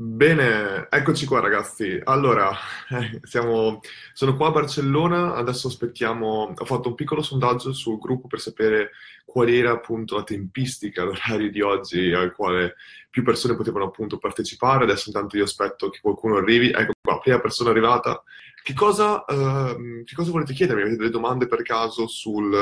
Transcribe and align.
Bene, 0.00 0.86
eccoci 0.90 1.26
qua 1.26 1.40
ragazzi. 1.40 2.00
Allora, 2.04 2.52
eh, 2.88 3.18
siamo, 3.26 3.80
sono 4.12 4.36
qua 4.36 4.46
a 4.46 4.50
Barcellona, 4.52 5.34
adesso 5.34 5.66
aspettiamo, 5.66 6.54
ho 6.56 6.64
fatto 6.64 6.90
un 6.90 6.94
piccolo 6.94 7.20
sondaggio 7.20 7.72
sul 7.72 7.98
gruppo 7.98 8.28
per 8.28 8.38
sapere 8.38 8.90
qual 9.24 9.48
era 9.48 9.72
appunto 9.72 10.14
la 10.14 10.22
tempistica, 10.22 11.02
l'orario 11.02 11.50
di 11.50 11.60
oggi 11.62 12.12
al 12.12 12.32
quale 12.32 12.76
più 13.10 13.24
persone 13.24 13.56
potevano 13.56 13.86
appunto 13.86 14.18
partecipare. 14.18 14.84
Adesso 14.84 15.08
intanto 15.08 15.36
io 15.36 15.42
aspetto 15.42 15.88
che 15.88 15.98
qualcuno 16.00 16.36
arrivi. 16.36 16.70
Ecco 16.70 16.92
qua, 17.02 17.18
prima 17.18 17.40
persona 17.40 17.70
arrivata. 17.70 18.22
Che 18.62 18.74
cosa, 18.74 19.24
uh, 19.26 20.04
che 20.04 20.14
cosa 20.14 20.30
volete 20.30 20.52
chiedermi? 20.52 20.82
Avete 20.82 20.96
delle 20.96 21.10
domande 21.10 21.48
per 21.48 21.62
caso 21.62 22.06
sul 22.06 22.54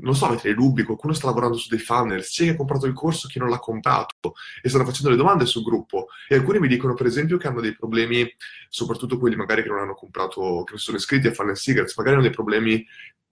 non 0.00 0.14
so, 0.14 0.38
dei 0.42 0.54
dubbi, 0.54 0.82
qualcuno 0.82 1.12
sta 1.12 1.26
lavorando 1.26 1.56
su 1.56 1.68
dei 1.68 1.78
funnel, 1.78 2.22
c'è 2.22 2.44
chi 2.44 2.48
ha 2.50 2.56
comprato 2.56 2.86
il 2.86 2.92
corso, 2.92 3.28
chi 3.28 3.38
non 3.38 3.48
l'ha 3.48 3.58
comprato, 3.58 4.34
e 4.62 4.68
stanno 4.68 4.84
facendo 4.84 5.10
le 5.10 5.16
domande 5.16 5.46
sul 5.46 5.62
gruppo. 5.62 6.08
E 6.28 6.34
alcuni 6.34 6.58
mi 6.58 6.68
dicono, 6.68 6.94
per 6.94 7.06
esempio, 7.06 7.36
che 7.36 7.46
hanno 7.46 7.60
dei 7.60 7.74
problemi, 7.74 8.28
soprattutto 8.68 9.18
quelli 9.18 9.36
magari 9.36 9.62
che 9.62 9.68
non 9.68 9.78
hanno 9.78 9.94
comprato, 9.94 10.62
che 10.64 10.72
non 10.72 10.80
sono 10.80 10.96
iscritti 10.96 11.26
a 11.26 11.32
Funnel 11.32 11.56
Secrets, 11.56 11.96
magari 11.96 12.16
hanno 12.16 12.24
dei 12.24 12.34
problemi 12.34 12.86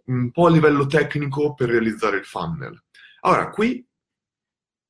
un 0.07 0.31
po' 0.31 0.47
a 0.47 0.51
livello 0.51 0.87
tecnico 0.87 1.55
per 1.55 1.69
realizzare 1.69 2.19
il 2.19 2.25
funnel. 2.25 2.83
Allora, 3.21 3.51
qui 3.51 3.87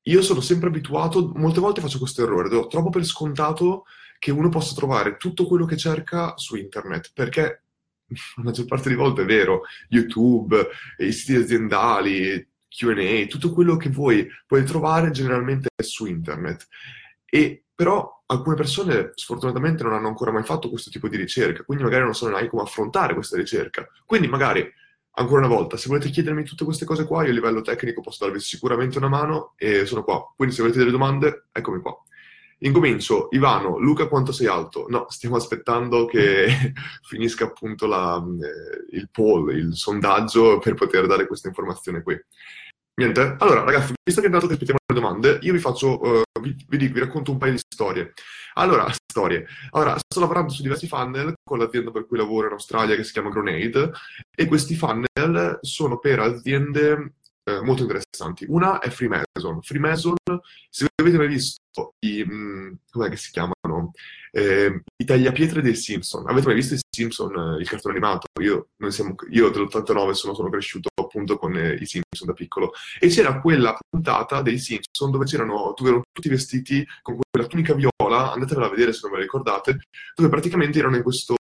io 0.03 0.21
sono 0.21 0.41
sempre 0.41 0.69
abituato, 0.69 1.31
molte 1.35 1.59
volte 1.59 1.81
faccio 1.81 1.99
questo 1.99 2.23
errore, 2.23 2.49
do 2.49 2.67
troppo 2.67 2.89
per 2.89 3.03
scontato 3.03 3.85
che 4.17 4.31
uno 4.31 4.49
possa 4.49 4.73
trovare 4.73 5.17
tutto 5.17 5.45
quello 5.45 5.65
che 5.65 5.77
cerca 5.77 6.35
su 6.37 6.55
internet, 6.55 7.11
perché 7.13 7.63
la 8.35 8.43
maggior 8.43 8.65
parte 8.65 8.89
delle 8.89 9.01
volte 9.01 9.21
è 9.21 9.25
vero, 9.25 9.61
YouTube, 9.89 10.67
i 10.97 11.11
siti 11.11 11.35
aziendali, 11.35 12.47
QA, 12.67 13.25
tutto 13.27 13.51
quello 13.51 13.77
che 13.77 13.89
voi 13.89 14.27
puoi 14.45 14.63
trovare 14.63 15.11
generalmente 15.11 15.69
è 15.75 15.83
su 15.83 16.05
internet. 16.05 16.67
E 17.25 17.63
però 17.73 18.23
alcune 18.25 18.55
persone 18.55 19.11
sfortunatamente 19.15 19.83
non 19.83 19.93
hanno 19.93 20.07
ancora 20.09 20.31
mai 20.31 20.43
fatto 20.43 20.69
questo 20.69 20.89
tipo 20.89 21.07
di 21.07 21.17
ricerca, 21.17 21.63
quindi 21.63 21.83
magari 21.83 22.03
non 22.03 22.13
sanno 22.13 22.31
neanche 22.31 22.49
come 22.49 22.63
affrontare 22.63 23.13
questa 23.13 23.37
ricerca. 23.37 23.87
Quindi 24.05 24.27
magari, 24.27 24.69
ancora 25.11 25.45
una 25.45 25.53
volta, 25.55 25.77
se 25.77 25.87
volete 25.87 26.09
chiedermi 26.09 26.43
tutte 26.43 26.65
queste 26.65 26.85
cose 26.85 27.05
qua, 27.05 27.23
io 27.23 27.29
a 27.29 27.33
livello 27.33 27.61
tecnico 27.61 28.01
posso 28.01 28.25
darvi 28.25 28.39
sicuramente 28.39 28.97
una 28.97 29.07
mano 29.07 29.53
e 29.55 29.85
sono 29.85 30.03
qua. 30.03 30.31
Quindi 30.35 30.55
se 30.55 30.61
avete 30.61 30.77
delle 30.77 30.91
domande, 30.91 31.45
eccomi 31.51 31.79
qua. 31.81 31.97
Incomincio, 32.61 33.27
Ivano, 33.31 33.77
Luca 33.77 34.07
quanto 34.07 34.31
sei 34.31 34.47
alto? 34.47 34.85
No, 34.89 35.05
stiamo 35.09 35.37
aspettando 35.37 36.05
che 36.05 36.73
finisca 37.07 37.45
appunto 37.45 37.87
la, 37.87 38.21
eh, 38.21 38.97
il 38.97 39.09
poll, 39.11 39.55
il 39.55 39.75
sondaggio 39.75 40.59
per 40.59 40.73
poter 40.73 41.07
dare 41.07 41.25
questa 41.25 41.47
informazione 41.47 42.01
qui. 42.01 42.19
Niente, 42.99 43.35
allora 43.39 43.63
ragazzi, 43.63 43.93
visto 44.03 44.19
che 44.19 44.27
intanto 44.27 44.47
che 44.47 44.53
aspettiamo 44.53 44.79
le 44.85 44.99
domande, 44.99 45.39
io 45.41 45.53
vi 45.53 45.59
faccio, 45.59 46.01
uh, 46.01 46.21
vi, 46.41 46.53
vi, 46.67 46.87
vi, 46.89 46.99
racconto 46.99 47.31
un 47.31 47.37
paio 47.37 47.53
di 47.53 47.59
storie. 47.65 48.11
Allora, 48.55 48.91
storie. 49.07 49.47
Allora, 49.69 49.95
sto 49.97 50.19
lavorando 50.19 50.51
su 50.51 50.61
diversi 50.61 50.85
funnel 50.85 51.33
con 51.41 51.59
l'azienda 51.59 51.91
per 51.91 52.05
cui 52.05 52.17
lavoro 52.17 52.47
in 52.47 52.53
Australia 52.53 52.97
che 52.97 53.05
si 53.05 53.13
chiama 53.13 53.29
Grenade 53.29 53.91
e 54.35 54.45
questi 54.47 54.75
funnel 54.75 55.59
sono 55.61 55.97
per 55.97 56.19
aziende 56.19 57.13
eh, 57.49 57.61
molto 57.61 57.81
interessanti. 57.81 58.45
Una 58.47 58.79
è 58.79 58.89
Freemason. 58.89 59.61
Freemason, 59.61 60.15
se 60.69 60.87
avete 60.95 61.17
mai 61.17 61.27
visto 61.27 61.95
i, 61.99 62.23
mh, 62.23 62.33
mm, 62.33 62.73
com'è 62.91 63.09
che 63.09 63.17
si 63.17 63.31
chiamano? 63.31 63.91
Eh, 64.31 64.83
I 64.95 65.05
tagliapietre 65.05 65.61
dei 65.61 65.75
Simpson. 65.75 66.27
Avete 66.27 66.47
mai 66.47 66.55
visto 66.55 66.75
i 66.75 66.79
Simpson, 66.89 67.55
eh, 67.55 67.61
il 67.61 67.67
cartone 67.67 67.95
animato? 67.95 68.27
Io, 68.41 68.69
siamo, 68.89 69.15
io 69.29 69.49
dell'89 69.49 70.11
sono, 70.11 70.33
sono, 70.33 70.49
cresciuto 70.49 70.89
appunto 71.01 71.37
con 71.37 71.55
eh, 71.57 71.73
i 71.73 71.85
Simpson 71.85 72.27
da 72.27 72.33
piccolo. 72.33 72.71
E 72.99 73.07
c'era 73.07 73.41
quella 73.41 73.75
puntata 73.89 74.41
dei 74.41 74.59
Simpson 74.59 75.11
dove 75.11 75.25
c'erano, 75.25 75.73
dove 75.75 76.01
tutti 76.11 76.29
vestiti 76.29 76.85
con 77.01 77.17
quella 77.31 77.47
tunica 77.47 77.73
viola, 77.73 78.31
andatevela 78.31 78.67
a 78.67 78.69
vedere 78.69 78.93
se 78.93 78.99
non 79.03 79.11
ve 79.11 79.17
la 79.17 79.23
ricordate, 79.23 79.79
dove 80.15 80.29
praticamente 80.29 80.79
erano 80.79 80.97
in 80.97 81.03
questo 81.03 81.35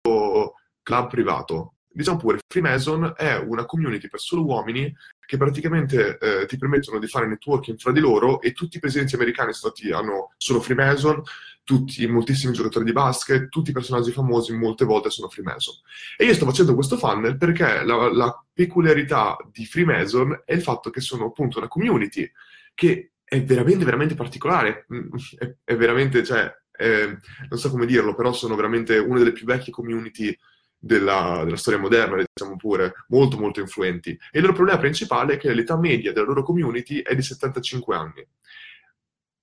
club 0.83 1.09
privato 1.09 1.76
diciamo 1.97 2.19
pure, 2.19 2.39
Freemason 2.47 3.15
è 3.17 3.37
una 3.37 3.65
community 3.65 4.09
per 4.09 4.21
solo 4.21 4.45
uomini 4.45 4.95
che 5.25 5.37
praticamente 5.37 6.19
eh, 6.19 6.47
ti 6.47 6.59
permettono 6.59 6.99
di 6.99 7.07
fare 7.07 7.27
networking 7.27 7.79
fra 7.79 7.91
di 7.91 8.01
loro 8.01 8.41
e 8.41 8.53
tutti 8.53 8.77
i 8.77 8.81
presidenti 8.81 9.15
americani 9.15 9.53
stati, 9.53 9.91
hanno, 9.91 10.33
sono 10.37 10.61
Freemason, 10.61 11.23
tutti, 11.65 12.07
moltissimi 12.07 12.53
giocatori 12.53 12.85
di 12.85 12.93
basket, 12.93 13.49
tutti 13.49 13.71
i 13.71 13.73
personaggi 13.73 14.13
famosi 14.13 14.53
molte 14.53 14.85
volte 14.85 15.11
sono 15.11 15.29
Freemason. 15.29 15.75
E 16.17 16.27
io 16.27 16.35
sto 16.35 16.45
facendo 16.45 16.75
questo 16.75 16.97
funnel 16.97 17.37
perché 17.39 17.83
la, 17.83 18.13
la 18.13 18.45
peculiarità 18.53 19.37
di 19.51 19.65
Freemason 19.65 20.43
è 20.45 20.53
il 20.53 20.63
fatto 20.63 20.91
che 20.91 21.01
sono 21.01 21.27
appunto 21.27 21.59
una 21.59 21.69
community 21.69 22.31
che 22.75 23.13
è 23.25 23.43
veramente, 23.43 23.85
veramente 23.85 24.15
particolare, 24.15 24.87
mm, 24.93 25.09
è, 25.39 25.55
è 25.65 25.77
veramente, 25.77 26.23
cioè, 26.23 26.55
è, 26.71 27.07
non 27.49 27.59
so 27.59 27.71
come 27.71 27.87
dirlo, 27.87 28.15
però 28.15 28.33
sono 28.33 28.55
veramente 28.55 28.99
una 28.99 29.19
delle 29.19 29.33
più 29.33 29.47
vecchie 29.47 29.73
community 29.73 30.37
della, 30.79 31.43
della, 31.45 31.57
storia 31.57 31.81
moderna, 31.81 32.17
diciamo 32.17 32.57
pure, 32.57 32.95
molto 33.09 33.39
molto 33.39 33.61
influenti. 33.61 34.11
E 34.11 34.39
il 34.39 34.43
loro 34.43 34.55
problema 34.55 34.79
principale 34.79 35.35
è 35.35 35.37
che 35.39 35.53
l'età 35.53 35.77
media 35.77 36.13
della 36.13 36.27
loro 36.27 36.43
community 36.43 37.03
è 37.03 37.15
di 37.15 37.23
75 37.23 37.97
anni. 37.97 38.27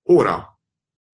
Ora, 0.08 0.48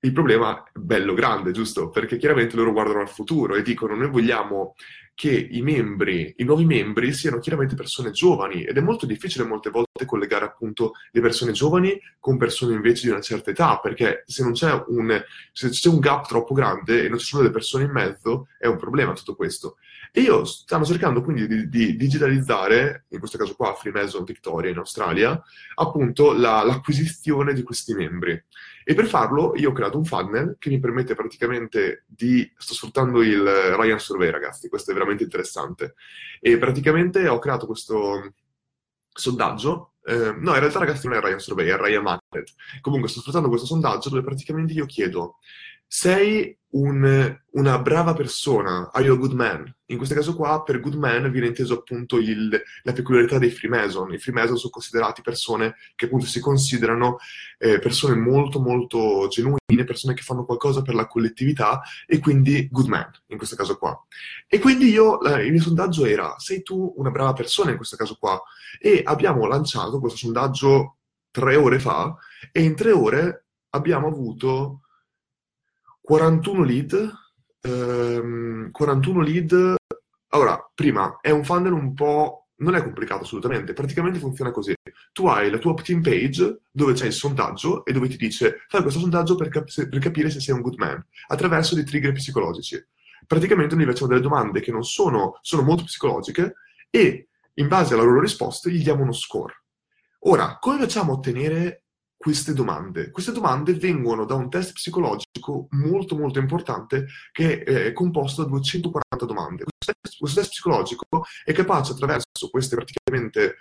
il 0.02 0.14
problema 0.14 0.64
è 0.64 0.80
bello 0.80 1.14
grande, 1.14 1.52
giusto? 1.52 1.90
Perché 1.90 2.18
chiaramente 2.18 2.56
loro 2.56 2.72
guardano 2.72 3.02
al 3.02 3.10
futuro 3.10 3.56
e 3.56 3.62
dicono 3.62 3.96
noi 3.96 4.10
vogliamo 4.10 4.76
che 5.14 5.50
i 5.52 5.62
membri, 5.62 6.34
i 6.38 6.46
nuovi 6.46 6.64
membri 6.64 7.12
siano 7.12 7.40
chiaramente 7.40 7.76
persone 7.76 8.12
giovani 8.12 8.64
ed 8.64 8.78
è 8.78 8.80
molto 8.80 9.06
difficile 9.06 9.44
molte 9.44 9.70
volte 9.70 10.06
collegare 10.06 10.46
appunto 10.46 10.94
le 11.12 11.20
persone 11.20 11.52
giovani 11.52 12.00
con 12.20 12.38
persone 12.38 12.74
invece 12.74 13.08
di 13.08 13.12
una 13.12 13.20
certa 13.20 13.50
età, 13.50 13.80
perché 13.80 14.24
se 14.26 14.44
non 14.44 14.54
c'è 14.54 14.82
un, 14.88 15.22
se 15.52 15.68
c'è 15.68 15.90
un 15.90 16.00
gap 16.00 16.26
troppo 16.26 16.54
grande 16.54 17.04
e 17.04 17.10
non 17.10 17.18
ci 17.18 17.26
sono 17.26 17.42
delle 17.42 17.54
persone 17.54 17.84
in 17.84 17.92
mezzo, 17.92 18.48
è 18.58 18.68
un 18.68 18.78
problema 18.78 19.12
tutto 19.12 19.36
questo. 19.36 19.76
E 20.12 20.22
io 20.22 20.44
stanno 20.44 20.86
cercando 20.86 21.22
quindi 21.22 21.48
di, 21.48 21.70
di 21.70 21.96
digitalizzare, 21.96 23.06
in 23.10 23.20
questo 23.20 23.38
caso 23.38 23.56
qua 23.56 23.76
Freemason 23.76 24.24
Victoria 24.24 24.72
in 24.72 24.78
Australia, 24.78 25.42
appunto 25.76 26.34
la, 26.34 26.64
l'acquisizione 26.64 27.54
di 27.54 27.64
questi 27.64 27.94
membri. 27.94 28.42
E 28.84 28.96
per 28.96 29.06
farlo 29.06 29.54
io 29.56 29.70
ho 29.70 29.74
creato 29.74 29.98
un 29.98 30.06
funnel 30.06 30.56
che 30.58 30.70
mi 30.70 30.80
permette 30.80 31.14
praticamente 31.14 32.06
di... 32.08 32.52
Sto 32.58 32.74
sfruttando 32.74 33.22
il 33.22 33.44
Ryan 33.44 34.00
Survey, 34.00 34.32
ragazzi, 34.32 34.68
questo 34.68 34.92
è 34.92 34.94
veramente 34.96 35.24
interessante. 35.24 35.94
E 36.40 36.58
praticamente 36.58 37.28
ho 37.28 37.38
creato 37.38 37.68
questo 37.68 38.34
sondaggio. 39.14 39.94
Eh, 40.04 40.34
no, 40.40 40.54
in 40.54 40.60
realtà, 40.60 40.80
ragazzi, 40.80 41.08
non 41.08 41.18
è 41.18 41.22
Ryan 41.22 41.40
Survey, 41.40 41.68
è 41.68 41.78
Ryan 41.78 42.02
Market. 42.02 42.54
Comunque, 42.82 43.10
sto 43.10 43.20
sfruttando 43.20 43.50
questo 43.50 43.68
sondaggio 43.68 44.10
dove 44.10 44.24
praticamente 44.24 44.74
io 44.74 44.86
chiedo 44.88 45.38
sei 45.92 46.56
un, 46.72 47.40
una 47.54 47.80
brava 47.80 48.14
persona, 48.14 48.92
are 48.94 49.04
you 49.04 49.16
a 49.16 49.18
good 49.18 49.32
man? 49.34 49.76
In 49.88 49.98
questo 49.98 50.14
caso 50.14 50.36
qua, 50.36 50.62
per 50.62 50.80
good 50.80 50.94
man 50.94 51.32
viene 51.32 51.48
inteso 51.48 51.80
appunto 51.80 52.18
il, 52.20 52.62
la 52.84 52.94
peculiarità 52.94 53.40
dei 53.40 53.50
Freemason. 53.50 54.14
I 54.14 54.20
Freemason 54.20 54.56
sono 54.56 54.72
considerati 54.72 55.24
persone 55.24 55.76
che 55.96 56.06
appunto 56.06 56.28
si 56.28 56.40
considerano 56.40 57.18
eh, 57.58 57.80
persone 57.80 58.14
molto 58.16 58.60
molto 58.60 59.28
genuine, 59.30 59.84
persone 59.84 60.14
che 60.14 60.22
fanno 60.22 60.46
qualcosa 60.46 60.84
per 60.84 60.94
la 60.94 61.08
collettività 61.08 61.82
e 62.06 62.20
quindi 62.20 62.68
good 62.70 62.86
man, 62.86 63.10
in 63.30 63.38
questo 63.38 63.56
caso 63.56 63.80
qua. 63.80 64.00
E 64.48 64.60
quindi 64.60 64.90
io, 64.90 65.20
eh, 65.24 65.44
il 65.44 65.52
mio 65.52 65.62
sondaggio 65.62 66.06
era, 66.06 66.36
sei 66.38 66.62
tu 66.62 66.94
una 66.98 67.10
brava 67.10 67.34
persona 67.34 67.72
in 67.72 67.78
questo 67.78 67.96
caso 67.96 68.16
qua? 68.20 68.40
E 68.80 69.02
abbiamo 69.04 69.48
lanciato 69.48 70.00
questo 70.00 70.20
sondaggio 70.20 70.98
tre 71.32 71.56
ore 71.56 71.80
fa 71.80 72.16
e 72.52 72.62
in 72.62 72.76
tre 72.76 72.92
ore 72.92 73.46
abbiamo 73.70 74.08
avuto 74.08 74.82
41 76.10 76.64
lead, 76.64 77.14
ehm, 77.62 78.72
41 78.72 79.22
lead. 79.22 79.76
Allora, 80.30 80.72
prima, 80.74 81.20
è 81.22 81.30
un 81.30 81.44
funnel 81.44 81.72
un 81.72 81.94
po'... 81.94 82.48
non 82.62 82.74
è 82.74 82.82
complicato 82.82 83.26
assolutamente, 83.26 83.74
praticamente 83.74 84.18
funziona 84.18 84.50
così. 84.50 84.74
Tu 85.14 85.28
hai 85.28 85.52
la 85.52 85.60
tua 85.60 85.70
opt-in 85.70 86.02
page 86.02 86.62
dove 86.72 86.94
c'è 86.94 87.06
il 87.06 87.14
sondaggio 87.14 87.86
e 87.86 87.92
dove 87.92 88.08
ti 88.08 88.18
dice 88.18 88.66
fai 88.68 88.82
questo 88.82 89.00
sondaggio 89.00 89.36
per, 89.36 89.50
cap- 89.50 89.88
per 89.88 90.00
capire 90.00 90.32
se 90.32 90.40
sei 90.40 90.56
un 90.56 90.62
good 90.62 90.80
man, 90.80 91.00
attraverso 91.28 91.76
dei 91.76 91.84
trigger 91.84 92.14
psicologici. 92.14 92.84
Praticamente 93.28 93.76
noi 93.76 93.86
facciamo 93.86 94.08
delle 94.08 94.22
domande 94.22 94.62
che 94.62 94.72
non 94.72 94.84
sono, 94.84 95.38
sono 95.44 95.62
molto 95.62 95.84
psicologiche 95.84 96.56
e 96.90 97.28
in 97.54 97.68
base 97.68 97.94
alla 97.94 98.02
loro 98.02 98.20
risposta 98.20 98.68
gli 98.68 98.82
diamo 98.82 99.04
uno 99.04 99.14
score. 99.14 99.54
Ora, 100.22 100.58
come 100.60 100.80
facciamo 100.80 101.12
a 101.12 101.16
ottenere 101.18 101.84
queste 102.22 102.54
domande. 102.54 103.12
Queste 103.12 103.32
domande 103.32 103.74
vengono 103.74 104.26
da 104.26 104.36
un 104.36 104.50
test 104.50 104.74
psicologico 104.74 105.68
molto 105.72 106.18
molto 106.18 106.38
importante 106.38 107.08
che 107.32 107.64
è 107.64 107.94
composto 107.94 108.44
da 108.44 108.50
240 108.50 109.26
domande. 109.26 109.64
Questo 109.64 109.94
test, 110.02 110.18
questo 110.20 110.40
test 110.42 110.52
psicologico 110.52 111.06
è 111.46 111.54
capace 111.54 111.94
attraverso 111.94 112.50
queste 112.52 112.76
praticamente 112.76 113.56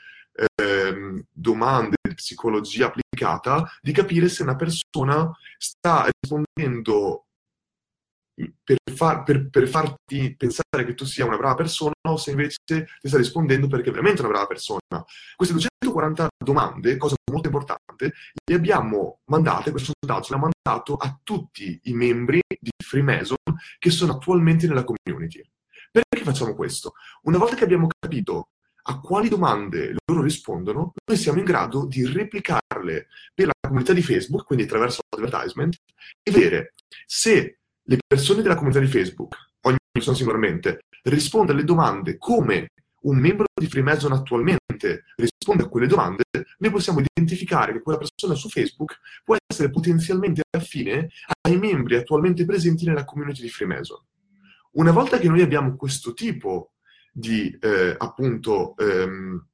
eh, 0.57 1.25
domande 1.31 1.97
di 2.03 2.15
psicologia 2.15 2.87
applicata 2.87 3.71
di 3.81 3.93
capire 3.93 4.29
se 4.29 4.43
una 4.43 4.57
persona 4.57 5.31
sta 5.57 6.09
rispondendo 6.21 7.27
per, 8.65 8.77
far, 8.93 9.23
per, 9.23 9.51
per, 9.51 9.69
farti 9.69 10.35
pensare 10.37 10.85
che 10.85 10.95
tu 10.95 11.05
sia 11.05 11.25
una 11.25 11.37
brava 11.37 11.55
persona 11.55 11.95
o 12.09 12.17
se 12.17 12.31
invece 12.31 12.57
ti 12.65 13.09
sta 13.09 13.17
rispondendo 13.19 13.69
perché 13.69 13.91
è 13.91 13.93
veramente 13.93 14.21
una 14.21 14.31
brava 14.31 14.47
persona. 14.47 15.05
Queste 15.37 15.55
240 15.55 16.29
domande, 16.37 16.97
cosa 16.97 17.15
molto 17.33 17.49
importante, 17.49 17.88
le 18.07 18.55
abbiamo 18.55 19.21
mandate, 19.27 19.71
questo 19.71 19.93
sondaggio 19.99 20.35
l'ha 20.35 20.51
mandato 20.51 20.97
a 20.97 21.19
tutti 21.23 21.81
i 21.85 21.93
membri 21.93 22.41
di 22.49 22.71
Freemason 22.83 23.37
che 23.79 23.91
sono 23.91 24.13
attualmente 24.15 24.67
nella 24.67 24.85
community. 24.85 25.43
Perché 25.91 26.25
facciamo 26.25 26.55
questo? 26.55 26.95
Una 27.23 27.39
volta 27.39 27.57
che 27.57 27.65
abbiamo 27.65 27.87
capito 27.99 28.49
a 28.91 29.01
quali 29.01 29.29
domande 29.29 29.95
loro 30.07 30.23
rispondono, 30.23 30.95
noi 31.05 31.19
siamo 31.19 31.39
in 31.39 31.45
grado 31.45 31.87
di 31.87 32.07
replicarle 32.07 33.09
per 33.35 33.47
la 33.47 33.53
comunità 33.61 33.93
di 33.93 34.03
Facebook, 34.03 34.47
quindi 34.47 34.65
attraverso 34.65 35.03
l'advertisement, 35.15 35.77
e 36.23 36.31
vedere 36.31 36.75
se 37.05 37.59
le 37.83 37.99
persone 38.07 38.43
della 38.43 38.55
comunità 38.55 38.81
di 38.81 38.87
Facebook, 38.87 39.35
ogni 39.63 39.77
persona 39.91 40.17
singolarmente, 40.17 40.85
risponde 41.05 41.53
alle 41.53 41.65
domande 41.65 42.17
come 42.17 42.69
un 43.03 43.19
membro 43.19 43.47
di 43.55 43.67
Freemason 43.67 44.13
attualmente 44.13 44.58
risponde 45.17 45.65
a 45.65 45.69
quelle 45.69 45.87
domande, 45.87 46.25
noi 46.59 46.71
possiamo 46.71 47.01
identificare 47.01 47.73
che 47.73 47.81
quella 47.81 47.99
persona 47.99 48.35
su 48.35 48.49
Facebook 48.49 48.99
può 49.25 49.37
essere 49.47 49.71
potenzialmente 49.71 50.43
affine 50.51 51.09
ai 51.43 51.59
membri 51.59 51.97
attualmente 51.97 52.45
presenti 52.45 52.85
nella 52.85 53.05
community 53.05 53.43
di 53.43 53.49
Freemason. 53.49 53.99
Una 54.73 54.93
volta 54.93 55.19
che 55.19 55.29
noi 55.29 55.41
abbiamo 55.41 55.77
questo 55.77 56.13
tipo 56.13 56.73
di, 57.13 57.57
eh, 57.61 57.95
appunto, 57.97 58.77
ehm, 58.77 59.47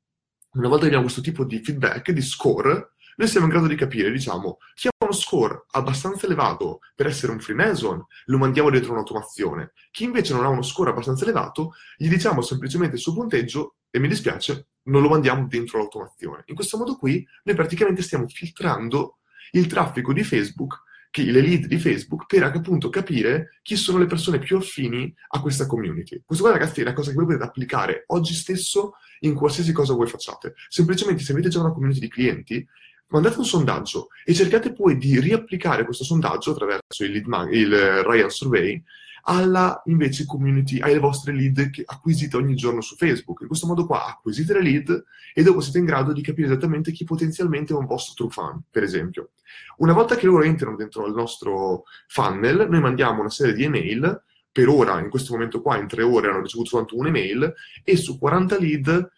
una 0.54 0.68
volta 0.68 0.82
che 0.82 0.86
abbiamo 0.86 1.04
questo 1.04 1.22
tipo 1.22 1.44
di 1.44 1.62
feedback, 1.62 2.10
di 2.10 2.20
score, 2.20 2.93
noi 3.16 3.28
siamo 3.28 3.46
in 3.46 3.52
grado 3.52 3.66
di 3.66 3.76
capire, 3.76 4.10
diciamo, 4.10 4.58
chi 4.74 4.88
ha 4.88 4.90
uno 4.98 5.12
score 5.12 5.64
abbastanza 5.72 6.26
elevato 6.26 6.80
per 6.94 7.06
essere 7.06 7.32
un 7.32 7.40
Freemason, 7.40 8.04
lo 8.26 8.38
mandiamo 8.38 8.70
dentro 8.70 8.92
un'automazione. 8.92 9.72
Chi 9.90 10.04
invece 10.04 10.34
non 10.34 10.44
ha 10.44 10.48
uno 10.48 10.62
score 10.62 10.90
abbastanza 10.90 11.24
elevato, 11.24 11.72
gli 11.96 12.08
diciamo 12.08 12.40
semplicemente 12.40 12.96
il 12.96 13.00
suo 13.00 13.14
punteggio 13.14 13.76
e 13.90 13.98
mi 13.98 14.08
dispiace, 14.08 14.68
non 14.84 15.02
lo 15.02 15.08
mandiamo 15.08 15.46
dentro 15.46 15.78
l'automazione. 15.78 16.42
In 16.46 16.54
questo 16.54 16.76
modo 16.76 16.96
qui 16.96 17.26
noi 17.44 17.54
praticamente 17.54 18.02
stiamo 18.02 18.26
filtrando 18.28 19.18
il 19.52 19.66
traffico 19.66 20.12
di 20.12 20.24
Facebook 20.24 20.82
le 21.22 21.40
lead 21.40 21.66
di 21.66 21.78
Facebook 21.78 22.26
per 22.26 22.42
appunto 22.42 22.88
capire 22.88 23.60
chi 23.62 23.76
sono 23.76 23.98
le 23.98 24.06
persone 24.06 24.40
più 24.40 24.56
affini 24.56 25.14
a 25.28 25.40
questa 25.40 25.66
community. 25.66 26.22
Questo 26.24 26.44
qua 26.44 26.52
ragazzi 26.52 26.80
è 26.80 26.82
una 26.82 26.92
cosa 26.92 27.10
che 27.10 27.16
voi 27.16 27.26
potete 27.26 27.44
applicare 27.44 28.04
oggi 28.08 28.34
stesso 28.34 28.94
in 29.20 29.34
qualsiasi 29.34 29.72
cosa 29.72 29.94
voi 29.94 30.08
facciate. 30.08 30.54
Semplicemente 30.68 31.22
se 31.22 31.32
avete 31.32 31.48
già 31.48 31.60
una 31.60 31.72
community 31.72 32.00
di 32.00 32.08
clienti, 32.08 32.66
mandate 33.08 33.38
un 33.38 33.44
sondaggio 33.44 34.08
e 34.24 34.34
cercate 34.34 34.72
poi 34.72 34.96
di 34.96 35.20
riapplicare 35.20 35.84
questo 35.84 36.04
sondaggio 36.04 36.52
attraverso 36.52 37.04
il, 37.04 37.12
lead 37.12 37.52
il 37.52 38.02
Ryan 38.02 38.30
Survey 38.30 38.82
alla 39.26 39.80
invece 39.86 40.26
community, 40.26 40.80
alle 40.80 40.98
vostre 40.98 41.32
lead 41.32 41.70
che 41.70 41.82
acquisite 41.84 42.36
ogni 42.36 42.54
giorno 42.54 42.80
su 42.80 42.96
Facebook. 42.96 43.40
In 43.42 43.46
questo 43.46 43.66
modo 43.66 43.86
qua 43.86 44.06
acquisite 44.06 44.52
le 44.54 44.62
lead 44.62 45.04
e 45.32 45.42
dopo 45.42 45.60
siete 45.60 45.78
in 45.78 45.84
grado 45.84 46.12
di 46.12 46.22
capire 46.22 46.48
esattamente 46.48 46.92
chi 46.92 47.04
potenzialmente 47.04 47.72
è 47.72 47.76
un 47.76 47.86
vostro 47.86 48.14
true 48.14 48.30
fan, 48.30 48.62
per 48.70 48.82
esempio. 48.82 49.30
Una 49.78 49.92
volta 49.92 50.16
che 50.16 50.26
loro 50.26 50.42
entrano 50.42 50.76
dentro 50.76 51.06
il 51.06 51.14
nostro 51.14 51.84
funnel, 52.06 52.66
noi 52.68 52.80
mandiamo 52.80 53.20
una 53.20 53.30
serie 53.30 53.54
di 53.54 53.64
email, 53.64 54.22
per 54.52 54.68
ora, 54.68 55.00
in 55.00 55.10
questo 55.10 55.32
momento 55.32 55.60
qua, 55.62 55.78
in 55.78 55.88
tre 55.88 56.02
ore 56.02 56.28
hanno 56.28 56.42
ricevuto 56.42 56.68
soltanto 56.68 56.96
un'email, 56.96 57.54
e 57.82 57.96
su 57.96 58.18
40 58.18 58.58
lead 58.58 59.10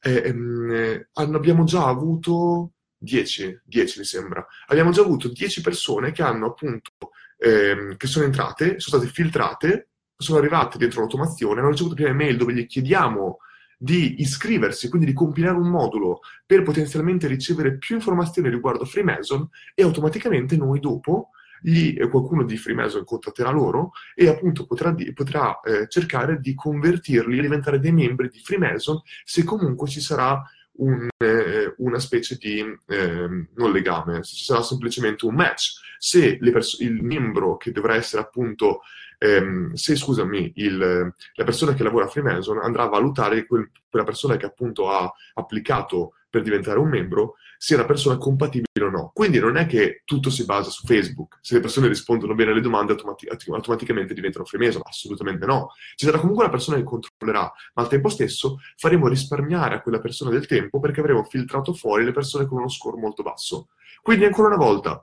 eh, 0.00 0.22
ehm, 0.26 1.06
abbiamo 1.12 1.64
già 1.64 1.86
avuto 1.86 2.72
10, 3.04 3.60
10 3.64 3.98
mi 3.98 4.04
sembra, 4.04 4.44
abbiamo 4.66 4.90
già 4.90 5.02
avuto 5.02 5.28
10 5.28 5.60
persone 5.60 6.10
che 6.12 6.22
hanno 6.22 6.46
appunto 6.46 6.90
ehm, 7.38 7.96
che 7.96 8.06
sono 8.06 8.24
entrate, 8.24 8.80
sono 8.80 9.00
state 9.00 9.12
filtrate, 9.12 9.88
sono 10.16 10.38
arrivate 10.38 10.78
dentro 10.78 11.00
l'automazione, 11.00 11.60
hanno 11.60 11.70
ricevuto 11.70 11.94
prima 11.94 12.10
email 12.10 12.36
dove 12.36 12.54
gli 12.54 12.66
chiediamo 12.66 13.38
di 13.76 14.20
iscriversi, 14.20 14.88
quindi 14.88 15.08
di 15.08 15.12
compilare 15.12 15.58
un 15.58 15.68
modulo 15.68 16.20
per 16.46 16.62
potenzialmente 16.62 17.26
ricevere 17.26 17.76
più 17.76 17.96
informazioni 17.96 18.48
riguardo 18.48 18.84
Freemason 18.84 19.46
e 19.74 19.82
automaticamente 19.82 20.56
noi 20.56 20.80
dopo 20.80 21.30
gli, 21.60 21.94
eh, 21.98 22.08
qualcuno 22.08 22.44
di 22.44 22.56
Freemason 22.56 23.04
contatterà 23.04 23.50
loro 23.50 23.92
e 24.14 24.28
appunto 24.28 24.66
potrà, 24.66 24.94
potrà 25.14 25.60
eh, 25.60 25.86
cercare 25.88 26.38
di 26.40 26.54
convertirli 26.54 27.38
a 27.38 27.42
diventare 27.42 27.78
dei 27.78 27.92
membri 27.92 28.28
di 28.28 28.38
Freemason 28.38 29.00
se 29.24 29.44
comunque 29.44 29.88
ci 29.88 30.00
sarà 30.00 30.42
un, 30.76 31.08
eh, 31.16 31.74
una 31.78 31.98
specie 31.98 32.36
di 32.36 32.60
eh, 32.86 33.46
non 33.54 33.72
legame, 33.72 34.22
ci 34.22 34.44
sarà 34.44 34.62
semplicemente 34.62 35.26
un 35.26 35.34
match. 35.34 35.80
Se 35.98 36.38
pers- 36.38 36.80
il 36.80 37.02
membro 37.02 37.56
che 37.56 37.72
dovrà 37.72 37.94
essere 37.94 38.22
appunto, 38.22 38.80
ehm, 39.18 39.72
se 39.74 39.96
scusami, 39.96 40.52
il, 40.56 41.12
la 41.34 41.44
persona 41.44 41.74
che 41.74 41.82
lavora 41.82 42.06
a 42.06 42.08
Freemason 42.08 42.58
andrà 42.58 42.84
a 42.84 42.88
valutare 42.88 43.46
quel, 43.46 43.70
quella 43.88 44.04
persona 44.04 44.36
che 44.36 44.46
appunto 44.46 44.90
ha 44.90 45.10
applicato 45.34 46.14
per 46.28 46.42
diventare 46.42 46.78
un 46.78 46.88
membro 46.88 47.36
sia 47.64 47.76
una 47.76 47.86
persona 47.86 48.18
compatibile 48.18 48.84
o 48.84 48.90
no. 48.90 49.10
Quindi 49.14 49.38
non 49.38 49.56
è 49.56 49.64
che 49.64 50.02
tutto 50.04 50.28
si 50.28 50.44
basa 50.44 50.68
su 50.68 50.84
Facebook. 50.84 51.38
Se 51.40 51.54
le 51.54 51.60
persone 51.60 51.88
rispondono 51.88 52.34
bene 52.34 52.50
alle 52.50 52.60
domande, 52.60 52.92
automati- 52.92 53.26
automaticamente 53.26 54.12
diventano 54.12 54.44
freemason. 54.44 54.82
Assolutamente 54.84 55.46
no. 55.46 55.70
Ci 55.94 56.04
sarà 56.04 56.18
comunque 56.18 56.44
una 56.44 56.52
persona 56.52 56.76
che 56.76 56.82
controllerà, 56.82 57.50
ma 57.72 57.82
al 57.82 57.88
tempo 57.88 58.10
stesso 58.10 58.58
faremo 58.76 59.08
risparmiare 59.08 59.76
a 59.76 59.80
quella 59.80 59.98
persona 59.98 60.28
del 60.28 60.46
tempo 60.46 60.78
perché 60.78 61.00
avremo 61.00 61.24
filtrato 61.24 61.72
fuori 61.72 62.04
le 62.04 62.12
persone 62.12 62.44
con 62.44 62.58
uno 62.58 62.68
score 62.68 63.00
molto 63.00 63.22
basso. 63.22 63.68
Quindi, 64.02 64.26
ancora 64.26 64.48
una 64.48 64.62
volta, 64.62 65.02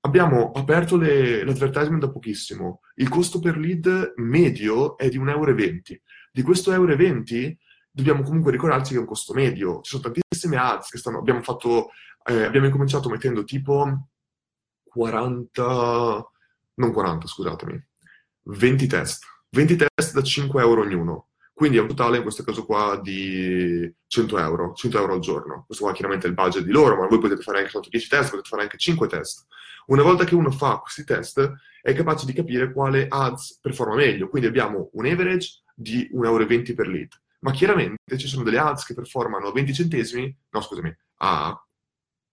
abbiamo 0.00 0.52
aperto 0.52 0.96
le, 0.96 1.44
l'advertisement 1.44 2.00
da 2.00 2.10
pochissimo. 2.10 2.80
Il 2.94 3.10
costo 3.10 3.40
per 3.40 3.58
lead 3.58 4.14
medio 4.16 4.96
è 4.96 5.10
di 5.10 5.18
1,20 5.18 5.28
euro. 5.28 5.54
Di 6.32 6.40
questo 6.40 6.72
euro 6.72 6.96
20 6.96 7.58
dobbiamo 7.90 8.22
comunque 8.22 8.52
ricordarci 8.52 8.92
che 8.92 8.98
è 8.98 9.00
un 9.00 9.06
costo 9.06 9.34
medio. 9.34 9.80
Ci 9.80 9.90
sono 9.90 10.02
tantissime 10.02 10.56
ads 10.56 10.90
che 10.90 10.98
stanno, 10.98 11.18
abbiamo 11.18 11.42
fatto, 11.42 11.90
eh, 12.24 12.44
abbiamo 12.44 12.66
incominciato 12.66 13.08
mettendo 13.08 13.44
tipo 13.44 14.08
40, 14.84 16.30
non 16.74 16.92
40, 16.92 17.26
scusatemi, 17.26 17.86
20 18.44 18.86
test. 18.86 19.24
20 19.50 19.76
test 19.76 20.14
da 20.14 20.22
5 20.22 20.62
euro 20.62 20.82
ognuno. 20.82 21.26
Quindi 21.52 21.76
è 21.76 21.80
un 21.80 21.88
totale 21.88 22.16
in 22.16 22.22
questo 22.22 22.42
caso 22.42 22.64
qua 22.64 22.98
di 23.02 23.92
100 24.06 24.38
euro, 24.38 24.72
100 24.72 24.98
euro 24.98 25.14
al 25.14 25.20
giorno. 25.20 25.64
Questo 25.66 25.84
qua 25.84 25.92
chiaramente 25.92 26.26
il 26.26 26.32
budget 26.32 26.64
di 26.64 26.70
loro, 26.70 26.96
ma 26.96 27.06
voi 27.06 27.18
potete 27.18 27.42
fare 27.42 27.58
anche 27.58 27.78
10 27.86 28.08
test, 28.08 28.30
potete 28.30 28.48
fare 28.48 28.62
anche 28.62 28.78
5 28.78 29.06
test. 29.08 29.46
Una 29.86 30.02
volta 30.02 30.24
che 30.24 30.34
uno 30.34 30.50
fa 30.50 30.78
questi 30.78 31.04
test, 31.04 31.52
è 31.82 31.92
capace 31.92 32.24
di 32.24 32.32
capire 32.32 32.72
quale 32.72 33.06
ads 33.08 33.58
performa 33.60 33.96
meglio. 33.96 34.28
Quindi 34.28 34.48
abbiamo 34.48 34.88
un 34.92 35.04
average 35.04 35.62
di 35.74 36.08
1,20 36.14 36.24
euro 36.24 36.46
per 36.46 36.88
lead 36.88 37.10
ma 37.40 37.52
chiaramente 37.52 38.18
ci 38.18 38.28
sono 38.28 38.42
delle 38.42 38.58
ads 38.58 38.84
che 38.84 38.94
performano 38.94 39.48
a 39.48 39.52
20 39.52 39.74
centesimi, 39.74 40.36
no 40.50 40.60
scusami, 40.60 40.94
a 41.18 41.66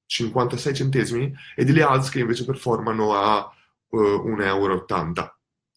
56 0.05 0.73
centesimi 0.73 1.33
e 1.55 1.63
delle 1.63 1.83
ads 1.83 2.09
che 2.09 2.19
invece 2.19 2.45
performano 2.45 3.13
a 3.13 3.49
uh, 3.89 3.99
eh, 3.99 4.21
1,80 4.23 4.45
euro. 4.45 4.85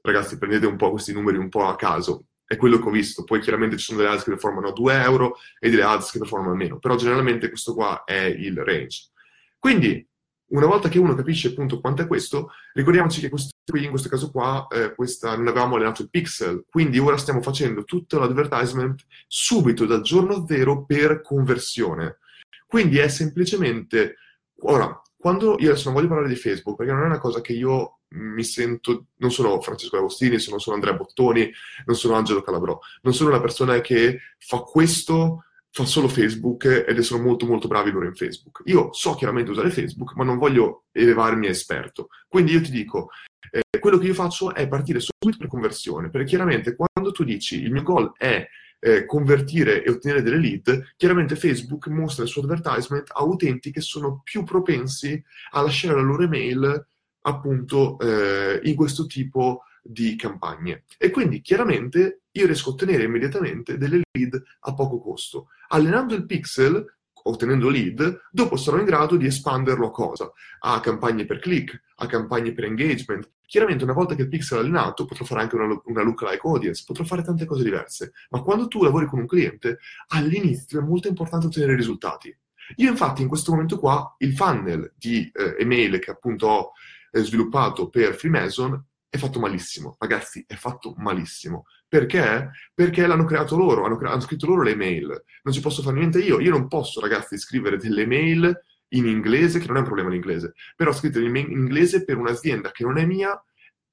Ragazzi, 0.03 0.39
prendete 0.39 0.67
un 0.67 0.77
po' 0.77 0.91
questi 0.91 1.13
numeri 1.13 1.37
un 1.37 1.49
po' 1.49 1.67
a 1.67 1.77
caso, 1.77 2.27
è 2.45 2.57
quello 2.57 2.79
che 2.79 2.89
ho 2.89 2.91
visto. 2.91 3.25
Poi 3.25 3.41
chiaramente 3.41 3.77
ci 3.77 3.85
sono 3.85 3.99
delle 3.99 4.11
ads 4.11 4.25
che 4.25 4.31
performano 4.31 4.69
a 4.69 4.73
2 4.73 5.03
euro 5.03 5.37
e 5.59 5.71
delle 5.71 5.83
ads 5.83 6.11
che 6.11 6.19
performano 6.19 6.53
a 6.53 6.57
meno, 6.57 6.79
però 6.79 6.97
generalmente 6.97 7.49
questo 7.49 7.75
qua 7.75 8.05
è 8.05 8.25
il 8.25 8.57
range. 8.65 9.11
Quindi 9.59 10.07
una 10.51 10.67
volta 10.67 10.89
che 10.89 10.99
uno 10.99 11.15
capisce 11.15 11.49
appunto 11.49 11.81
quanto 11.81 12.03
è 12.03 12.07
questo, 12.07 12.51
ricordiamoci 12.73 13.21
che 13.21 13.29
questo, 13.29 13.51
qui, 13.71 13.85
in 13.85 13.91
questo 13.91 14.09
caso 14.09 14.31
qua 14.31 14.67
eh, 14.69 14.95
questa, 14.95 15.37
non 15.37 15.49
avevamo 15.49 15.77
allenato 15.77 16.03
il 16.03 16.11
pixel, 16.11 16.65
quindi 16.69 16.99
ora 16.99 17.17
stiamo 17.17 17.41
facendo 17.41 17.85
tutto 17.85 18.19
l'advertisement 18.19 19.05
subito 19.27 19.87
dal 19.87 20.03
giorno 20.03 20.45
zero 20.47 20.85
per 20.85 21.23
conversione. 21.23 22.19
Quindi 22.67 22.99
è 22.99 23.09
semplicemente, 23.09 24.17
ora, 24.61 25.01
quando 25.17 25.57
io 25.59 25.71
adesso 25.71 25.87
non 25.87 25.95
voglio 25.95 26.09
parlare 26.09 26.29
di 26.29 26.37
Facebook, 26.39 26.77
perché 26.77 26.93
non 26.93 27.03
è 27.03 27.07
una 27.07 27.19
cosa 27.19 27.41
che 27.41 27.53
io 27.53 28.01
mi 28.13 28.43
sento, 28.43 29.07
non 29.17 29.31
sono 29.31 29.61
Francesco 29.61 29.97
Agostini, 29.97 30.37
non 30.49 30.61
sono 30.61 30.75
Andrea 30.75 30.95
Bottoni, 30.95 31.51
non 31.85 31.97
sono 31.97 32.15
Angelo 32.15 32.43
Calabrò, 32.43 32.79
non 33.03 33.15
sono 33.15 33.31
una 33.31 33.41
persona 33.41 33.81
che 33.81 34.21
fa 34.39 34.59
questo 34.61 35.45
fa 35.73 35.85
solo 35.85 36.09
Facebook 36.09 36.65
ed 36.65 36.99
sono 36.99 37.23
molto 37.23 37.47
molto 37.47 37.69
bravi 37.69 37.91
loro 37.91 38.07
in 38.07 38.15
Facebook. 38.15 38.63
Io 38.65 38.93
so 38.93 39.15
chiaramente 39.15 39.53
usare 39.53 39.71
Facebook, 39.71 40.15
ma 40.15 40.25
non 40.25 40.39
voglio 40.39 40.85
elevarmi 40.91 41.47
a 41.47 41.51
esperto. 41.51 42.09
Quindi 42.29 42.53
io 42.53 42.61
ti 42.61 42.71
dico, 42.71 43.11
eh, 43.51 43.79
quello 43.79 43.99
che 43.99 44.07
io 44.07 44.15
faccio 44.15 44.55
è 44.55 44.69
partire 44.69 45.01
subito 45.01 45.39
per 45.39 45.49
conversione, 45.49 46.11
perché 46.11 46.29
chiaramente 46.29 46.77
quando 46.77 47.13
tu 47.13 47.25
dici 47.25 47.63
il 47.63 47.73
mio 47.73 47.83
goal 47.83 48.13
è 48.17 48.47
eh, 48.81 49.05
convertire 49.05 49.85
e 49.85 49.91
ottenere 49.91 50.23
delle 50.23 50.39
lead, 50.39 50.95
chiaramente 50.97 51.37
Facebook 51.37 51.87
mostra 51.89 52.25
il 52.25 52.31
suo 52.31 52.43
advertisement 52.43 53.11
a 53.13 53.25
utenti 53.25 53.71
che 53.71 53.81
sono 53.81 54.21
più 54.25 54.43
propensi 54.43 55.23
a 55.53 55.61
lasciare 55.61 55.95
la 55.95 56.01
loro 56.01 56.23
email 56.23 56.87
appunto 57.23 57.99
eh, 57.99 58.61
in 58.63 58.75
questo 58.75 59.07
tipo 59.07 59.65
di 59.83 60.17
campagne. 60.17 60.85
E 60.99 61.11
quindi 61.11 61.41
chiaramente 61.41 62.23
io 62.33 62.47
riesco 62.47 62.71
a 62.71 62.73
ottenere 62.73 63.05
immediatamente 63.05 63.77
delle 63.77 64.03
lead 64.13 64.43
a 64.61 64.75
poco 64.75 65.01
costo. 65.01 65.49
Allenando 65.69 66.15
il 66.15 66.27
pixel 66.27 66.85
ottenendo 67.25 67.69
lead, 67.69 68.29
dopo 68.31 68.57
sarò 68.57 68.79
in 68.79 68.85
grado 68.85 69.17
di 69.17 69.27
espanderlo 69.27 69.87
a 69.87 69.91
cosa? 69.91 70.31
A 70.61 70.81
campagne 70.81 71.25
per 71.25 71.39
click, 71.39 71.81
a 71.97 72.07
campagne 72.07 72.53
per 72.53 72.65
engagement. 72.65 73.31
Chiaramente 73.47 73.85
una 73.85 73.93
volta 73.93 74.15
che 74.15 74.23
il 74.23 74.29
pixel 74.29 74.59
è 74.59 74.61
allenato 74.61 75.05
potrò 75.05 75.25
fare 75.25 75.43
anche 75.43 75.57
una, 75.57 75.81
una 75.85 76.03
lookalike 76.03 76.47
audience, 76.47 76.85
potrò 76.87 77.05
fare 77.05 77.23
tante 77.23 77.47
cose 77.47 77.65
diverse, 77.65 78.13
ma 78.31 78.43
quando 78.43 78.69
tu 78.69 78.83
lavori 78.83 79.07
con 79.07 79.19
un 79.19 79.27
cliente, 79.27 79.79
all'inizio 80.09 80.81
è 80.81 80.83
molto 80.85 81.09
importante 81.09 81.47
ottenere 81.47 81.75
risultati. 81.75 82.37
Io 82.77 82.91
infatti 82.91 83.23
in 83.23 83.29
questo 83.29 83.51
momento 83.51 83.79
qua 83.79 84.15
il 84.19 84.37
funnel 84.37 84.93
di 84.97 85.29
eh, 85.35 85.57
email 85.59 85.99
che 85.99 86.13
appunto 86.13 86.47
ho 86.47 86.71
eh, 87.11 87.23
sviluppato 87.23 87.89
per 87.89 88.15
Freemason 88.15 88.85
è 89.09 89.17
fatto 89.17 89.41
malissimo, 89.41 89.97
ragazzi, 89.99 90.45
è 90.47 90.55
fatto 90.55 90.95
malissimo. 90.97 91.65
Perché? 91.91 92.53
Perché 92.73 93.05
l'hanno 93.05 93.25
creato 93.25 93.57
loro, 93.57 93.85
hanno, 93.85 93.97
cre- 93.97 94.11
hanno, 94.11 94.21
scritto 94.21 94.47
loro 94.47 94.63
le 94.63 94.77
mail. 94.77 95.25
Non 95.43 95.53
ci 95.53 95.61
posso 95.61 95.83
fare 95.83 95.97
niente 95.97 96.21
io. 96.21 96.39
Io 96.39 96.53
non 96.53 96.69
posso, 96.69 97.01
ragazzi, 97.01 97.37
scrivere 97.37 97.79
delle 97.79 98.07
mail 98.07 98.57
in 98.91 99.07
inglese, 99.07 99.59
che 99.59 99.67
non 99.67 99.75
è 99.75 99.81
un 99.81 99.87
problema 99.87 100.09
l'inglese, 100.09 100.55
però 100.77 100.93
scritte 100.93 101.21
in 101.21 101.35
inglese 101.35 102.05
per 102.05 102.17
un'azienda 102.17 102.71
che 102.71 102.85
non 102.85 102.97
è 102.97 103.05
mia 103.05 103.41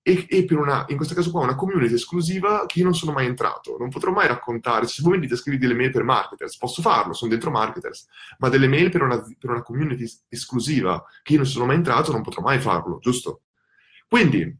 e, 0.04 0.27
e, 0.30 0.46
per 0.46 0.60
una, 0.60 0.86
in 0.89 0.96
questo 0.96 1.16
caso 1.16 1.32
qua, 1.32 1.42
una 1.42 1.56
community 1.56 1.96
esclusiva 1.96 2.68
che 2.68 2.77
io 2.80 2.86
non 2.86 2.94
sono 2.94 3.13
mai 3.13 3.25
entrato. 3.25 3.77
Non 3.80 3.89
potrò 3.89 4.12
mai 4.12 4.27
raccontare. 4.27 4.86
Se 4.86 5.01
voi 5.01 5.13
mi 5.13 5.22
dite 5.22 5.36
scrivi 5.36 5.58
delle 5.58 5.74
mail 5.74 5.89
per 5.89 6.04
marketers, 6.04 6.56
posso 6.58 6.84
farlo, 6.84 7.13
sono 7.13 7.32
dentro 7.32 7.50
marketers, 7.50 8.08
ma 8.38 8.50
delle 8.50 8.68
mail 8.68 8.92
per 8.92 9.01
una, 9.01 9.18
per 9.18 9.50
una 9.50 9.63
community 9.63 10.06
esclusiva 10.30 11.04
che 11.24 11.34
io 11.34 11.39
non 11.39 11.48
sono 11.48 11.66
mai 11.66 11.77
entrato, 11.77 12.12
non 12.12 12.22
potrò 12.22 12.44
mai 12.44 12.60
farlo, 12.60 13.00
giusto? 13.00 13.42
Quindi, 14.08 14.56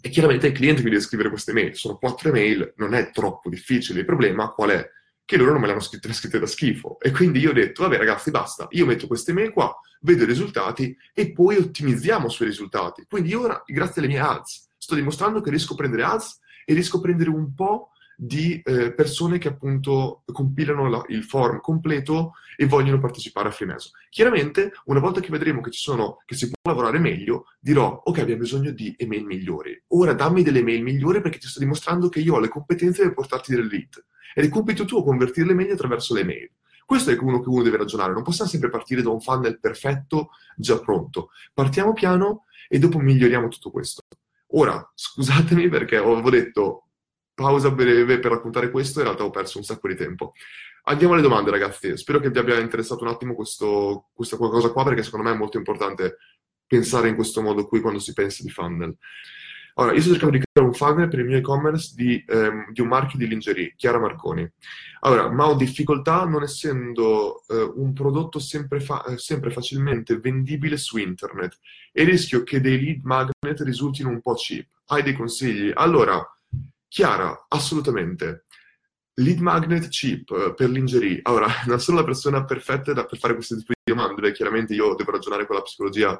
e 0.00 0.08
chiaramente 0.08 0.48
il 0.48 0.52
cliente 0.52 0.82
mi 0.82 0.90
deve 0.90 1.02
scrivere 1.02 1.28
queste 1.28 1.52
mail, 1.52 1.74
sono 1.76 1.96
quattro 1.96 2.28
email, 2.28 2.74
non 2.76 2.94
è 2.94 3.10
troppo 3.10 3.48
difficile. 3.48 4.00
Il 4.00 4.06
problema 4.06 4.48
qual 4.50 4.70
è? 4.70 4.90
Che 5.24 5.36
loro 5.36 5.52
non 5.52 5.60
me 5.60 5.66
le 5.66 5.72
hanno 5.72 5.80
scritte, 5.80 6.12
scritte 6.12 6.38
da 6.38 6.46
schifo. 6.46 6.98
E 7.00 7.10
quindi 7.10 7.40
io 7.40 7.50
ho 7.50 7.52
detto, 7.52 7.82
vabbè 7.82 7.96
ragazzi, 7.96 8.30
basta, 8.30 8.66
io 8.70 8.86
metto 8.86 9.06
queste 9.06 9.32
mail 9.32 9.50
qua, 9.50 9.74
vedo 10.00 10.22
i 10.22 10.26
risultati 10.26 10.96
e 11.12 11.32
poi 11.32 11.56
ottimizziamo 11.56 12.28
sui 12.28 12.46
risultati. 12.46 13.04
Quindi 13.08 13.34
ora, 13.34 13.62
grazie 13.66 14.00
alle 14.00 14.10
mie 14.10 14.20
ads, 14.20 14.68
sto 14.78 14.94
dimostrando 14.94 15.40
che 15.40 15.50
riesco 15.50 15.72
a 15.72 15.76
prendere 15.76 16.04
ads 16.04 16.40
e 16.64 16.74
riesco 16.74 16.98
a 16.98 17.00
prendere 17.00 17.30
un 17.30 17.54
po' 17.54 17.90
di 18.16 18.60
eh, 18.64 18.92
persone 18.94 19.38
che 19.38 19.48
appunto 19.48 20.22
compilano 20.32 20.88
la, 20.88 21.04
il 21.08 21.22
form 21.22 21.60
completo 21.60 22.32
e 22.56 22.66
vogliono 22.66 22.98
partecipare 22.98 23.48
a 23.48 23.50
Freemason. 23.50 23.92
Chiaramente, 24.08 24.72
una 24.86 25.00
volta 25.00 25.20
che 25.20 25.30
vedremo 25.30 25.60
che, 25.60 25.70
sono, 25.72 26.22
che, 26.24 26.34
si 26.34 26.48
può 26.48 26.72
lavorare 26.72 26.98
meglio, 26.98 27.46
dirò, 27.60 28.00
ok, 28.04 28.18
abbiamo 28.18 28.40
bisogno 28.40 28.70
di 28.70 28.94
email 28.98 29.24
migliori. 29.24 29.80
Ora 29.88 30.14
dammi 30.14 30.42
delle 30.42 30.60
email 30.60 30.82
migliori 30.82 31.20
perché 31.20 31.38
ti 31.38 31.46
sto 31.46 31.60
dimostrando 31.60 32.08
che 32.08 32.20
io 32.20 32.34
ho 32.34 32.40
le 32.40 32.48
competenze 32.48 33.02
per 33.02 33.14
portarti 33.14 33.54
delle 33.54 33.68
lead. 33.68 34.04
Ed 34.34 34.44
è 34.44 34.48
compito 34.48 34.84
tuo 34.84 35.02
convertirle 35.02 35.54
meglio 35.54 35.74
attraverso 35.74 36.14
le 36.14 36.20
email. 36.20 36.50
Questo 36.84 37.10
è 37.10 37.16
quello 37.16 37.40
che 37.40 37.48
uno 37.48 37.62
deve 37.62 37.78
ragionare. 37.78 38.12
Non 38.12 38.22
possiamo 38.22 38.48
sempre 38.48 38.70
partire 38.70 39.02
da 39.02 39.10
un 39.10 39.20
funnel 39.20 39.58
perfetto, 39.58 40.30
già 40.56 40.78
pronto. 40.78 41.30
Partiamo 41.52 41.92
piano 41.92 42.44
e 42.68 42.78
dopo 42.78 42.98
miglioriamo 42.98 43.48
tutto 43.48 43.70
questo. 43.70 44.02
Ora, 44.50 44.88
scusatemi 44.94 45.68
perché 45.68 45.96
avevo 45.96 46.30
detto 46.30 46.85
pausa 47.36 47.70
breve 47.70 48.18
per 48.18 48.32
raccontare 48.32 48.70
questo, 48.70 49.00
in 49.00 49.04
realtà 49.04 49.24
ho 49.24 49.30
perso 49.30 49.58
un 49.58 49.64
sacco 49.64 49.88
di 49.88 49.94
tempo. 49.94 50.32
Andiamo 50.84 51.12
alle 51.12 51.22
domande, 51.22 51.50
ragazzi. 51.50 51.96
Spero 51.96 52.18
che 52.18 52.30
vi 52.30 52.38
abbia 52.38 52.58
interessato 52.58 53.04
un 53.04 53.10
attimo 53.10 53.34
questo, 53.34 54.08
questa 54.14 54.36
cosa 54.36 54.70
qua, 54.70 54.84
perché 54.84 55.02
secondo 55.02 55.28
me 55.28 55.34
è 55.34 55.38
molto 55.38 55.58
importante 55.58 56.16
pensare 56.66 57.08
in 57.08 57.14
questo 57.14 57.42
modo 57.42 57.66
qui 57.66 57.80
quando 57.80 57.98
si 58.00 58.14
pensa 58.14 58.42
di 58.42 58.48
funnel. 58.48 58.96
Allora, 59.74 59.94
io 59.94 60.00
sto 60.00 60.12
cercando 60.12 60.38
di 60.38 60.44
creare 60.50 60.70
un 60.70 60.74
funnel 60.74 61.08
per 61.08 61.18
il 61.18 61.26
mio 61.26 61.36
e-commerce 61.36 61.92
di, 61.94 62.24
ehm, 62.26 62.72
di 62.72 62.80
un 62.80 62.88
marchio 62.88 63.18
di 63.18 63.28
lingerie, 63.28 63.74
Chiara 63.76 63.98
Marconi. 63.98 64.50
Allora, 65.00 65.30
ma 65.30 65.46
ho 65.46 65.54
difficoltà 65.54 66.24
non 66.24 66.42
essendo 66.42 67.42
eh, 67.48 67.72
un 67.74 67.92
prodotto 67.92 68.38
sempre, 68.38 68.80
fa- 68.80 69.04
eh, 69.04 69.18
sempre, 69.18 69.50
facilmente 69.50 70.18
vendibile 70.18 70.78
su 70.78 70.96
internet 70.96 71.58
e 71.92 72.04
rischio 72.04 72.42
che 72.42 72.62
dei 72.62 72.80
lead 72.80 73.00
magnet 73.02 73.60
risultino 73.60 74.08
un 74.08 74.22
po' 74.22 74.32
cheap. 74.32 74.66
Hai 74.86 75.02
dei 75.02 75.12
consigli? 75.12 75.70
Allora, 75.74 76.26
Chiara, 76.96 77.44
assolutamente. 77.48 78.46
Lead 79.16 79.40
magnet 79.40 79.88
cheap 79.88 80.30
eh, 80.30 80.54
per 80.54 80.70
lingerie. 80.70 81.20
Allora, 81.24 81.46
non 81.68 81.78
sono 81.78 81.98
la 81.98 82.04
persona 82.04 82.42
perfetta 82.46 82.94
da, 82.94 83.04
per 83.04 83.18
fare 83.18 83.34
queste 83.34 83.56
tipo 83.56 83.74
di 83.74 83.92
domande, 83.92 84.32
chiaramente 84.32 84.72
io 84.72 84.94
devo 84.94 85.10
ragionare 85.10 85.44
con 85.44 85.56
la 85.56 85.60
psicologia 85.60 86.18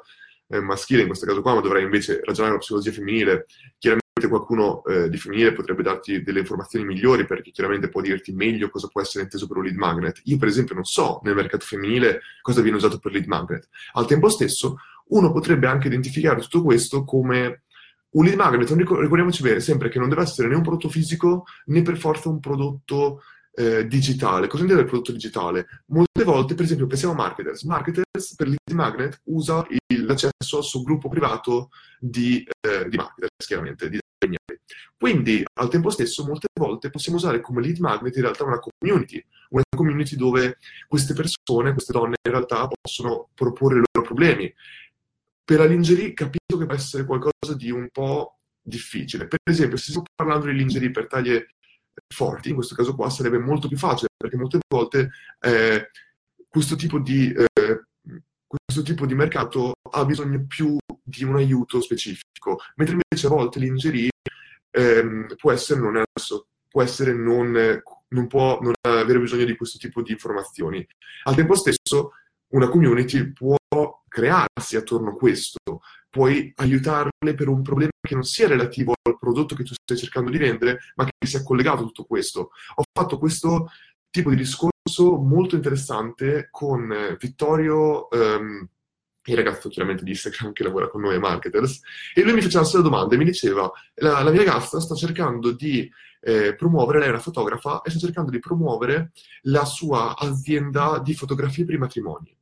eh, 0.49 0.59
maschile 0.59 1.01
in 1.01 1.07
questo 1.07 1.25
caso 1.25 1.41
qua, 1.41 1.55
ma 1.55 1.61
dovrei 1.61 1.81
invece 1.81 2.21
ragionare 2.23 2.49
con 2.49 2.51
la 2.51 2.59
psicologia 2.59 2.91
femminile. 2.91 3.47
Chiaramente 3.79 4.27
qualcuno 4.29 4.83
eh, 4.83 5.09
di 5.09 5.17
femminile 5.17 5.53
potrebbe 5.53 5.81
darti 5.81 6.21
delle 6.21 6.41
informazioni 6.41 6.85
migliori 6.85 7.25
perché 7.25 7.49
chiaramente 7.49 7.89
può 7.89 8.01
dirti 8.01 8.31
meglio 8.33 8.69
cosa 8.69 8.87
può 8.87 9.01
essere 9.01 9.23
inteso 9.23 9.47
per 9.47 9.57
un 9.57 9.63
lead 9.63 9.77
magnet. 9.77 10.21
Io 10.25 10.37
per 10.37 10.47
esempio 10.47 10.75
non 10.75 10.83
so 10.83 11.21
nel 11.23 11.33
mercato 11.33 11.65
femminile 11.65 12.21
cosa 12.39 12.61
viene 12.61 12.77
usato 12.77 12.99
per 12.99 13.13
lead 13.13 13.25
magnet. 13.25 13.67
Al 13.93 14.05
tempo 14.05 14.29
stesso 14.29 14.77
uno 15.07 15.31
potrebbe 15.31 15.65
anche 15.65 15.87
identificare 15.87 16.39
tutto 16.41 16.61
questo 16.61 17.03
come 17.03 17.63
un 18.09 18.23
lead 18.23 18.37
magnet, 18.37 18.69
ricordiamoci 18.69 19.41
bene 19.41 19.59
sempre 19.59 19.89
che 19.89 19.99
non 19.99 20.09
deve 20.09 20.21
essere 20.21 20.47
né 20.47 20.55
un 20.55 20.61
prodotto 20.61 20.89
fisico 20.89 21.45
né 21.65 21.81
per 21.81 21.97
forza 21.97 22.29
un 22.29 22.39
prodotto 22.39 23.21
eh, 23.53 23.87
digitale. 23.87 24.47
Cosa 24.47 24.63
intende 24.63 24.83
il 24.83 24.87
prodotto 24.87 25.11
digitale? 25.11 25.67
Molte 25.87 26.23
volte, 26.23 26.53
per 26.55 26.65
esempio, 26.65 26.87
pensiamo 26.87 27.13
a 27.13 27.17
marketers. 27.17 27.63
Marketers 27.63 28.35
per 28.35 28.47
lead 28.47 28.71
magnet 28.73 29.19
usa 29.25 29.65
il, 29.69 30.05
l'accesso 30.05 30.57
al 30.57 30.63
suo 30.63 30.83
gruppo 30.83 31.09
privato 31.09 31.69
di, 31.99 32.47
eh, 32.61 32.87
di 32.87 32.97
marketers, 32.97 33.45
chiaramente, 33.45 33.89
di 33.89 33.99
ingegneri. 34.19 34.61
Quindi, 34.97 35.43
al 35.55 35.69
tempo 35.69 35.89
stesso, 35.89 36.23
molte 36.23 36.47
volte 36.53 36.89
possiamo 36.89 37.17
usare 37.17 37.41
come 37.41 37.61
lead 37.61 37.77
magnet 37.79 38.15
in 38.15 38.21
realtà 38.21 38.43
una 38.43 38.59
community, 38.59 39.23
una 39.49 39.63
community 39.75 40.15
dove 40.15 40.57
queste 40.87 41.13
persone, 41.13 41.73
queste 41.73 41.93
donne 41.93 42.15
in 42.23 42.31
realtà 42.31 42.67
possono 42.67 43.29
proporre 43.33 43.79
i 43.79 43.83
loro 43.91 44.07
problemi 44.07 44.53
per 45.47 45.59
la 45.59 45.65
lingerie 45.65 46.13
capisco 46.13 46.46
che 46.57 46.65
può 46.65 46.75
essere 46.75 47.05
qualcosa 47.05 47.55
di 47.55 47.71
un 47.71 47.89
po' 47.91 48.39
difficile. 48.61 49.27
Per 49.27 49.39
esempio, 49.43 49.77
se 49.77 49.91
stiamo 49.91 50.07
parlando 50.15 50.47
di 50.47 50.53
lingerie 50.53 50.91
per 50.91 51.07
taglie 51.07 51.55
forti, 52.07 52.49
in 52.49 52.55
questo 52.55 52.75
caso 52.75 52.95
qua 52.95 53.09
sarebbe 53.09 53.39
molto 53.39 53.67
più 53.67 53.77
facile, 53.77 54.09
perché 54.15 54.37
molte 54.37 54.59
volte 54.67 55.09
eh, 55.39 55.89
questo, 56.47 56.75
tipo 56.75 56.99
di, 56.99 57.31
eh, 57.31 57.85
questo 58.45 58.83
tipo 58.83 59.05
di 59.05 59.15
mercato 59.15 59.73
ha 59.91 60.05
bisogno 60.05 60.45
più 60.45 60.77
di 61.03 61.23
un 61.23 61.37
aiuto 61.37 61.81
specifico, 61.81 62.59
mentre 62.75 62.97
invece 62.99 63.27
a 63.27 63.29
volte 63.29 63.59
lingerie 63.59 64.09
eh, 64.71 65.25
può 65.37 65.51
essere 65.51 65.79
non, 65.79 66.03
adesso, 66.03 66.47
può 66.69 66.81
essere 66.81 67.13
non, 67.13 67.81
non 68.09 68.27
può 68.27 68.59
non 68.61 68.73
avere 68.81 69.19
bisogno 69.19 69.45
di 69.45 69.55
questo 69.55 69.77
tipo 69.77 70.01
di 70.01 70.11
informazioni. 70.11 70.85
Al 71.23 71.35
tempo 71.35 71.55
stesso, 71.55 72.11
una 72.49 72.69
community 72.69 73.31
può 73.31 73.55
crearsi 74.07 74.75
attorno 74.75 75.11
a 75.11 75.15
questo, 75.15 75.81
puoi 76.17 76.51
aiutarle 76.55 77.35
per 77.35 77.47
un 77.47 77.61
problema 77.61 77.91
che 78.01 78.15
non 78.15 78.23
sia 78.23 78.47
relativo 78.47 78.95
al 79.03 79.19
prodotto 79.19 79.53
che 79.53 79.63
tu 79.63 79.73
stai 79.79 79.97
cercando 79.97 80.31
di 80.31 80.39
vendere, 80.39 80.79
ma 80.95 81.05
che 81.05 81.27
sia 81.27 81.43
collegato 81.43 81.83
a 81.83 81.85
tutto 81.85 82.05
questo. 82.05 82.49
Ho 82.75 82.83
fatto 82.91 83.19
questo 83.19 83.69
tipo 84.09 84.31
di 84.31 84.37
discorso 84.37 84.71
molto 85.21 85.55
interessante 85.55 86.47
con 86.49 86.91
eh, 86.91 87.17
Vittorio, 87.19 88.07
um, 88.09 88.67
il 89.25 89.35
ragazzo 89.35 89.69
chiaramente 89.69 90.03
di 90.03 90.09
Instagram 90.09 90.53
che 90.53 90.63
lavora 90.63 90.89
con 90.89 91.01
noi 91.01 91.19
Marketers, 91.19 91.81
e 92.15 92.23
lui 92.23 92.33
mi 92.33 92.41
faceva 92.41 92.63
stessa 92.63 92.81
domanda 92.81 93.13
e 93.13 93.17
mi 93.19 93.25
diceva, 93.25 93.71
la, 93.95 94.23
la 94.23 94.31
mia 94.31 94.43
ragazza 94.43 94.79
sta 94.79 94.95
cercando 94.95 95.51
di 95.51 95.87
eh, 96.21 96.55
promuovere, 96.55 96.97
lei 96.97 97.09
è 97.09 97.11
una 97.11 97.19
fotografa, 97.19 97.81
e 97.83 97.91
sta 97.91 97.99
cercando 97.99 98.31
di 98.31 98.39
promuovere 98.39 99.11
la 99.43 99.65
sua 99.65 100.17
azienda 100.17 100.99
di 100.99 101.13
fotografie 101.13 101.63
per 101.63 101.75
i 101.75 101.77
matrimoni. 101.77 102.35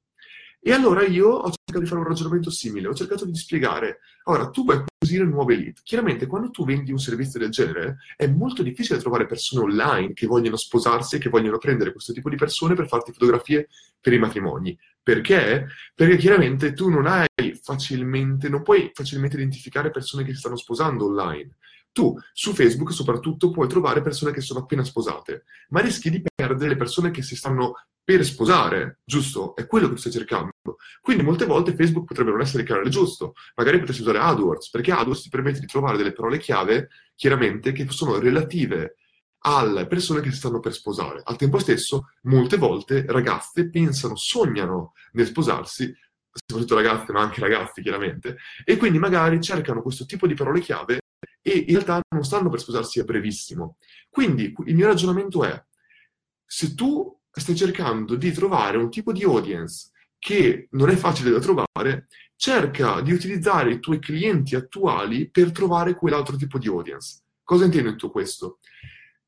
E 0.67 0.71
allora 0.71 1.03
io 1.03 1.27
ho 1.27 1.51
cercato 1.51 1.79
di 1.79 1.85
fare 1.85 2.01
un 2.01 2.07
ragionamento 2.07 2.49
simile, 2.49 2.87
ho 2.87 2.95
cercato 2.95 3.23
di 3.23 3.35
spiegare, 3.35 3.99
ora 4.23 4.49
tu 4.49 4.63
vuoi 4.63 4.77
acquisire 4.77 5.23
nuove 5.23 5.55
lead, 5.55 5.77
chiaramente 5.83 6.25
quando 6.25 6.49
tu 6.49 6.65
vendi 6.65 6.91
un 6.91 6.97
servizio 6.97 7.37
del 7.39 7.51
genere 7.51 7.97
è 8.15 8.25
molto 8.25 8.63
difficile 8.63 8.97
trovare 8.97 9.27
persone 9.27 9.61
online 9.61 10.13
che 10.13 10.25
vogliono 10.25 10.55
sposarsi 10.55 11.17
e 11.17 11.19
che 11.19 11.29
vogliono 11.29 11.59
prendere 11.59 11.91
questo 11.91 12.13
tipo 12.13 12.31
di 12.31 12.35
persone 12.35 12.73
per 12.73 12.87
farti 12.87 13.11
fotografie 13.11 13.67
per 14.01 14.13
i 14.13 14.17
matrimoni. 14.17 14.75
Perché? 15.03 15.67
Perché 15.93 16.17
chiaramente 16.17 16.73
tu 16.73 16.89
non 16.89 17.05
hai 17.05 17.27
facilmente, 17.61 18.49
non 18.49 18.63
puoi 18.63 18.89
facilmente 18.91 19.35
identificare 19.35 19.91
persone 19.91 20.23
che 20.23 20.31
si 20.31 20.39
stanno 20.39 20.57
sposando 20.57 21.05
online. 21.05 21.57
Tu 21.91 22.11
su 22.33 22.55
Facebook 22.55 22.91
soprattutto 22.91 23.51
puoi 23.51 23.67
trovare 23.67 24.01
persone 24.01 24.31
che 24.31 24.41
sono 24.41 24.61
appena 24.61 24.83
sposate, 24.83 25.43
ma 25.69 25.81
rischi 25.81 26.09
di 26.09 26.23
perdere 26.23 26.69
le 26.69 26.75
persone 26.75 27.11
che 27.11 27.21
si 27.21 27.35
stanno 27.35 27.75
per 28.05 28.23
sposare, 28.23 28.99
giusto? 29.03 29.55
È 29.55 29.65
quello 29.65 29.89
che 29.89 29.97
stai 29.97 30.11
cercando. 30.11 30.51
Quindi 31.01 31.23
molte 31.23 31.45
volte 31.45 31.75
Facebook 31.75 32.05
potrebbe 32.05 32.29
non 32.29 32.41
essere 32.41 32.61
il 32.61 32.67
canale 32.67 32.89
giusto, 32.89 33.33
magari 33.55 33.79
potresti 33.79 34.03
usare 34.03 34.19
AdWords, 34.19 34.69
perché 34.69 34.91
AdWords 34.91 35.23
ti 35.23 35.29
permette 35.29 35.59
di 35.59 35.65
trovare 35.65 35.97
delle 35.97 36.13
parole 36.13 36.37
chiave, 36.37 36.89
chiaramente, 37.15 37.71
che 37.71 37.87
sono 37.89 38.19
relative 38.19 38.97
alle 39.39 39.87
persone 39.87 40.21
che 40.21 40.29
si 40.29 40.37
stanno 40.37 40.59
per 40.59 40.73
sposare. 40.73 41.21
Al 41.23 41.35
tempo 41.35 41.57
stesso, 41.57 42.11
molte 42.23 42.57
volte 42.57 43.05
ragazze 43.07 43.69
pensano, 43.71 44.15
sognano 44.15 44.93
nel 45.13 45.25
sposarsi, 45.25 45.91
soprattutto 46.29 46.75
ragazze, 46.75 47.11
ma 47.11 47.21
anche 47.21 47.39
ragazzi, 47.39 47.81
chiaramente, 47.81 48.37
e 48.63 48.77
quindi 48.77 48.99
magari 48.99 49.41
cercano 49.41 49.81
questo 49.81 50.05
tipo 50.05 50.27
di 50.27 50.35
parole 50.35 50.59
chiave 50.59 50.99
e 51.41 51.57
in 51.57 51.73
realtà 51.73 52.01
non 52.13 52.23
stanno 52.23 52.49
per 52.49 52.59
sposarsi 52.59 52.99
a 52.99 53.03
brevissimo. 53.03 53.77
Quindi 54.09 54.53
il 54.65 54.75
mio 54.75 54.87
ragionamento 54.87 55.43
è, 55.43 55.63
se 56.45 56.75
tu 56.75 57.14
stai 57.39 57.55
cercando 57.55 58.15
di 58.15 58.31
trovare 58.31 58.77
un 58.77 58.89
tipo 58.89 59.11
di 59.11 59.23
audience 59.23 59.91
che 60.17 60.67
non 60.71 60.89
è 60.89 60.95
facile 60.95 61.31
da 61.31 61.39
trovare, 61.39 62.07
cerca 62.35 63.01
di 63.01 63.11
utilizzare 63.11 63.73
i 63.73 63.79
tuoi 63.79 63.99
clienti 63.99 64.55
attuali 64.55 65.29
per 65.29 65.51
trovare 65.51 65.95
quell'altro 65.95 66.35
tipo 66.35 66.57
di 66.57 66.67
audience. 66.67 67.21
Cosa 67.43 67.65
intendo 67.65 67.89
in 67.89 67.97
tutto 67.97 68.11
questo? 68.11 68.59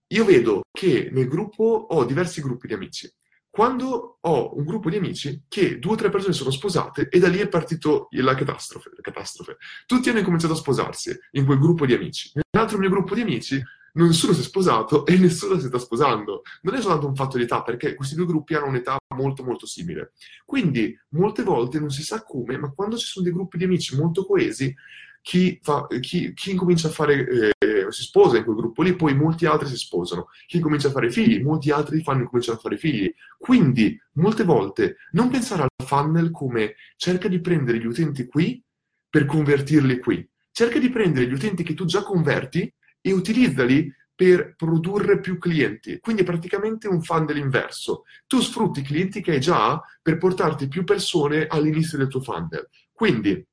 Io 0.08 0.26
vedo 0.26 0.62
che 0.72 1.10
nel 1.12 1.28
gruppo 1.28 1.64
ho 1.64 2.06
diversi 2.06 2.42
gruppi 2.42 2.68
di 2.68 2.74
amici. 2.74 3.12
Quando 3.50 4.20
ho 4.22 4.56
un 4.56 4.64
gruppo 4.66 4.90
di 4.90 4.98
amici 4.98 5.44
che 5.48 5.80
due 5.80 5.94
o 5.94 5.96
tre 5.96 6.10
persone 6.10 6.34
sono 6.34 6.52
sposate 6.52 7.10
e 7.10 7.20
da 7.20 7.28
lì 7.28 7.40
è 7.40 7.48
partito 7.48 8.08
la 8.12 8.36
catastrofe, 8.36 8.92
la 8.96 9.02
catastrofe. 9.02 9.58
Tutti 9.86 10.10
hanno 10.10 10.20
incominciato 10.20 10.54
a 10.54 10.58
sposarsi 10.58 11.16
in 11.32 11.46
quel 11.46 11.60
gruppo 11.60 11.86
di 11.86 11.94
amici. 11.94 12.32
Nell'altro 12.34 12.78
mio 12.78 12.90
gruppo 12.90 13.16
di 13.16 13.22
amici 13.22 13.62
nessuno 14.06 14.34
si 14.34 14.42
è 14.42 14.44
sposato 14.44 15.06
e 15.06 15.18
nessuno 15.18 15.58
si 15.58 15.68
sta 15.68 15.80
sposando. 15.80 16.44
Non 16.62 16.75
è 16.75 16.82
soltanto 16.82 17.08
un 17.08 17.16
fatto 17.16 17.38
di 17.38 17.44
età, 17.44 17.63
perché 17.63 17.96
questi 17.96 18.16
due 18.16 18.25
gruppi 18.25 18.54
hanno 18.54 18.68
un'età 18.68 18.98
molto 19.16 19.44
molto 19.44 19.66
simile. 19.66 20.12
Quindi 20.46 20.98
molte 21.10 21.44
volte 21.44 21.80
non 21.80 21.89
si 21.89 22.04
sa 22.04 22.24
come, 22.24 22.58
ma 22.58 22.72
quando 22.72 22.98
ci 22.98 23.08
sono 23.08 23.25
dei 23.25 23.34
gruppi 23.34 23.58
di 23.58 23.63
amici 23.63 23.96
molto 23.96 24.25
coesi, 24.25 24.74
chi, 25.22 25.60
fa, 25.62 25.88
chi, 26.00 26.34
chi 26.34 26.51
incomincia 26.51 26.88
a 26.88 26.92
fare, 26.92 27.51
eh, 27.58 27.88
si 27.89 28.04
sposa 28.04 28.38
in 28.38 28.44
quel 28.44 28.56
gruppo 28.56 28.82
lì, 28.82 28.96
poi 28.96 29.13
molti 29.13 29.46
altri 29.46 29.68
si 29.68 29.75
sposano. 29.75 30.27
Chi 30.46 30.60
comincia 30.60 30.88
a 30.88 30.92
fare 30.92 31.12
figli, 31.12 31.42
molti 31.42 31.70
altri 31.70 32.01
fanno 32.01 32.25
cominciano 32.27 32.58
a 32.58 32.62
fare 32.62 32.77
figli. 32.77 33.13
Quindi, 33.38 34.00
molte 34.13 34.44
volte, 34.44 34.98
non 35.12 35.30
pensare 35.30 35.63
al 35.63 35.86
funnel 35.86 36.32
come 36.32 36.75
cerca 36.96 37.27
di 37.27 37.42
prendere 37.42 37.77
gli 37.80 37.86
utenti 37.86 38.25
qui 38.25 38.63
per 39.10 39.25
convertirli 39.25 40.00
qui. 40.00 40.25
Cerca 40.51 40.80
di 40.80 40.89
prendere 40.89 41.27
gli 41.27 41.34
utenti 41.34 41.63
che 41.63 41.74
tu 41.74 41.86
già 41.86 42.04
converti 42.04 42.74
e 43.10 43.14
utilizzali 43.14 43.94
per 44.18 44.56
produrre 44.56 45.20
più 45.20 45.38
clienti. 45.38 46.00
Quindi 46.00 46.24
è 46.24 46.26
praticamente 46.26 46.88
un 46.88 47.04
funnel 47.04 47.38
inverso. 47.38 48.04
Tu 48.26 48.42
sfrutti 48.42 48.80
i 48.80 48.84
clienti 48.84 49.22
che 49.22 49.34
hai 49.34 49.40
già 49.40 49.80
per 50.02 50.18
portarti 50.18 50.68
più 50.68 50.84
persone 50.84 51.46
all'inizio 51.46 52.00
del 52.00 52.08
tuo 52.08 52.22
funnel. 52.22 52.68
Quindi, 52.92 53.46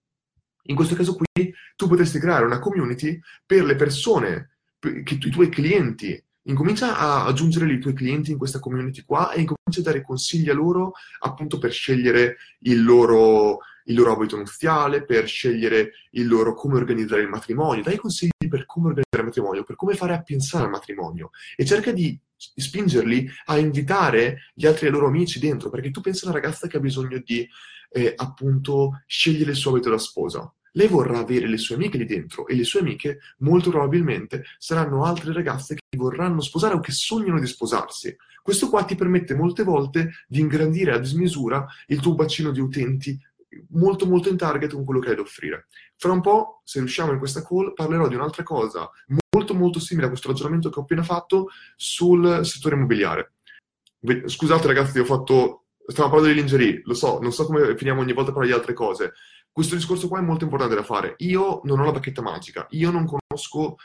in 0.62 0.74
questo 0.74 0.94
caso 0.94 1.16
qui, 1.16 1.54
tu 1.76 1.86
potresti 1.86 2.18
creare 2.18 2.46
una 2.46 2.60
community 2.60 3.20
per 3.44 3.64
le 3.64 3.76
persone, 3.76 4.56
che 4.78 5.18
i 5.20 5.30
tuoi 5.30 5.50
clienti. 5.50 6.18
Incomincia 6.46 6.98
a 6.98 7.26
aggiungere 7.26 7.70
i 7.70 7.78
tuoi 7.78 7.92
clienti 7.92 8.30
in 8.30 8.38
questa 8.38 8.58
community 8.58 9.02
qua 9.04 9.32
e 9.32 9.40
incomincia 9.40 9.80
a 9.80 9.82
dare 9.82 10.02
consigli 10.02 10.50
a 10.50 10.54
loro 10.54 10.92
appunto 11.20 11.58
per 11.58 11.72
scegliere 11.72 12.36
il 12.60 12.82
loro, 12.82 13.60
il 13.84 13.94
loro 13.94 14.12
abito 14.12 14.36
nuziale, 14.36 15.04
per 15.04 15.26
scegliere 15.26 15.92
il 16.10 16.26
loro 16.26 16.54
come 16.54 16.76
organizzare 16.76 17.22
il 17.22 17.28
matrimonio. 17.28 17.82
Dai 17.82 17.96
consigli 17.96 18.30
per 18.48 18.66
come 18.66 18.88
organizzare 18.88 19.22
il 19.22 19.24
matrimonio, 19.24 19.62
per 19.64 19.76
come 19.76 19.94
fare 19.94 20.14
a 20.14 20.22
pensare 20.22 20.64
al 20.64 20.70
matrimonio 20.70 21.30
e 21.56 21.64
cerca 21.64 21.92
di 21.92 22.18
spingerli 22.36 23.28
a 23.46 23.58
invitare 23.58 24.50
gli 24.54 24.66
altri 24.66 24.88
loro 24.88 25.06
amici 25.06 25.38
dentro, 25.38 25.70
perché 25.70 25.90
tu 25.90 26.00
pensi 26.00 26.24
a 26.24 26.28
una 26.28 26.38
ragazza 26.38 26.66
che 26.66 26.76
ha 26.76 26.80
bisogno 26.80 27.20
di 27.24 27.48
eh, 27.90 28.12
appunto 28.16 29.02
scegliere 29.06 29.50
il 29.50 29.56
suo 29.56 29.70
abito 29.70 29.90
da 29.90 29.98
sposa. 29.98 30.52
Lei 30.76 30.88
vorrà 30.88 31.20
avere 31.20 31.46
le 31.46 31.56
sue 31.56 31.76
amiche 31.76 31.98
lì 31.98 32.04
dentro 32.04 32.48
e 32.48 32.56
le 32.56 32.64
sue 32.64 32.80
amiche 32.80 33.20
molto 33.38 33.70
probabilmente 33.70 34.42
saranno 34.58 35.04
altre 35.04 35.32
ragazze 35.32 35.76
che 35.76 35.96
vorranno 35.96 36.40
sposare 36.40 36.74
o 36.74 36.80
che 36.80 36.90
sognano 36.90 37.38
di 37.38 37.46
sposarsi. 37.46 38.14
Questo 38.42 38.68
qua 38.68 38.82
ti 38.82 38.96
permette 38.96 39.36
molte 39.36 39.62
volte 39.62 40.10
di 40.26 40.40
ingrandire 40.40 40.92
a 40.92 40.98
dismisura 40.98 41.64
il 41.86 42.00
tuo 42.00 42.16
bacino 42.16 42.50
di 42.50 42.58
utenti 42.58 43.16
molto 43.70 44.06
molto 44.06 44.28
in 44.28 44.36
target 44.36 44.72
con 44.72 44.84
quello 44.84 45.00
che 45.00 45.10
hai 45.10 45.16
da 45.16 45.22
offrire. 45.22 45.66
Fra 45.96 46.12
un 46.12 46.20
po', 46.20 46.62
se 46.64 46.78
riusciamo 46.78 47.12
in 47.12 47.18
questa 47.18 47.42
call, 47.42 47.74
parlerò 47.74 48.08
di 48.08 48.14
un'altra 48.14 48.42
cosa 48.42 48.90
molto 49.34 49.54
molto 49.54 49.80
simile 49.80 50.06
a 50.06 50.10
questo 50.10 50.28
ragionamento 50.28 50.70
che 50.70 50.78
ho 50.78 50.82
appena 50.82 51.02
fatto 51.02 51.48
sul 51.76 52.44
settore 52.44 52.76
immobiliare. 52.76 53.32
Scusate 54.26 54.66
ragazzi, 54.66 54.98
ho 54.98 55.04
fatto... 55.04 55.60
Stiamo 55.86 56.08
parlando 56.08 56.34
di 56.34 56.40
lingerie, 56.40 56.80
lo 56.84 56.94
so, 56.94 57.18
non 57.20 57.30
so 57.30 57.44
come 57.44 57.76
finiamo 57.76 58.00
ogni 58.00 58.14
volta 58.14 58.30
a 58.30 58.32
parlare 58.32 58.54
di 58.54 58.58
altre 58.58 58.72
cose. 58.72 59.12
Questo 59.52 59.74
discorso 59.74 60.08
qua 60.08 60.18
è 60.18 60.22
molto 60.22 60.44
importante 60.44 60.74
da 60.74 60.82
fare. 60.82 61.14
Io 61.18 61.60
non 61.64 61.78
ho 61.78 61.84
la 61.84 61.92
bacchetta 61.92 62.22
magica, 62.22 62.66
io 62.70 62.90
non 62.90 63.06
conosco 63.06 63.76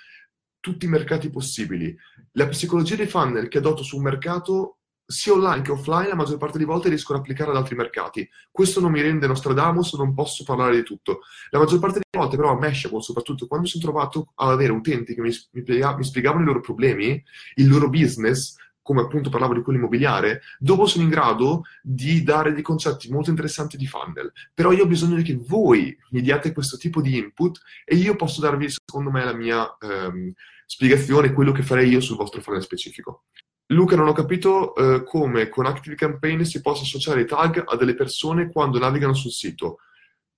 tutti 0.62 0.86
i 0.86 0.90
mercati 0.90 1.30
possibili. 1.30 1.94
La 2.34 2.48
psicologia 2.48 2.96
dei 2.96 3.06
funnel 3.06 3.50
che 3.50 3.58
adotto 3.58 3.84
su 3.84 3.98
un 3.98 4.04
mercato 4.04 4.79
sia 5.12 5.34
online 5.34 5.64
che 5.64 5.72
offline, 5.72 6.08
la 6.08 6.16
maggior 6.16 6.38
parte 6.38 6.60
delle 6.60 6.70
volte 6.70 6.88
riescono 6.88 7.18
ad 7.18 7.24
applicare 7.24 7.50
ad 7.50 7.58
altri 7.58 7.76
mercati. 7.76 8.30
Questo 8.52 8.80
non 8.80 8.92
mi 8.92 9.02
rende 9.02 9.26
Nostradamus, 9.26 9.94
non 9.96 10.14
posso 10.14 10.44
parlare 10.44 10.76
di 10.76 10.84
tutto. 10.84 11.22
La 11.50 11.58
maggior 11.58 11.80
parte 11.80 12.00
delle 12.00 12.24
volte, 12.24 12.38
però, 12.38 12.52
a 12.52 12.60
Mashable, 12.60 13.02
soprattutto 13.02 13.48
quando 13.48 13.66
mi 13.66 13.72
sono 13.72 13.84
trovato 13.84 14.32
ad 14.36 14.52
avere 14.52 14.72
utenti 14.72 15.16
che 15.16 15.22
mi, 15.22 15.32
mi, 15.52 16.04
spiegavano 16.04 16.44
i 16.44 16.46
loro 16.46 16.60
problemi, 16.60 17.24
il 17.56 17.68
loro 17.68 17.90
business, 17.90 18.56
come 18.90 19.02
appunto 19.02 19.30
parlavo 19.30 19.54
di 19.54 19.62
quello 19.62 19.78
immobiliare, 19.78 20.42
dopo 20.58 20.88
sono 20.88 21.04
in 21.04 21.12
grado 21.12 21.62
di 21.80 22.24
dare 22.24 22.54
dei 22.54 22.64
concetti 22.64 23.12
molto 23.12 23.30
interessanti 23.30 23.78
di 23.78 23.86
funnel. 23.86 24.32
Però 24.52 24.72
io 24.72 24.86
ho 24.86 24.88
bisogno 24.88 25.22
che 25.22 25.40
voi 25.40 25.96
mi 26.10 26.22
diate 26.22 26.52
questo 26.54 26.76
tipo 26.76 27.00
di 27.00 27.16
input 27.16 27.62
e 27.86 27.94
io 27.98 28.16
posso 28.16 28.42
darvi, 28.42 28.68
secondo 28.68 29.12
me, 29.12 29.24
la 29.24 29.34
mia 29.34 29.78
ehm, 29.80 30.34
spiegazione, 30.66 31.34
quello 31.34 31.52
che 31.52 31.62
farei 31.62 31.88
io 31.88 32.02
sul 32.02 32.18
vostro 32.18 32.42
funnel 32.42 32.64
specifico. 32.64 33.26
Luca, 33.68 33.96
non 33.96 34.08
ho 34.08 34.14
capito 34.14 34.74
eh, 34.74 35.04
come 35.04 35.50
con 35.50 35.68
Active 35.68 35.94
Campaign 35.94 36.42
si 36.42 36.60
possa 36.60 36.82
associare 36.82 37.22
i 37.22 37.28
tag 37.28 37.64
a 37.68 37.76
delle 37.76 37.94
persone 37.94 38.52
quando 38.52 38.80
navigano 38.80 39.14
sul 39.14 39.30
sito. 39.30 39.82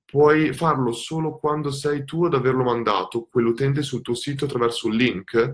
Puoi 0.03 0.51
farlo 0.51 0.91
solo 0.91 1.37
quando 1.37 1.71
sei 1.71 2.03
tu 2.03 2.25
ad 2.25 2.33
averlo 2.33 2.63
mandato, 2.63 3.29
quell'utente 3.31 3.81
sul 3.81 4.01
tuo 4.01 4.13
sito 4.13 4.43
attraverso 4.43 4.87
un 4.87 4.95
link? 4.95 5.53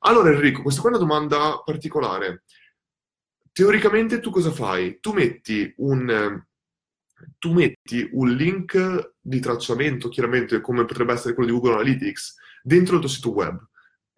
Allora 0.00 0.30
Enrico, 0.30 0.62
questa 0.62 0.80
qua 0.80 0.90
è 0.90 0.94
una 0.94 1.02
domanda 1.02 1.60
particolare. 1.64 2.44
Teoricamente 3.52 4.20
tu 4.20 4.30
cosa 4.30 4.52
fai? 4.52 5.00
Tu 5.00 5.12
metti 5.12 5.72
un, 5.78 6.44
tu 7.38 7.52
metti 7.52 8.08
un 8.12 8.30
link 8.30 9.14
di 9.20 9.40
tracciamento, 9.40 10.08
chiaramente 10.08 10.60
come 10.60 10.84
potrebbe 10.84 11.12
essere 11.12 11.34
quello 11.34 11.50
di 11.50 11.56
Google 11.56 11.74
Analytics, 11.74 12.36
dentro 12.62 12.94
il 12.94 13.00
tuo 13.00 13.10
sito 13.10 13.32
web 13.32 13.68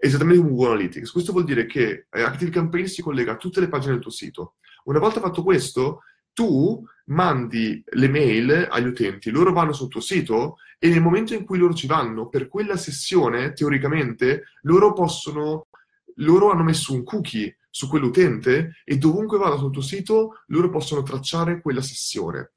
esattamente 0.03 0.41
come 0.41 0.55
Google 0.55 0.73
Analytics. 0.73 1.11
Questo 1.11 1.33
vuol 1.33 1.45
dire 1.45 1.67
che 1.67 2.07
eh, 2.11 2.23
Active 2.23 2.51
Campaign 2.51 2.87
si 2.87 3.03
collega 3.03 3.33
a 3.33 3.37
tutte 3.37 3.61
le 3.61 3.69
pagine 3.69 3.93
del 3.93 4.03
tuo 4.03 4.11
sito. 4.11 4.57
Una 4.85 4.99
volta 4.99 5.21
fatto 5.21 5.43
questo, 5.43 6.01
tu 6.33 6.83
mandi 7.11 7.83
le 7.85 8.09
mail 8.09 8.69
agli 8.71 8.87
utenti, 8.87 9.31
loro 9.31 9.53
vanno 9.53 9.73
sul 9.73 9.89
tuo 9.89 10.01
sito 10.01 10.57
e 10.79 10.89
nel 10.89 11.03
momento 11.03 11.35
in 11.35 11.45
cui 11.45 11.59
loro 11.59 11.75
ci 11.75 11.87
vanno 11.87 12.29
per 12.29 12.49
quella 12.49 12.77
sessione, 12.77 13.53
teoricamente, 13.53 14.45
loro 14.63 14.93
possono, 14.93 15.69
loro 16.17 16.51
hanno 16.51 16.63
messo 16.63 16.95
un 16.95 17.05
cookie 17.05 17.59
su 17.69 17.89
quell'utente 17.89 18.77
e 18.85 18.97
dovunque 18.97 19.39
vada 19.39 19.57
sul 19.57 19.73
tuo 19.73 19.83
sito, 19.83 20.43
loro 20.47 20.71
possono 20.71 21.03
tracciare 21.03 21.61
quella 21.61 21.83
sessione. 21.83 22.53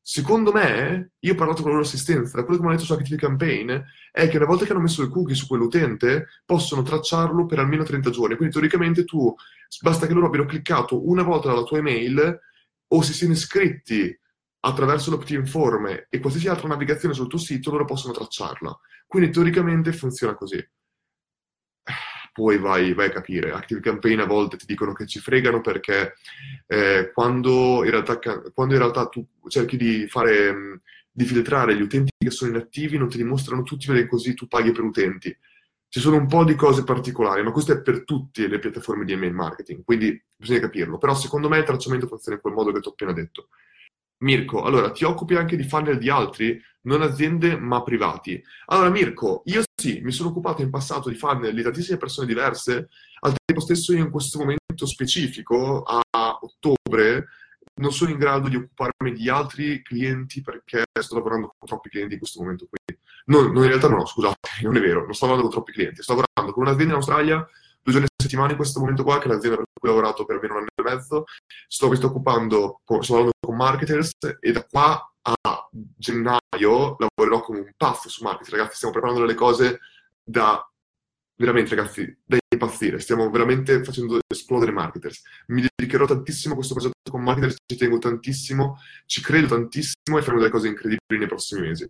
Secondo 0.00 0.52
me, 0.52 1.14
io 1.18 1.32
ho 1.32 1.36
parlato 1.36 1.62
con 1.62 1.72
la 1.72 1.78
loro 1.78 1.88
assistenza, 1.88 2.44
quello 2.44 2.58
che 2.58 2.64
mi 2.64 2.68
hanno 2.68 2.76
detto 2.76 2.84
su 2.86 2.92
Active 2.92 3.16
Campaign, 3.16 3.76
è 4.12 4.28
che 4.28 4.36
una 4.36 4.46
volta 4.46 4.64
che 4.64 4.70
hanno 4.70 4.82
messo 4.82 5.02
il 5.02 5.08
cookie 5.08 5.34
su 5.34 5.48
quell'utente, 5.48 6.28
possono 6.44 6.82
tracciarlo 6.82 7.44
per 7.44 7.58
almeno 7.58 7.82
30 7.82 8.10
giorni. 8.10 8.36
Quindi 8.36 8.54
teoricamente 8.54 9.04
tu, 9.04 9.34
basta 9.82 10.06
che 10.06 10.14
loro 10.14 10.26
abbiano 10.26 10.46
cliccato 10.46 11.08
una 11.08 11.24
volta 11.24 11.48
dalla 11.48 11.64
tua 11.64 11.78
email 11.78 12.40
o 12.88 13.02
si 13.02 13.12
siano 13.12 13.32
iscritti 13.32 14.18
attraverso 14.60 15.10
l'opt-in 15.10 15.44
e 16.08 16.18
qualsiasi 16.18 16.48
altra 16.48 16.68
navigazione 16.68 17.14
sul 17.14 17.28
tuo 17.28 17.38
sito, 17.38 17.70
loro 17.70 17.84
possono 17.84 18.12
tracciarla. 18.12 18.76
Quindi 19.06 19.30
teoricamente 19.30 19.92
funziona 19.92 20.34
così 20.34 20.64
poi 22.36 22.58
vai, 22.58 22.92
vai, 22.92 23.06
a 23.06 23.12
capire. 23.12 23.52
Active 23.52 23.80
Campaign 23.80 24.20
a 24.20 24.26
volte 24.26 24.58
ti 24.58 24.66
dicono 24.66 24.92
che 24.92 25.06
ci 25.06 25.20
fregano 25.20 25.62
perché 25.62 26.16
eh, 26.66 27.10
quando, 27.14 27.82
in 27.82 27.90
realtà, 27.90 28.18
quando, 28.18 28.74
in 28.74 28.80
realtà, 28.80 29.06
tu 29.06 29.26
cerchi 29.48 29.78
di 29.78 30.06
fare, 30.06 30.82
di 31.10 31.24
filtrare 31.24 31.74
gli 31.74 31.80
utenti 31.80 32.10
che 32.18 32.30
sono 32.30 32.50
inattivi, 32.50 32.98
non 32.98 33.08
ti 33.08 33.16
dimostrano 33.16 33.62
tutti 33.62 33.86
perché 33.86 34.06
così 34.06 34.34
tu 34.34 34.48
paghi 34.48 34.70
per 34.70 34.84
utenti. 34.84 35.34
Ci 35.88 36.00
sono 36.00 36.16
un 36.16 36.26
po' 36.26 36.44
di 36.44 36.54
cose 36.54 36.84
particolari, 36.84 37.42
ma 37.42 37.52
questo 37.52 37.72
è 37.72 37.80
per 37.80 38.04
tutte 38.04 38.48
le 38.48 38.58
piattaforme 38.58 39.04
di 39.04 39.12
email 39.12 39.32
marketing, 39.32 39.84
quindi 39.84 40.22
bisogna 40.36 40.60
capirlo. 40.60 40.98
Però 40.98 41.14
secondo 41.14 41.48
me 41.48 41.58
il 41.58 41.64
tracciamento 41.64 42.06
funziona 42.06 42.36
in 42.36 42.42
quel 42.42 42.54
modo 42.54 42.72
che 42.72 42.80
ti 42.80 42.88
ho 42.88 42.90
appena 42.90 43.12
detto. 43.12 43.48
Mirko, 44.18 44.62
allora 44.62 44.90
ti 44.90 45.04
occupi 45.04 45.34
anche 45.34 45.56
di 45.56 45.64
funnel 45.64 45.98
di 45.98 46.08
altri, 46.08 46.60
non 46.82 47.02
aziende 47.02 47.56
ma 47.56 47.82
privati. 47.82 48.42
Allora 48.66 48.88
Mirko, 48.88 49.42
io 49.46 49.62
sì, 49.74 50.00
mi 50.02 50.10
sono 50.10 50.30
occupato 50.30 50.62
in 50.62 50.70
passato 50.70 51.08
di 51.08 51.16
funnel 51.16 51.54
di 51.54 51.62
tantissime 51.62 51.98
persone 51.98 52.26
diverse, 52.26 52.88
al 53.20 53.34
tempo 53.44 53.62
stesso 53.62 53.92
io 53.92 54.04
in 54.04 54.10
questo 54.10 54.38
momento 54.38 54.86
specifico, 54.86 55.82
a 55.82 56.38
ottobre, 56.40 57.26
non 57.78 57.92
sono 57.92 58.10
in 58.10 58.16
grado 58.16 58.48
di 58.48 58.56
occuparmi 58.56 59.12
di 59.12 59.28
altri 59.28 59.82
clienti 59.82 60.40
perché 60.40 60.84
sto 60.98 61.14
lavorando 61.14 61.52
con 61.58 61.68
troppi 61.68 61.90
clienti 61.90 62.14
in 62.14 62.20
questo 62.20 62.40
momento 62.40 62.66
qui. 62.68 62.98
No, 63.28 63.42
no, 63.42 63.62
in 63.62 63.68
realtà 63.68 63.88
no, 63.88 64.06
scusate, 64.06 64.48
non 64.62 64.76
è 64.76 64.80
vero, 64.80 65.04
non 65.04 65.14
sto 65.14 65.26
lavorando 65.26 65.50
con 65.50 65.62
troppi 65.62 65.72
clienti, 65.72 66.02
sto 66.02 66.14
lavorando 66.14 66.52
con 66.52 66.62
un'azienda 66.62 66.92
in 66.92 66.98
Australia 66.98 67.48
due 67.86 67.92
giorni 67.92 68.06
a 68.06 68.22
settimana 68.22 68.50
in 68.50 68.56
questo 68.56 68.80
momento 68.80 69.04
qua, 69.04 69.18
che 69.18 69.26
è 69.26 69.28
l'azienda 69.28 69.58
per 69.58 69.66
cui 69.72 69.88
ho 69.88 69.92
lavorato 69.94 70.24
per 70.24 70.36
almeno 70.36 70.54
un 70.54 70.60
anno 70.60 70.90
e 70.90 70.94
mezzo. 70.94 71.24
Sto, 71.68 71.88
mi 71.88 71.96
sto 71.96 72.08
occupando, 72.08 72.80
sto 72.84 72.98
lavorando 72.98 73.30
con 73.38 73.56
marketers 73.56 74.10
e 74.40 74.52
da 74.52 74.64
qua 74.64 75.12
a 75.22 75.68
gennaio 75.70 76.96
lavorerò 76.98 77.42
come 77.42 77.60
un 77.60 77.70
pazzo 77.76 78.08
su 78.08 78.24
marketing. 78.24 78.56
Ragazzi, 78.56 78.76
stiamo 78.76 78.92
preparando 78.92 79.24
delle 79.24 79.38
cose 79.38 79.78
da 80.22 80.68
veramente 81.36 81.74
ragazzi, 81.74 82.16
da 82.24 82.38
impazzire, 82.48 82.98
stiamo 82.98 83.30
veramente 83.30 83.84
facendo 83.84 84.18
esplodere 84.26 84.72
marketers. 84.72 85.22
Mi 85.48 85.64
dedicherò 85.76 86.06
tantissimo 86.06 86.54
a 86.54 86.56
questo 86.56 86.74
progetto 86.74 87.10
con 87.10 87.22
marketers, 87.22 87.56
ci 87.66 87.76
tengo 87.76 87.98
tantissimo, 87.98 88.80
ci 89.04 89.20
credo 89.20 89.46
tantissimo 89.46 90.18
e 90.18 90.22
faremo 90.22 90.38
delle 90.38 90.50
cose 90.50 90.68
incredibili 90.68 91.18
nei 91.18 91.28
prossimi 91.28 91.68
mesi. 91.68 91.88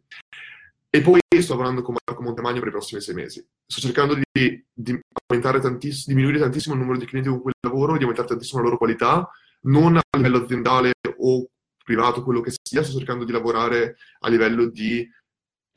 E 0.91 1.01
poi 1.01 1.21
sto 1.43 1.53
lavorando 1.53 1.83
con 1.83 1.97
Marco 2.05 2.23
Montemagno 2.23 2.61
per 2.61 2.69
i 2.69 2.73
prossimi 2.73 3.01
sei 3.01 3.15
mesi. 3.15 3.47
Sto 3.67 3.81
cercando 3.81 4.15
di, 4.15 4.65
di 4.73 5.01
tantissimo, 5.29 6.15
diminuire 6.15 6.39
tantissimo 6.39 6.75
il 6.75 6.81
numero 6.81 6.99
di 6.99 7.07
clienti 7.07 7.29
con 7.29 7.41
cui 7.41 7.53
lavoro, 7.61 7.97
di 7.97 8.03
aumentare 8.03 8.29
tantissimo 8.29 8.61
la 8.61 8.67
loro 8.67 8.79
qualità, 8.79 9.29
non 9.63 9.97
a 9.97 10.17
livello 10.17 10.39
aziendale 10.39 10.93
o 11.19 11.47
privato, 11.85 12.23
quello 12.23 12.41
che 12.41 12.53
sia, 12.63 12.83
sto 12.83 12.99
cercando 12.99 13.25
di 13.25 13.33
lavorare 13.33 13.97
a 14.21 14.29
livello 14.29 14.67
di 14.67 15.09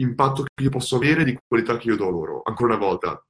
impatto 0.01 0.43
che 0.43 0.63
io 0.63 0.69
posso 0.69 0.95
avere, 0.95 1.23
di 1.23 1.37
qualità 1.47 1.77
che 1.77 1.89
io 1.89 1.95
do 1.95 2.09
loro. 2.09 2.41
Ancora 2.43 2.75
una 2.75 2.85
volta, 2.85 3.23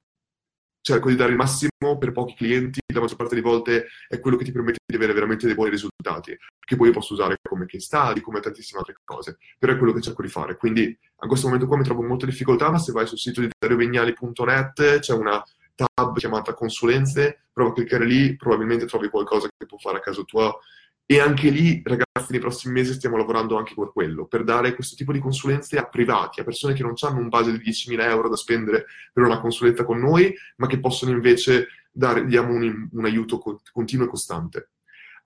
cerco 0.80 1.08
di 1.08 1.16
dare 1.16 1.30
il 1.30 1.36
massimo 1.36 1.98
per 1.98 2.12
pochi 2.12 2.34
clienti, 2.34 2.80
la 2.92 3.00
maggior 3.00 3.16
parte 3.16 3.34
delle 3.34 3.46
volte 3.46 3.86
è 4.08 4.18
quello 4.18 4.36
che 4.36 4.44
ti 4.44 4.52
permette 4.52 4.78
di 4.86 4.96
avere 4.96 5.12
veramente 5.12 5.46
dei 5.46 5.54
buoni 5.54 5.70
risultati, 5.70 6.36
che 6.58 6.76
poi 6.76 6.88
io 6.88 6.92
posso 6.92 7.12
usare 7.12 7.36
come 7.42 7.66
case 7.66 7.84
study, 7.84 8.20
come 8.20 8.40
tantissime 8.40 8.80
altre 8.80 8.96
cose, 9.04 9.38
però 9.58 9.72
è 9.72 9.76
quello 9.78 9.92
che 9.92 10.00
cerco 10.00 10.22
di 10.22 10.28
fare. 10.28 10.56
Quindi 10.56 10.96
a 11.16 11.26
questo 11.26 11.46
momento 11.46 11.66
qua 11.66 11.76
mi 11.76 11.84
trovo 11.84 12.02
in 12.02 12.08
molte 12.08 12.26
difficoltà, 12.26 12.70
ma 12.70 12.78
se 12.78 12.92
vai 12.92 13.06
sul 13.06 13.18
sito 13.18 13.40
di 13.40 13.48
dariovignali.net 13.58 14.98
c'è 15.00 15.14
una 15.14 15.42
tab 15.74 16.16
chiamata 16.16 16.54
consulenze, 16.54 17.44
prova 17.52 17.70
a 17.70 17.72
cliccare 17.74 18.04
lì, 18.04 18.36
probabilmente 18.36 18.86
trovi 18.86 19.08
qualcosa 19.08 19.48
che 19.56 19.66
può 19.66 19.78
fare 19.78 19.98
a 19.98 20.00
caso 20.00 20.24
tuo 20.24 20.60
e 21.06 21.18
anche 21.18 21.50
lì, 21.50 21.82
ragazzi, 21.84 22.09
nei 22.30 22.40
prossimi 22.40 22.74
mesi 22.74 22.94
stiamo 22.94 23.16
lavorando 23.16 23.56
anche 23.56 23.74
per 23.74 23.90
quello, 23.92 24.26
per 24.26 24.44
dare 24.44 24.74
questo 24.74 24.96
tipo 24.96 25.12
di 25.12 25.18
consulenze 25.18 25.78
a 25.78 25.86
privati, 25.86 26.40
a 26.40 26.44
persone 26.44 26.74
che 26.74 26.82
non 26.82 26.94
hanno 27.00 27.18
un 27.18 27.28
budget 27.28 27.56
di 27.56 27.70
10.000 27.70 28.00
euro 28.02 28.28
da 28.28 28.36
spendere 28.36 28.86
per 29.12 29.24
una 29.24 29.40
consulenza 29.40 29.84
con 29.84 29.98
noi, 29.98 30.34
ma 30.56 30.66
che 30.66 30.80
possono 30.80 31.12
invece 31.12 31.68
dare, 31.90 32.24
diamo 32.26 32.52
un, 32.52 32.88
un 32.90 33.04
aiuto 33.04 33.38
continuo 33.72 34.06
e 34.06 34.08
costante. 34.08 34.70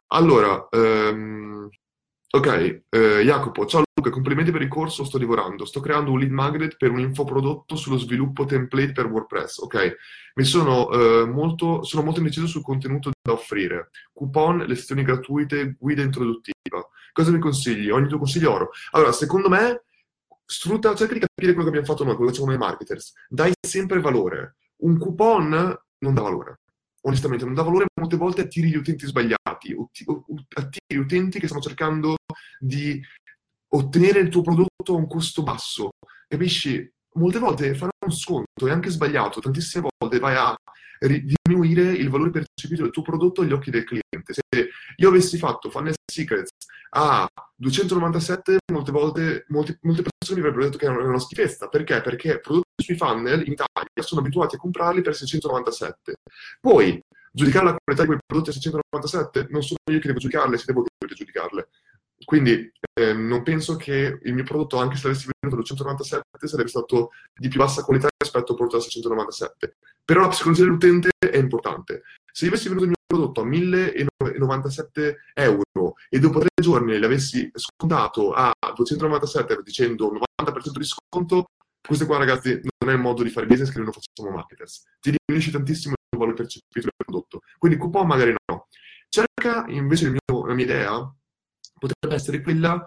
Allora, 0.08 0.68
um, 0.70 1.68
ok, 2.30 2.82
uh, 2.90 2.98
Jacopo, 3.22 3.66
ciao 3.66 3.82
Luca, 3.94 4.10
complimenti 4.10 4.50
per 4.50 4.62
il 4.62 4.68
corso, 4.68 5.04
sto 5.04 5.18
lavorando, 5.18 5.64
sto 5.64 5.80
creando 5.80 6.10
un 6.10 6.18
lead 6.18 6.30
magnet 6.30 6.76
per 6.76 6.90
un 6.90 7.00
infoprodotto 7.00 7.76
sullo 7.76 7.96
sviluppo 7.96 8.44
template 8.44 8.92
per 8.92 9.06
WordPress, 9.06 9.58
ok? 9.58 9.96
Mi 10.34 10.44
sono, 10.44 10.88
uh, 10.88 11.26
molto, 11.26 11.82
sono 11.84 12.02
molto 12.02 12.20
indeciso 12.20 12.46
sul 12.46 12.62
contenuto 12.62 13.10
da 13.22 13.32
offrire, 13.32 13.90
coupon, 14.12 14.64
lezioni 14.66 15.02
gratuite, 15.02 15.76
guida 15.78 16.02
introduttiva. 16.02 16.52
Cosa 17.12 17.30
mi 17.30 17.38
consigli? 17.38 17.90
Ogni 17.90 18.08
tuo 18.08 18.18
consiglio 18.18 18.52
oro. 18.52 18.70
Allora, 18.90 19.12
secondo 19.12 19.48
me, 19.48 19.84
sfrutta, 20.44 20.94
cerca 20.96 21.14
di 21.14 21.20
capire 21.20 21.52
quello 21.52 21.70
che 21.70 21.76
abbiamo 21.76 21.86
fatto 21.86 22.04
noi, 22.04 22.16
quello 22.16 22.30
che 22.30 22.36
facciamo 22.36 22.56
noi 22.56 22.66
marketers. 22.66 23.12
Dai 23.28 23.52
sempre 23.60 24.00
valore. 24.00 24.56
Un 24.78 24.98
coupon 24.98 25.48
non 25.98 26.14
dà 26.14 26.20
valore 26.22 26.58
onestamente 27.06 27.44
non 27.44 27.54
dà 27.54 27.62
valore, 27.62 27.86
molte 28.00 28.16
volte 28.16 28.42
attiri 28.42 28.68
gli 28.68 28.76
utenti 28.76 29.06
sbagliati, 29.06 29.74
attiri 30.54 30.98
utenti 30.98 31.38
che 31.38 31.46
stanno 31.46 31.62
cercando 31.62 32.16
di 32.58 33.00
ottenere 33.68 34.20
il 34.20 34.28
tuo 34.28 34.42
prodotto 34.42 34.94
a 34.94 34.96
un 34.96 35.06
costo 35.06 35.42
basso, 35.42 35.90
capisci? 36.28 36.92
Molte 37.16 37.38
volte 37.38 37.74
fare 37.74 37.92
un 38.04 38.12
sconto 38.12 38.66
è 38.66 38.70
anche 38.70 38.90
sbagliato, 38.90 39.40
tantissime 39.40 39.88
volte 39.98 40.18
vai 40.18 40.34
a 40.34 40.54
diminuire 40.98 41.92
il 41.92 42.08
valore 42.08 42.30
percepito 42.30 42.82
del 42.82 42.90
tuo 42.90 43.02
prodotto 43.02 43.42
agli 43.42 43.52
occhi 43.52 43.70
del 43.70 43.84
cliente. 43.84 44.32
Se 44.32 44.42
io 44.96 45.08
avessi 45.08 45.38
fatto 45.38 45.70
Funnel 45.70 45.94
Secrets 46.10 46.50
a 46.90 47.28
297, 47.54 48.58
molte 48.72 48.90
volte 48.90 49.44
molte, 49.48 49.78
molte 49.82 50.02
persone 50.02 50.40
mi 50.40 50.46
avrebbero 50.46 50.64
detto 50.64 50.78
che 50.78 50.86
era 50.86 51.04
una 51.04 51.18
schifezza. 51.20 51.68
Perché? 51.68 52.00
Perché 52.00 52.40
prodotti 52.40 52.82
sui 52.82 52.96
funnel 52.96 53.46
in 53.46 53.52
Italia 53.52 54.02
sono 54.02 54.20
abituati 54.20 54.56
a 54.56 54.58
comprarli 54.58 55.00
per 55.00 55.14
697. 55.14 56.14
Poi, 56.60 57.00
giudicare 57.32 57.66
la 57.66 57.76
qualità 57.76 58.02
di 58.02 58.08
quei 58.08 58.20
prodotti 58.26 58.50
a 58.50 58.52
697 58.52 59.46
non 59.50 59.62
sono 59.62 59.78
io 59.88 60.00
che 60.00 60.06
devo 60.08 60.18
giudicarle, 60.18 60.56
siete 60.56 60.72
voi 60.72 60.84
che 60.98 61.14
giudicarle. 61.14 61.68
Quindi 62.24 62.72
eh, 62.94 63.12
non 63.12 63.42
penso 63.42 63.76
che 63.76 64.18
il 64.22 64.34
mio 64.34 64.44
prodotto, 64.44 64.78
anche 64.78 64.96
se 64.96 65.06
avessi 65.06 65.28
venuto 65.40 65.60
a 65.60 65.64
297, 65.64 66.46
sarebbe 66.46 66.68
stato 66.68 67.10
di 67.34 67.48
più 67.48 67.58
bassa 67.58 67.82
qualità 67.82 68.08
rispetto 68.16 68.52
al 68.52 68.56
prodotto 68.56 68.76
da 68.76 68.82
697. 68.82 69.76
Però 70.04 70.20
la 70.20 70.28
psicologia 70.28 70.62
dell'utente 70.62 71.10
è 71.18 71.36
importante. 71.36 72.02
Se 72.30 72.44
io 72.44 72.50
avessi 72.50 72.68
venuto 72.68 72.84
il 72.84 72.90
mio 72.90 73.02
prodotto 73.06 73.40
a 73.40 73.44
1097 73.44 75.16
euro 75.34 75.94
e 76.08 76.18
dopo 76.18 76.40
tre 76.40 76.48
giorni 76.60 76.98
l'avessi 76.98 77.50
scontato 77.54 78.32
a 78.32 78.52
297 78.74 79.60
dicendo 79.62 80.12
90% 80.12 80.78
di 80.78 80.84
sconto, 80.84 81.44
questo 81.86 82.06
qua 82.06 82.18
ragazzi 82.18 82.60
non 82.78 82.90
è 82.90 82.94
il 82.94 83.00
modo 83.00 83.22
di 83.22 83.28
fare 83.28 83.46
business 83.46 83.70
che 83.70 83.76
noi 83.76 83.84
non 83.84 83.94
facciamo 83.94 84.34
marketers. 84.34 84.84
Ti 85.00 85.14
diminuisce 85.16 85.52
tantissimo 85.52 85.94
il 85.94 86.18
valore 86.18 86.36
percepito 86.36 86.80
del 86.80 86.90
prodotto. 86.96 87.40
Quindi 87.58 87.78
coupon 87.78 88.06
magari 88.06 88.34
no. 88.46 88.68
Cerca 89.08 89.64
invece 89.68 90.10
mio, 90.10 90.46
la 90.46 90.54
mia 90.54 90.64
idea 90.64 91.14
potrebbe 91.86 92.14
essere 92.14 92.40
quella 92.40 92.86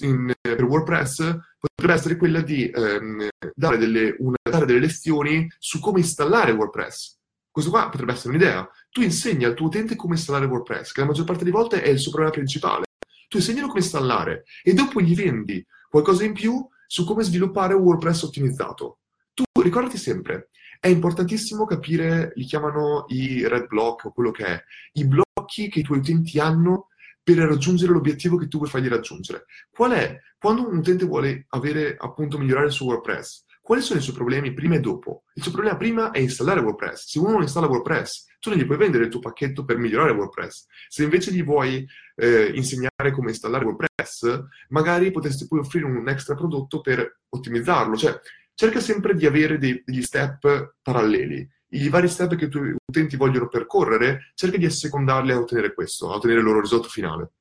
in, 0.00 0.32
per 0.40 0.64
WordPress 0.64 1.38
potrebbe 1.58 1.92
essere 1.92 2.16
quella 2.16 2.40
di 2.40 2.68
ehm, 2.68 3.28
dare, 3.54 3.76
delle, 3.76 4.16
una, 4.18 4.36
dare, 4.42 4.66
delle, 4.66 4.80
lezioni 4.80 5.46
su 5.58 5.80
come 5.80 6.00
installare 6.00 6.52
WordPress. 6.52 7.18
Questo 7.50 7.70
qua 7.70 7.88
potrebbe 7.88 8.12
essere 8.12 8.30
un'idea. 8.30 8.68
Tu 8.90 9.02
insegni 9.02 9.44
al 9.44 9.54
tuo 9.54 9.66
utente 9.66 9.94
come 9.94 10.14
installare 10.14 10.46
WordPress, 10.46 10.92
che 10.92 11.00
la 11.00 11.06
maggior 11.06 11.26
parte 11.26 11.44
delle 11.44 11.56
volte 11.56 11.82
è 11.82 11.88
il 11.88 11.98
suo 11.98 12.10
problema 12.10 12.34
principale. 12.34 12.84
Tu 13.28 13.36
insegnalo 13.36 13.68
come 13.68 13.80
installare 13.80 14.44
e 14.62 14.72
dopo 14.72 15.00
gli 15.00 15.14
vendi 15.14 15.64
qualcosa 15.88 16.24
in 16.24 16.32
più 16.32 16.66
su 16.86 17.04
come 17.04 17.22
sviluppare 17.22 17.74
un 17.74 17.82
WordPress 17.82 18.22
ottimizzato. 18.22 18.98
Tu 19.34 19.44
ricordati 19.62 19.96
sempre, 19.96 20.50
è 20.80 20.88
importantissimo 20.88 21.64
capire, 21.64 22.32
li 22.34 22.44
chiamano 22.44 23.04
i 23.08 23.46
red 23.46 23.66
block 23.66 24.06
o 24.06 24.12
quello 24.12 24.30
che 24.30 24.44
è, 24.44 24.62
i 24.94 25.06
blocchi 25.06 25.68
che 25.68 25.80
i 25.80 25.82
tuoi 25.82 25.98
utenti 25.98 26.38
hanno 26.38 26.88
per 27.22 27.36
raggiungere 27.36 27.92
l'obiettivo 27.92 28.36
che 28.36 28.48
tu 28.48 28.58
vuoi 28.58 28.68
fargli 28.68 28.88
raggiungere. 28.88 29.44
Qual 29.70 29.92
è? 29.92 30.18
Quando 30.38 30.68
un 30.68 30.78
utente 30.78 31.04
vuole 31.04 31.46
avere, 31.50 31.96
appunto, 31.98 32.38
migliorare 32.38 32.66
il 32.66 32.72
suo 32.72 32.86
WordPress, 32.86 33.44
quali 33.62 33.80
sono 33.80 34.00
i 34.00 34.02
suoi 34.02 34.16
problemi 34.16 34.52
prima 34.54 34.74
e 34.74 34.80
dopo? 34.80 35.22
Il 35.34 35.42
suo 35.42 35.52
problema 35.52 35.76
prima 35.76 36.10
è 36.10 36.18
installare 36.18 36.58
WordPress. 36.58 37.06
Se 37.06 37.20
uno 37.20 37.30
non 37.30 37.42
installa 37.42 37.68
WordPress, 37.68 38.26
tu 38.40 38.50
non 38.50 38.58
gli 38.58 38.66
puoi 38.66 38.76
vendere 38.76 39.04
il 39.04 39.10
tuo 39.10 39.20
pacchetto 39.20 39.64
per 39.64 39.78
migliorare 39.78 40.10
WordPress. 40.10 40.66
Se 40.88 41.04
invece 41.04 41.30
gli 41.30 41.44
vuoi 41.44 41.86
eh, 42.16 42.50
insegnare 42.54 43.12
come 43.12 43.30
installare 43.30 43.64
WordPress, 43.64 44.46
magari 44.70 45.12
potresti 45.12 45.46
poi 45.46 45.60
offrire 45.60 45.84
un 45.84 46.08
extra 46.08 46.34
prodotto 46.34 46.80
per 46.80 47.20
ottimizzarlo. 47.28 47.96
Cioè, 47.96 48.20
cerca 48.52 48.80
sempre 48.80 49.14
di 49.14 49.26
avere 49.26 49.58
dei, 49.58 49.80
degli 49.84 50.02
step 50.02 50.74
paralleli 50.82 51.48
i 51.72 51.88
vari 51.88 52.08
step 52.08 52.34
che 52.34 52.46
i 52.46 52.48
tuoi 52.48 52.74
utenti 52.84 53.16
vogliono 53.16 53.48
percorrere, 53.48 54.32
cerca 54.34 54.56
di 54.56 54.64
assecondarli 54.64 55.32
a 55.32 55.38
ottenere 55.38 55.74
questo, 55.74 56.10
a 56.10 56.16
ottenere 56.16 56.40
il 56.40 56.46
loro 56.46 56.60
risultato 56.60 56.90
finale. 56.90 57.32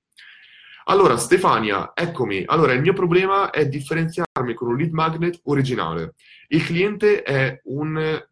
Allora, 0.85 1.17
Stefania, 1.17 1.91
eccomi. 1.93 2.43
Allora, 2.45 2.73
il 2.73 2.81
mio 2.81 2.93
problema 2.93 3.49
è 3.49 3.67
differenziarmi 3.67 4.53
con 4.53 4.69
un 4.69 4.77
lead 4.77 4.91
magnet 4.91 5.39
originale. 5.43 6.15
Il 6.47 6.63
cliente 6.63 7.23
è 7.23 7.59
un 7.65 8.25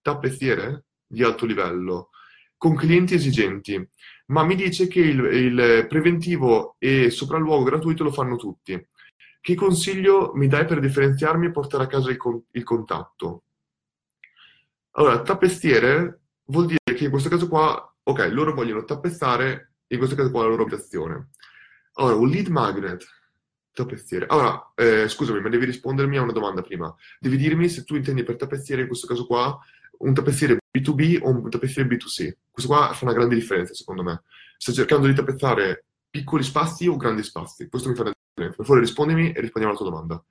tappezziere 0.00 0.84
di 1.06 1.22
alto 1.22 1.46
livello, 1.46 2.10
con 2.56 2.74
clienti 2.74 3.14
esigenti, 3.14 3.88
ma 4.26 4.44
mi 4.44 4.54
dice 4.54 4.86
che 4.88 5.00
il, 5.00 5.18
il 5.18 5.86
preventivo 5.88 6.76
e 6.78 7.10
sopralluogo 7.10 7.64
gratuito 7.64 8.04
lo 8.04 8.12
fanno 8.12 8.36
tutti. 8.36 8.88
Che 9.40 9.54
consiglio 9.54 10.32
mi 10.34 10.48
dai 10.48 10.64
per 10.64 10.80
differenziarmi 10.80 11.46
e 11.46 11.50
portare 11.50 11.84
a 11.84 11.88
casa 11.88 12.10
il, 12.10 12.18
il 12.52 12.62
contatto? 12.62 13.42
Allora, 14.98 15.20
tappestiere 15.22 16.20
vuol 16.46 16.66
dire 16.66 16.96
che 16.96 17.04
in 17.04 17.10
questo 17.10 17.28
caso 17.28 17.48
qua, 17.48 17.94
ok, 18.02 18.28
loro 18.30 18.54
vogliono 18.54 18.84
tappezzare, 18.84 19.74
in 19.88 19.98
questo 19.98 20.16
caso 20.16 20.30
qua 20.30 20.42
la 20.42 20.48
loro 20.48 20.62
abitazione. 20.62 21.30
Allora, 21.94 22.16
un 22.16 22.28
lead 22.28 22.46
magnet, 22.48 23.04
tappezziere. 23.72 24.26
Allora, 24.26 24.72
eh, 24.74 25.06
scusami, 25.08 25.40
ma 25.40 25.50
devi 25.50 25.66
rispondermi 25.66 26.16
a 26.16 26.22
una 26.22 26.32
domanda 26.32 26.62
prima. 26.62 26.94
Devi 27.20 27.36
dirmi 27.36 27.68
se 27.68 27.84
tu 27.84 27.94
intendi 27.94 28.22
per 28.22 28.36
tappezziere, 28.36 28.82
in 28.82 28.88
questo 28.88 29.06
caso 29.06 29.26
qua, 29.26 29.58
un 29.98 30.14
tappezziere 30.14 30.58
B2B 30.76 31.18
o 31.22 31.28
un 31.28 31.50
tappezziere 31.50 31.88
B2C. 31.88 32.32
Questo 32.50 32.72
qua 32.72 32.92
fa 32.94 33.04
una 33.04 33.14
grande 33.14 33.34
differenza, 33.34 33.74
secondo 33.74 34.02
me. 34.02 34.22
Stai 34.56 34.74
cercando 34.74 35.06
di 35.06 35.14
tappezzare 35.14 35.84
piccoli 36.08 36.42
spazi 36.42 36.86
o 36.86 36.96
grandi 36.96 37.22
spazi? 37.22 37.68
Questo 37.68 37.90
mi 37.90 37.94
fa 37.94 38.02
una 38.02 38.12
differenza. 38.12 38.56
Per 38.56 38.64
favore 38.64 38.80
rispondimi 38.80 39.32
e 39.32 39.40
rispondiamo 39.40 39.76
alla 39.76 39.76
tua 39.76 39.90
domanda. 39.90 40.24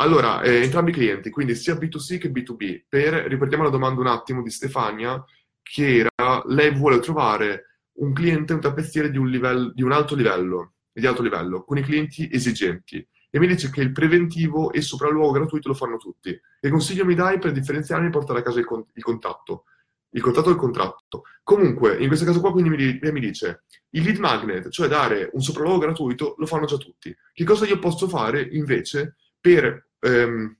Allora, 0.00 0.42
eh, 0.42 0.62
entrambi 0.62 0.90
i 0.90 0.94
clienti, 0.94 1.28
quindi 1.30 1.56
sia 1.56 1.74
B2C 1.74 2.18
che 2.18 2.30
B2B. 2.30 2.84
Per, 2.88 3.14
ripetiamo 3.14 3.64
la 3.64 3.70
domanda 3.70 4.00
un 4.00 4.06
attimo 4.06 4.42
di 4.42 4.50
Stefania, 4.50 5.24
che 5.60 6.08
era, 6.14 6.42
lei 6.46 6.72
vuole 6.72 7.00
trovare 7.00 7.80
un 7.94 8.12
cliente, 8.12 8.52
un 8.52 8.60
tappezziere 8.60 9.10
di 9.10 9.18
un, 9.18 9.28
livello, 9.28 9.72
di 9.74 9.82
un 9.82 9.90
alto 9.90 10.14
livello, 10.14 10.74
di 10.92 11.04
alto 11.04 11.22
livello, 11.22 11.64
con 11.64 11.78
i 11.78 11.82
clienti 11.82 12.28
esigenti. 12.30 13.04
E 13.28 13.38
mi 13.40 13.48
dice 13.48 13.70
che 13.70 13.80
il 13.80 13.90
preventivo 13.90 14.72
e 14.72 14.78
il 14.78 14.84
sopralluogo 14.84 15.32
gratuito 15.32 15.66
lo 15.66 15.74
fanno 15.74 15.96
tutti. 15.96 16.38
Che 16.60 16.70
consiglio 16.70 17.04
mi 17.04 17.16
dai 17.16 17.40
per 17.40 17.50
differenziarmi 17.50 18.06
e 18.06 18.10
portare 18.10 18.38
a 18.38 18.42
casa 18.42 18.60
il, 18.60 18.66
con- 18.66 18.86
il 18.94 19.02
contatto? 19.02 19.64
Il 20.10 20.22
contatto 20.22 20.50
del 20.50 20.58
contratto. 20.58 21.24
Comunque, 21.42 21.98
in 21.98 22.06
questo 22.06 22.24
caso 22.24 22.38
qua, 22.38 22.52
quindi 22.52 22.70
mi, 22.70 22.98
mi, 23.10 23.20
dice, 23.20 23.64
il 23.90 24.04
lead 24.04 24.18
magnet, 24.18 24.68
cioè 24.68 24.86
dare 24.86 25.28
un 25.32 25.42
sopralluogo 25.42 25.80
gratuito, 25.80 26.36
lo 26.38 26.46
fanno 26.46 26.66
già 26.66 26.76
tutti. 26.76 27.14
Che 27.32 27.44
cosa 27.44 27.66
io 27.66 27.80
posso 27.80 28.08
fare 28.08 28.40
invece 28.52 29.16
per 29.40 29.88
ehm, 30.00 30.56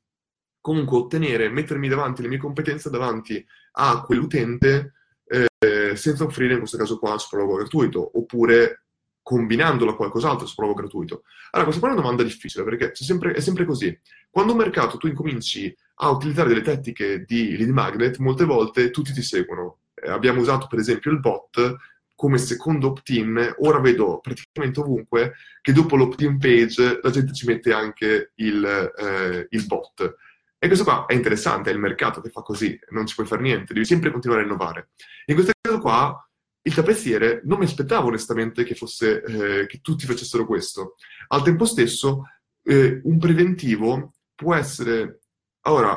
comunque 0.60 0.98
ottenere, 0.98 1.48
mettermi 1.48 1.88
davanti 1.88 2.22
le 2.22 2.28
mie 2.28 2.38
competenze 2.38 2.90
davanti 2.90 3.44
a 3.72 4.02
quell'utente 4.02 4.94
eh, 5.26 5.96
senza 5.96 6.24
offrire 6.24 6.52
in 6.52 6.58
questo 6.58 6.76
caso 6.76 6.98
qua 6.98 7.18
sopralluogo 7.18 7.56
gratuito, 7.56 8.18
oppure 8.18 8.84
combinandolo 9.22 9.90
a 9.90 9.96
qualcos'altro 9.96 10.46
sopralluogo 10.46 10.80
gratuito. 10.80 11.22
Allora, 11.50 11.68
questa 11.68 11.80
qua 11.80 11.88
è 11.88 11.92
una 11.92 12.02
domanda 12.02 12.22
difficile 12.22 12.64
perché 12.64 12.92
sempre, 12.94 13.32
è 13.32 13.40
sempre 13.40 13.64
così. 13.64 13.98
Quando 14.30 14.52
un 14.52 14.58
mercato 14.58 14.96
tu 14.96 15.06
incominci 15.06 15.74
a 15.96 16.10
utilizzare 16.10 16.48
delle 16.48 16.62
tecniche 16.62 17.24
di 17.26 17.56
lead 17.56 17.70
magnet, 17.70 18.18
molte 18.18 18.44
volte 18.44 18.90
tutti 18.90 19.12
ti 19.12 19.22
seguono. 19.22 19.80
Eh, 19.94 20.10
abbiamo 20.10 20.40
usato 20.40 20.66
per 20.66 20.78
esempio 20.78 21.10
il 21.10 21.20
bot 21.20 21.76
come 22.18 22.38
secondo 22.38 22.88
opt-in, 22.88 23.54
ora 23.58 23.78
vedo 23.78 24.18
praticamente 24.18 24.80
ovunque 24.80 25.34
che 25.60 25.72
dopo 25.72 25.94
l'opt-in 25.94 26.36
page 26.36 26.98
la 27.00 27.10
gente 27.10 27.32
ci 27.32 27.46
mette 27.46 27.72
anche 27.72 28.32
il, 28.34 28.64
eh, 28.64 29.46
il 29.48 29.66
bot. 29.66 30.16
E 30.58 30.66
questo 30.66 30.82
qua 30.82 31.06
è 31.06 31.14
interessante, 31.14 31.70
è 31.70 31.72
il 31.72 31.78
mercato 31.78 32.20
che 32.20 32.30
fa 32.30 32.42
così, 32.42 32.76
non 32.88 33.06
ci 33.06 33.14
puoi 33.14 33.28
fare 33.28 33.42
niente, 33.42 33.72
devi 33.72 33.86
sempre 33.86 34.10
continuare 34.10 34.42
a 34.42 34.46
innovare. 34.46 34.88
In 35.26 35.36
questo 35.36 35.52
caso 35.60 35.78
qua, 35.78 36.28
il 36.62 36.74
tappezziere 36.74 37.40
non 37.44 37.60
mi 37.60 37.66
aspettavo 37.66 38.08
onestamente 38.08 38.64
che, 38.64 38.74
fosse, 38.74 39.22
eh, 39.22 39.66
che 39.66 39.78
tutti 39.80 40.04
facessero 40.04 40.44
questo. 40.44 40.96
Al 41.28 41.44
tempo 41.44 41.66
stesso, 41.66 42.24
eh, 42.64 43.00
un 43.04 43.18
preventivo 43.20 44.14
può 44.34 44.56
essere... 44.56 45.20
Ora, 45.68 45.96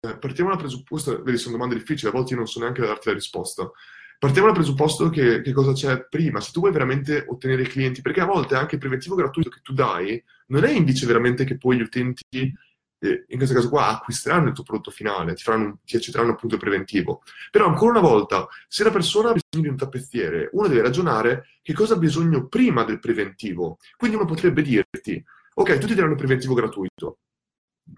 eh, 0.00 0.18
partiamo 0.18 0.50
dal 0.50 0.58
presupposto, 0.58 1.22
vedi, 1.22 1.38
sono 1.38 1.54
domande 1.54 1.76
difficili, 1.76 2.10
a 2.10 2.12
volte 2.12 2.32
io 2.32 2.38
non 2.38 2.48
so 2.48 2.58
neanche 2.58 2.80
darti 2.80 3.06
la 3.06 3.14
risposta. 3.14 3.70
Partiamo 4.20 4.48
dal 4.48 4.56
presupposto 4.56 5.08
che, 5.08 5.40
che, 5.40 5.52
cosa 5.52 5.72
c'è 5.72 6.06
prima. 6.06 6.40
Se 6.40 6.52
tu 6.52 6.60
vuoi 6.60 6.72
veramente 6.72 7.24
ottenere 7.26 7.62
clienti, 7.62 8.02
perché 8.02 8.20
a 8.20 8.26
volte 8.26 8.54
anche 8.54 8.74
il 8.74 8.80
preventivo 8.80 9.14
gratuito 9.14 9.48
che 9.48 9.60
tu 9.62 9.72
dai 9.72 10.22
non 10.48 10.64
è 10.64 10.70
indice 10.70 11.06
veramente 11.06 11.44
che 11.44 11.56
poi 11.56 11.78
gli 11.78 11.80
utenti 11.80 12.54
in 13.02 13.36
questo 13.38 13.54
caso 13.54 13.70
qua 13.70 13.88
acquisteranno 13.88 14.48
il 14.48 14.52
tuo 14.52 14.62
prodotto 14.62 14.90
finale, 14.90 15.32
ti, 15.32 15.42
faranno, 15.42 15.78
ti 15.84 15.96
accetteranno 15.96 16.32
appunto 16.32 16.56
il 16.56 16.60
preventivo. 16.60 17.22
Però 17.50 17.66
ancora 17.66 17.98
una 17.98 18.06
volta, 18.06 18.46
se 18.68 18.84
la 18.84 18.90
persona 18.90 19.30
ha 19.30 19.32
bisogno 19.32 19.62
di 19.62 19.68
un 19.68 19.76
tappezziere, 19.76 20.50
uno 20.52 20.68
deve 20.68 20.82
ragionare 20.82 21.46
che 21.62 21.72
cosa 21.72 21.94
ha 21.94 21.98
bisogno 21.98 22.46
prima 22.46 22.84
del 22.84 22.98
preventivo. 22.98 23.78
Quindi 23.96 24.16
uno 24.16 24.26
potrebbe 24.26 24.60
dirti, 24.60 25.24
ok, 25.54 25.78
tu 25.78 25.86
ti 25.86 25.94
daranno 25.94 26.12
il 26.12 26.18
preventivo 26.18 26.52
gratuito, 26.52 27.18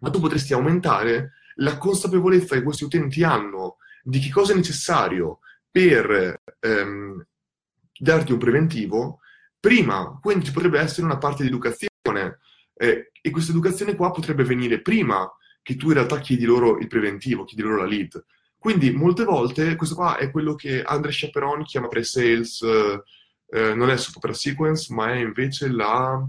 ma 0.01 0.11
tu 0.11 0.21
potresti 0.21 0.53
aumentare 0.53 1.33
la 1.57 1.77
consapevolezza 1.79 2.55
che 2.55 2.63
questi 2.63 2.85
utenti 2.85 3.25
hanno 3.25 3.79
di 4.05 4.21
che 4.21 4.31
cosa 4.31 4.53
è 4.53 4.57
necessario 4.57 5.41
per 5.73 6.43
ehm, 6.61 7.27
darti 7.99 8.33
un 8.33 8.39
preventivo 8.39 9.19
prima. 9.59 10.19
Quindi 10.21 10.45
ci 10.45 10.53
potrebbe 10.53 10.79
essere 10.79 11.07
una 11.07 11.19
parte 11.19 11.43
di 11.43 11.49
educazione 11.49 12.39
eh, 12.75 13.11
e 13.21 13.31
questa 13.31 13.53
educazione 13.53 13.97
qua 13.97 14.11
potrebbe 14.11 14.45
venire 14.45 14.83
prima 14.83 15.29
che 15.63 15.77
tu 15.77 15.89
in 15.89 15.95
realtà 15.95 16.19
chiedi 16.19 16.45
loro 16.45 16.79
il 16.79 16.89
preventivo, 16.89 17.45
chiedi 17.45 17.63
loro 17.63 17.77
la 17.79 17.87
lead. 17.87 18.25
Quindi 18.59 18.93
molte 18.93 19.25
volte 19.25 19.75
questo 19.75 19.95
qua 19.95 20.19
è 20.19 20.31
quello 20.31 20.55
che 20.55 20.83
Andre 20.83 21.11
Chaperon 21.13 21.65
chiama 21.65 21.89
pre-sales, 21.89 22.63
eh, 22.63 23.75
non 23.75 23.91
è 23.91 23.97
super 23.97 24.37
sequence, 24.37 24.93
ma 24.95 25.13
è 25.13 25.17
invece 25.17 25.69
la... 25.69 26.25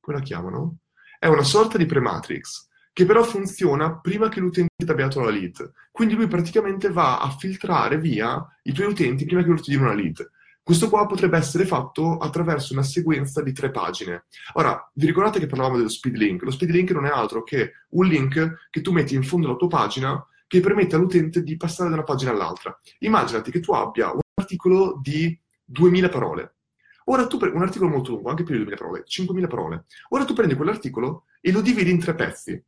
come 0.00 0.16
la 0.16 0.22
chiamano? 0.22 0.78
È 1.18 1.26
una 1.26 1.42
sorta 1.42 1.76
di 1.76 1.86
pre-matrix, 1.86 2.67
che 2.98 3.06
però 3.06 3.22
funziona 3.22 3.96
prima 4.00 4.28
che 4.28 4.40
l'utente 4.40 4.72
abbia 4.88 5.04
dato 5.04 5.20
la 5.20 5.30
lead. 5.30 5.70
Quindi 5.92 6.16
lui 6.16 6.26
praticamente 6.26 6.90
va 6.90 7.20
a 7.20 7.30
filtrare 7.30 7.96
via 7.96 8.44
i 8.64 8.72
tuoi 8.72 8.88
utenti 8.88 9.24
prima 9.24 9.40
che 9.40 9.46
loro 9.46 9.60
ti 9.62 9.70
diano 9.70 9.86
una 9.86 9.94
lead. 9.94 10.28
Questo 10.64 10.88
qua 10.88 11.06
potrebbe 11.06 11.36
essere 11.36 11.64
fatto 11.64 12.16
attraverso 12.16 12.72
una 12.72 12.82
sequenza 12.82 13.40
di 13.40 13.52
tre 13.52 13.70
pagine. 13.70 14.24
Ora, 14.54 14.90
vi 14.94 15.06
ricordate 15.06 15.38
che 15.38 15.46
parlavamo 15.46 15.76
dello 15.76 15.88
speed 15.88 16.16
link? 16.16 16.42
Lo 16.42 16.50
speed 16.50 16.72
link 16.72 16.90
non 16.90 17.06
è 17.06 17.08
altro 17.08 17.44
che 17.44 17.74
un 17.90 18.04
link 18.04 18.66
che 18.68 18.80
tu 18.80 18.90
metti 18.90 19.14
in 19.14 19.22
fondo 19.22 19.46
alla 19.46 19.56
tua 19.56 19.68
pagina 19.68 20.26
che 20.48 20.58
permette 20.58 20.96
all'utente 20.96 21.44
di 21.44 21.56
passare 21.56 21.90
da 21.90 21.94
una 21.94 22.04
pagina 22.04 22.32
all'altra. 22.32 22.76
Immaginati 22.98 23.52
che 23.52 23.60
tu 23.60 23.74
abbia 23.74 24.10
un 24.10 24.18
articolo 24.34 24.98
di 25.00 25.40
2000 25.64 26.08
parole. 26.08 26.56
Ora 27.04 27.28
tu 27.28 27.36
prendi 27.36 27.58
un 27.58 27.62
articolo 27.62 27.90
molto 27.90 28.10
lungo, 28.10 28.30
anche 28.30 28.42
più 28.42 28.54
di 28.54 28.64
2000 28.64 28.76
parole, 28.76 29.04
5000 29.06 29.46
parole. 29.46 29.84
Ora 30.08 30.24
tu 30.24 30.34
prendi 30.34 30.56
quell'articolo 30.56 31.26
e 31.40 31.52
lo 31.52 31.60
dividi 31.60 31.92
in 31.92 32.00
tre 32.00 32.16
pezzi. 32.16 32.60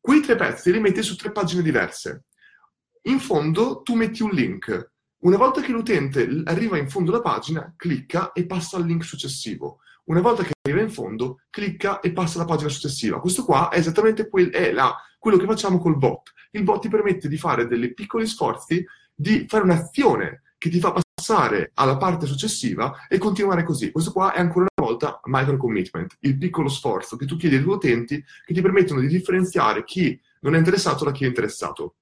Quei 0.00 0.20
tre 0.20 0.36
pezzi 0.36 0.72
li 0.72 0.80
metti 0.80 1.02
su 1.02 1.16
tre 1.16 1.32
pagine 1.32 1.62
diverse. 1.62 2.24
In 3.02 3.20
fondo 3.20 3.82
tu 3.82 3.94
metti 3.94 4.22
un 4.22 4.30
link 4.30 4.92
una 5.20 5.36
volta 5.36 5.60
che 5.60 5.72
l'utente 5.72 6.42
arriva 6.44 6.78
in 6.78 6.88
fondo 6.88 7.10
alla 7.10 7.20
pagina, 7.20 7.74
clicca 7.76 8.30
e 8.30 8.46
passa 8.46 8.76
al 8.76 8.86
link 8.86 9.02
successivo. 9.02 9.80
Una 10.04 10.20
volta 10.20 10.44
che 10.44 10.52
arriva 10.62 10.80
in 10.80 10.90
fondo, 10.90 11.40
clicca 11.50 11.98
e 11.98 12.12
passa 12.12 12.38
alla 12.38 12.46
pagina 12.46 12.68
successiva. 12.68 13.18
Questo 13.18 13.44
qua 13.44 13.68
è 13.68 13.78
esattamente 13.78 14.28
quel, 14.28 14.50
è 14.50 14.70
la, 14.70 14.94
quello 15.18 15.36
che 15.36 15.46
facciamo 15.46 15.78
col 15.78 15.98
bot. 15.98 16.32
Il 16.52 16.62
bot 16.62 16.82
ti 16.82 16.88
permette 16.88 17.26
di 17.26 17.36
fare 17.36 17.66
dei 17.66 17.92
piccoli 17.94 18.28
sforzi, 18.28 18.84
di 19.12 19.44
fare 19.48 19.64
un'azione 19.64 20.42
che 20.56 20.70
ti 20.70 20.78
fa 20.78 20.92
passare 20.92 21.72
alla 21.74 21.96
parte 21.96 22.26
successiva 22.26 23.08
e 23.08 23.18
continuare 23.18 23.64
così. 23.64 23.90
Questo 23.90 24.12
qua 24.12 24.32
è 24.32 24.38
ancora 24.38 24.67
volta 24.82 25.20
micro 25.24 25.56
commitment, 25.56 26.16
il 26.20 26.38
piccolo 26.38 26.68
sforzo 26.68 27.16
che 27.16 27.26
tu 27.26 27.36
chiedi 27.36 27.56
ai 27.56 27.62
tuoi 27.62 27.76
utenti 27.76 28.22
che 28.44 28.54
ti 28.54 28.60
permettono 28.60 29.00
di 29.00 29.08
differenziare 29.08 29.84
chi 29.84 30.18
non 30.40 30.54
è 30.54 30.58
interessato 30.58 31.04
da 31.04 31.12
chi 31.12 31.24
è 31.24 31.26
interessato. 31.26 31.96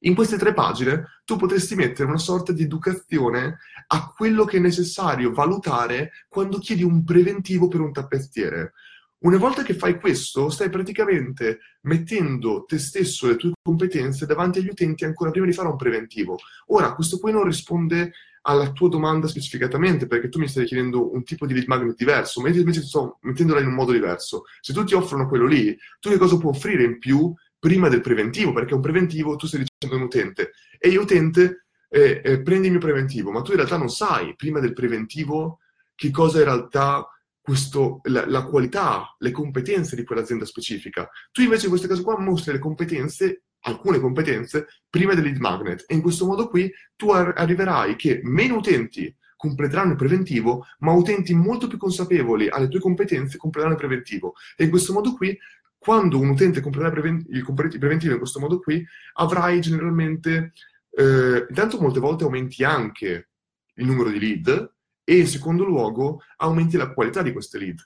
In 0.00 0.14
queste 0.14 0.36
tre 0.36 0.52
pagine 0.52 1.22
tu 1.24 1.36
potresti 1.36 1.74
mettere 1.74 2.08
una 2.08 2.18
sorta 2.18 2.52
di 2.52 2.62
educazione 2.62 3.58
a 3.88 4.12
quello 4.14 4.44
che 4.44 4.58
è 4.58 4.60
necessario 4.60 5.32
valutare 5.32 6.12
quando 6.28 6.58
chiedi 6.58 6.82
un 6.82 7.02
preventivo 7.04 7.68
per 7.68 7.80
un 7.80 7.92
tappezziere. 7.92 8.72
Una 9.18 9.38
volta 9.38 9.62
che 9.62 9.74
fai 9.74 9.98
questo, 9.98 10.50
stai 10.50 10.68
praticamente 10.68 11.60
mettendo 11.82 12.64
te 12.64 12.78
stesso 12.78 13.26
e 13.26 13.30
le 13.30 13.36
tue 13.36 13.52
competenze 13.62 14.26
davanti 14.26 14.58
agli 14.58 14.68
utenti 14.68 15.04
ancora 15.04 15.30
prima 15.30 15.46
di 15.46 15.52
fare 15.52 15.68
un 15.68 15.76
preventivo. 15.76 16.36
Ora, 16.66 16.94
questo 16.94 17.18
qui 17.18 17.32
non 17.32 17.44
risponde 17.44 18.12
alla 18.46 18.70
tua 18.70 18.88
domanda 18.88 19.26
specificatamente, 19.26 20.06
perché 20.06 20.28
tu 20.28 20.38
mi 20.38 20.46
stai 20.46 20.64
chiedendo 20.64 21.12
un 21.12 21.24
tipo 21.24 21.46
di 21.46 21.52
lead 21.52 21.66
magnet 21.66 21.96
diverso, 21.96 22.46
io 22.46 22.54
invece 22.54 22.82
sto 22.82 23.18
mettendola 23.22 23.60
in 23.60 23.66
un 23.66 23.74
modo 23.74 23.90
diverso. 23.92 24.44
Se 24.60 24.72
tu 24.72 24.84
ti 24.84 24.94
offrono 24.94 25.28
quello 25.28 25.46
lì, 25.46 25.76
tu 25.98 26.10
che 26.10 26.18
cosa 26.18 26.38
puoi 26.38 26.52
offrire 26.54 26.84
in 26.84 26.98
più 26.98 27.34
prima 27.58 27.88
del 27.88 28.00
preventivo, 28.00 28.52
perché 28.52 28.74
un 28.74 28.80
preventivo 28.80 29.34
tu 29.34 29.46
stai 29.46 29.64
dicendo 29.64 29.96
un 29.96 30.08
utente 30.08 30.52
e 30.78 30.88
io 30.90 31.02
utente 31.02 31.66
eh, 31.88 32.20
eh, 32.24 32.42
prendi 32.42 32.66
il 32.66 32.72
mio 32.72 32.80
preventivo, 32.80 33.32
ma 33.32 33.42
tu 33.42 33.50
in 33.50 33.56
realtà 33.56 33.76
non 33.76 33.88
sai 33.88 34.36
prima 34.36 34.60
del 34.60 34.72
preventivo 34.72 35.58
che 35.94 36.10
cosa 36.10 36.38
in 36.38 36.44
realtà 36.44 37.08
questo, 37.40 38.00
la, 38.04 38.26
la, 38.26 38.44
qualità, 38.44 39.14
le 39.18 39.30
competenze 39.30 39.96
di 39.96 40.04
quell'azienda 40.04 40.44
specifica. 40.44 41.08
Tu 41.30 41.42
invece 41.42 41.64
in 41.64 41.70
questo 41.70 41.88
caso 41.88 42.02
qua 42.02 42.18
mostri 42.18 42.52
le 42.52 42.58
competenze, 42.58 43.44
alcune 43.66 44.00
competenze, 44.00 44.66
prima 44.88 45.14
del 45.14 45.24
lead 45.24 45.38
magnet 45.38 45.84
e 45.86 45.94
in 45.94 46.02
questo 46.02 46.26
modo 46.26 46.48
qui 46.48 46.72
tu 46.96 47.10
ar- 47.10 47.34
arriverai 47.36 47.96
che 47.96 48.20
meno 48.22 48.56
utenti 48.56 49.14
completeranno 49.36 49.90
il 49.90 49.96
preventivo, 49.96 50.66
ma 50.78 50.92
utenti 50.92 51.34
molto 51.34 51.66
più 51.66 51.76
consapevoli 51.76 52.48
alle 52.48 52.68
tue 52.68 52.80
competenze 52.80 53.36
completeranno 53.36 53.78
il 53.78 53.86
preventivo. 53.86 54.34
E 54.56 54.64
in 54.64 54.70
questo 54.70 54.92
modo 54.92 55.12
qui 55.12 55.36
quando 55.78 56.18
un 56.18 56.30
utente 56.30 56.60
comprerà 56.60 56.90
preven- 56.90 57.24
il 57.28 57.44
preventivo 57.78 58.12
in 58.12 58.18
questo 58.18 58.40
modo 58.40 58.58
qui, 58.58 58.84
avrai 59.14 59.60
generalmente, 59.60 60.52
eh, 60.90 61.46
intanto 61.48 61.78
molte 61.80 62.00
volte 62.00 62.24
aumenti 62.24 62.64
anche 62.64 63.28
il 63.74 63.86
numero 63.86 64.10
di 64.10 64.18
lead 64.18 64.72
e 65.04 65.18
in 65.18 65.26
secondo 65.28 65.64
luogo 65.64 66.22
aumenti 66.38 66.76
la 66.76 66.92
qualità 66.92 67.22
di 67.22 67.32
queste 67.32 67.58
lead. 67.58 67.78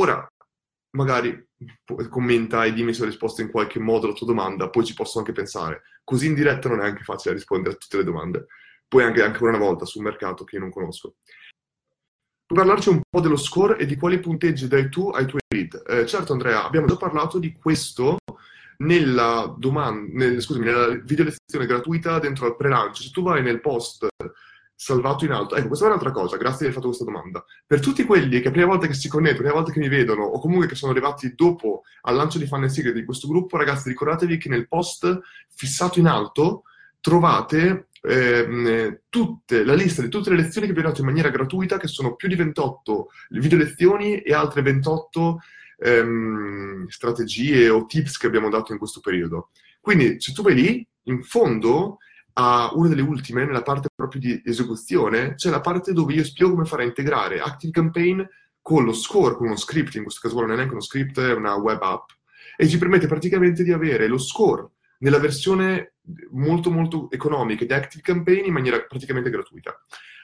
Ora, 0.00 0.28
magari 0.96 1.48
commenta 2.08 2.64
e 2.64 2.72
dimmi 2.72 2.92
se 2.92 3.02
ho 3.02 3.06
risposto 3.06 3.42
in 3.42 3.50
qualche 3.50 3.78
modo 3.78 4.06
alla 4.06 4.14
tua 4.14 4.26
domanda, 4.26 4.68
poi 4.70 4.84
ci 4.84 4.94
posso 4.94 5.18
anche 5.18 5.32
pensare. 5.32 5.82
Così 6.02 6.26
in 6.26 6.34
diretta 6.34 6.68
non 6.68 6.80
è 6.80 6.84
anche 6.84 7.04
facile 7.04 7.34
rispondere 7.34 7.74
a 7.74 7.78
tutte 7.78 7.98
le 7.98 8.04
domande. 8.04 8.46
Poi 8.88 9.04
anche 9.04 9.22
ancora 9.22 9.56
una 9.56 9.64
volta 9.64 9.84
sul 9.84 10.02
mercato 10.02 10.44
che 10.44 10.56
io 10.56 10.62
non 10.62 10.70
conosco. 10.70 11.16
Puoi 12.46 12.64
parlarci 12.64 12.88
un 12.88 13.00
po' 13.08 13.20
dello 13.20 13.36
score 13.36 13.76
e 13.76 13.86
di 13.86 13.96
quali 13.96 14.20
punteggi 14.20 14.68
dai 14.68 14.88
tu 14.88 15.10
ai 15.10 15.26
tuoi 15.26 15.40
lead? 15.48 15.82
Eh, 15.86 16.06
certo 16.06 16.32
Andrea, 16.32 16.64
abbiamo 16.64 16.86
già 16.86 16.96
parlato 16.96 17.38
di 17.38 17.52
questo 17.52 18.18
nella, 18.78 19.52
domanda, 19.58 20.08
nel, 20.12 20.40
scusami, 20.40 20.64
nella 20.64 20.88
video 21.02 21.24
lezione 21.24 21.66
gratuita 21.66 22.18
dentro 22.20 22.46
al 22.46 22.56
pre-lancio. 22.56 23.02
Se 23.02 23.10
tu 23.10 23.22
vai 23.22 23.42
nel 23.42 23.60
post 23.60 24.06
salvato 24.76 25.24
in 25.24 25.32
alto, 25.32 25.56
ecco, 25.56 25.68
questa 25.68 25.86
è 25.86 25.88
un'altra 25.88 26.10
cosa, 26.10 26.36
grazie 26.36 26.58
di 26.58 26.64
aver 26.64 26.74
fatto 26.74 26.88
questa 26.88 27.04
domanda. 27.04 27.44
Per 27.66 27.80
tutti 27.80 28.04
quelli 28.04 28.40
che 28.40 28.50
prima 28.50 28.66
volta 28.66 28.86
che 28.86 28.94
si 28.94 29.08
connettono, 29.08 29.40
prima 29.40 29.54
volta 29.54 29.72
che 29.72 29.80
mi 29.80 29.88
vedono, 29.88 30.22
o 30.24 30.38
comunque 30.38 30.66
che 30.66 30.74
sono 30.74 30.92
arrivati 30.92 31.34
dopo 31.34 31.82
al 32.02 32.14
lancio 32.14 32.38
di 32.38 32.46
Funnel 32.46 32.70
Secret 32.70 32.94
di 32.94 33.04
questo 33.04 33.26
gruppo, 33.26 33.56
ragazzi, 33.56 33.88
ricordatevi 33.88 34.36
che 34.36 34.50
nel 34.50 34.68
post 34.68 35.20
fissato 35.48 35.98
in 35.98 36.06
alto 36.06 36.64
trovate 37.00 37.88
ehm, 38.02 39.00
tutte, 39.08 39.64
la 39.64 39.74
lista 39.74 40.02
di 40.02 40.08
tutte 40.08 40.30
le 40.30 40.36
lezioni 40.36 40.66
che 40.66 40.74
vi 40.74 40.80
ho 40.80 40.82
dato 40.82 41.00
in 41.00 41.06
maniera 41.06 41.30
gratuita, 41.30 41.78
che 41.78 41.88
sono 41.88 42.14
più 42.14 42.28
di 42.28 42.36
28 42.36 43.08
video 43.30 43.58
lezioni 43.58 44.18
e 44.18 44.34
altre 44.34 44.60
28 44.60 45.38
ehm, 45.78 46.86
strategie 46.88 47.70
o 47.70 47.86
tips 47.86 48.18
che 48.18 48.26
abbiamo 48.26 48.50
dato 48.50 48.72
in 48.72 48.78
questo 48.78 49.00
periodo. 49.00 49.48
Quindi 49.80 50.20
se 50.20 50.32
tu 50.32 50.42
vai 50.42 50.54
lì, 50.54 50.88
in 51.04 51.22
fondo 51.22 51.98
a 52.38 52.70
una 52.74 52.88
delle 52.88 53.02
ultime, 53.02 53.46
nella 53.46 53.62
parte 53.62 53.88
proprio 53.94 54.20
di 54.20 54.42
esecuzione, 54.44 55.34
c'è 55.34 55.48
la 55.48 55.60
parte 55.60 55.92
dove 55.92 56.12
io 56.12 56.24
spiego 56.24 56.52
come 56.52 56.66
fare 56.66 56.82
a 56.82 56.86
integrare 56.86 57.40
Active 57.40 57.72
Campaign 57.72 58.22
con 58.60 58.84
lo 58.84 58.92
score, 58.92 59.36
con 59.36 59.46
uno 59.46 59.56
script, 59.56 59.94
in 59.94 60.02
questo 60.02 60.20
caso 60.20 60.40
non 60.40 60.50
è 60.50 60.54
neanche 60.56 60.72
uno 60.72 60.82
script, 60.82 61.18
è 61.18 61.32
una 61.32 61.54
web 61.56 61.80
app, 61.80 62.10
e 62.56 62.68
ci 62.68 62.78
permette 62.78 63.06
praticamente 63.06 63.62
di 63.62 63.72
avere 63.72 64.06
lo 64.06 64.18
score 64.18 64.68
nella 64.98 65.18
versione 65.18 65.94
molto 66.32 66.70
molto 66.70 67.10
economica 67.10 67.64
di 67.64 67.72
Active 67.72 68.02
Campaign 68.02 68.46
in 68.46 68.52
maniera 68.52 68.80
praticamente 68.80 69.30
gratuita. 69.30 69.78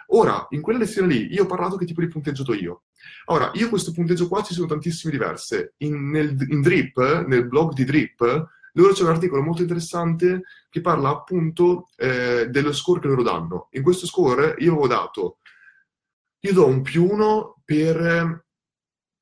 Ora, 0.08 0.46
in 0.50 0.60
quella 0.60 0.80
lezione 0.80 1.12
lì, 1.12 1.32
io 1.32 1.44
ho 1.44 1.46
parlato 1.46 1.76
che 1.76 1.86
tipo 1.86 2.00
di 2.00 2.08
punteggio 2.08 2.42
do 2.42 2.52
io. 2.52 2.82
Ora, 3.26 3.50
io 3.54 3.70
questo 3.70 3.92
punteggio 3.92 4.28
qua 4.28 4.42
ci 4.42 4.52
sono 4.52 4.66
tantissime 4.66 5.12
diverse. 5.12 5.74
In, 5.78 6.10
nel, 6.10 6.36
in 6.48 6.60
Drip, 6.60 7.24
nel 7.26 7.48
blog 7.48 7.72
di 7.72 7.84
Drip, 7.84 8.48
loro 8.72 8.92
c'è 8.92 9.02
un 9.02 9.10
articolo 9.10 9.42
molto 9.42 9.62
interessante 9.62 10.42
che 10.70 10.80
parla 10.80 11.10
appunto 11.10 11.88
eh, 11.96 12.46
dello 12.48 12.72
score 12.72 13.00
che 13.00 13.08
loro 13.08 13.22
danno. 13.22 13.68
In 13.72 13.82
questo 13.82 14.06
score 14.06 14.54
io 14.58 14.72
avevo 14.72 14.86
dato, 14.86 15.38
io 16.40 16.52
do 16.52 16.66
un 16.66 16.82
più 16.82 17.08
uno 17.08 17.60
per, 17.64 18.46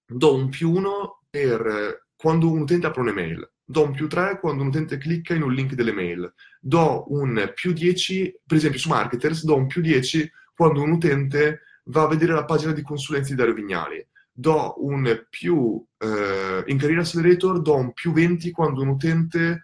do 0.06 0.34
un 0.34 0.48
più 0.48 0.70
uno 0.70 1.22
per 1.28 2.06
quando 2.16 2.50
un 2.50 2.60
utente 2.60 2.86
apre 2.86 3.00
un'email 3.00 3.50
do 3.70 3.84
un 3.84 3.92
più 3.92 4.08
3 4.08 4.40
quando 4.40 4.62
un 4.62 4.68
utente 4.68 4.98
clicca 4.98 5.32
in 5.32 5.42
un 5.42 5.52
link 5.52 5.74
delle 5.74 5.92
mail, 5.92 6.34
do 6.58 7.04
un 7.12 7.52
più 7.54 7.72
10, 7.72 8.40
per 8.44 8.56
esempio 8.56 8.80
su 8.80 8.88
Marketers, 8.88 9.44
do 9.44 9.54
un 9.54 9.68
più 9.68 9.80
10 9.80 10.28
quando 10.52 10.82
un 10.82 10.90
utente 10.90 11.60
va 11.84 12.02
a 12.02 12.08
vedere 12.08 12.32
la 12.32 12.44
pagina 12.44 12.72
di 12.72 12.82
consulenza 12.82 13.30
di 13.30 13.36
Dario 13.36 13.54
Vignali, 13.54 14.04
do 14.40 14.74
un 14.78 15.26
più, 15.28 15.84
eh, 15.98 16.64
in 16.66 16.78
Career 16.78 17.00
Accelerator 17.00 17.60
do 17.60 17.76
un 17.76 17.92
più 17.92 18.12
20 18.12 18.50
quando 18.50 18.82
un 18.82 18.88
utente 18.88 19.62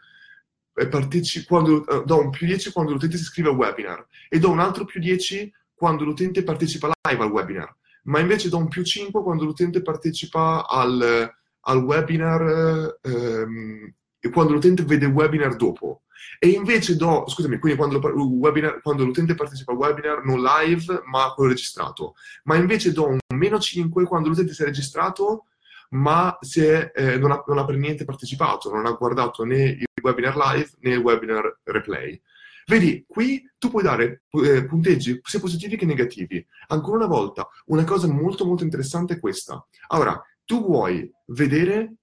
partecipa, 0.73 1.47
quando, 1.49 1.87
eh, 1.87 2.03
do 2.05 2.21
un 2.21 2.31
più 2.31 2.47
10 2.47 2.73
quando 2.73 2.93
l'utente 2.93 3.17
si 3.17 3.23
iscrive 3.23 3.49
al 3.49 3.57
webinar 3.57 4.07
e 4.29 4.39
do 4.39 4.51
un 4.51 4.61
altro 4.61 4.85
più 4.85 5.01
10 5.01 5.51
quando 5.75 6.05
l'utente 6.05 6.43
partecipa 6.43 6.91
live 7.09 7.23
al 7.23 7.31
webinar, 7.31 7.75
ma 8.05 8.21
invece 8.21 8.49
do 8.49 8.59
un 8.59 8.69
più 8.69 8.83
5 8.83 9.23
quando 9.23 9.45
l'utente 9.45 9.83
partecipa 9.83 10.67
al 10.69 11.35
al 11.69 11.79
webinar 11.79 12.99
ehm, 13.03 13.95
quando 14.33 14.53
l'utente 14.53 14.83
vede 14.85 15.07
il 15.07 15.13
webinar 15.13 15.57
dopo. 15.57 16.03
E 16.39 16.49
invece 16.49 16.97
do, 16.97 17.25
scusami, 17.27 17.59
quindi 17.59 17.79
quando, 17.79 17.99
webinar, 17.99 18.81
quando, 18.83 19.05
l'utente 19.05 19.35
partecipa 19.35 19.73
al 19.73 19.79
webinar 19.79 20.25
non 20.25 20.43
live, 20.43 21.03
ma 21.07 21.33
quello 21.35 21.51
registrato. 21.51 22.15
Ma 22.45 22.57
invece 22.57 22.93
do 22.93 23.09
un 23.09 23.19
meno 23.35 23.59
5 23.59 24.05
quando 24.05 24.29
l'utente 24.29 24.53
si 24.53 24.63
è 24.63 24.65
registrato, 24.65 25.47
ma 25.91 26.37
è, 26.39 26.93
eh, 26.95 27.19
non, 27.19 27.31
ha, 27.31 27.43
non, 27.47 27.59
ha, 27.59 27.65
per 27.65 27.77
niente 27.77 28.05
partecipato, 28.05 28.73
non 28.73 28.87
ha 28.87 28.93
guardato 28.93 29.45
né 29.45 29.63
il 29.63 29.87
webinar 30.03 30.37
live 30.37 30.71
né 30.81 30.91
il 30.93 30.99
webinar 30.99 31.61
replay. 31.65 32.21
Vedi, 32.67 33.05
qui 33.07 33.49
tu 33.59 33.71
puoi 33.71 33.85
dare 33.85 34.25
eh, 34.45 34.67
punteggi 34.67 35.21
sia 35.23 35.39
positivi 35.39 35.77
che 35.77 35.87
negativi. 35.87 36.45
Ancora 36.69 36.97
una 36.97 37.07
volta, 37.07 37.49
una 37.67 37.85
cosa 37.85 38.09
molto 38.09 38.45
molto 38.45 38.65
interessante 38.65 39.15
è 39.15 39.21
questa. 39.21 39.65
Allora, 39.89 40.21
tu 40.45 40.65
vuoi 40.65 41.09
vedere 41.27 41.95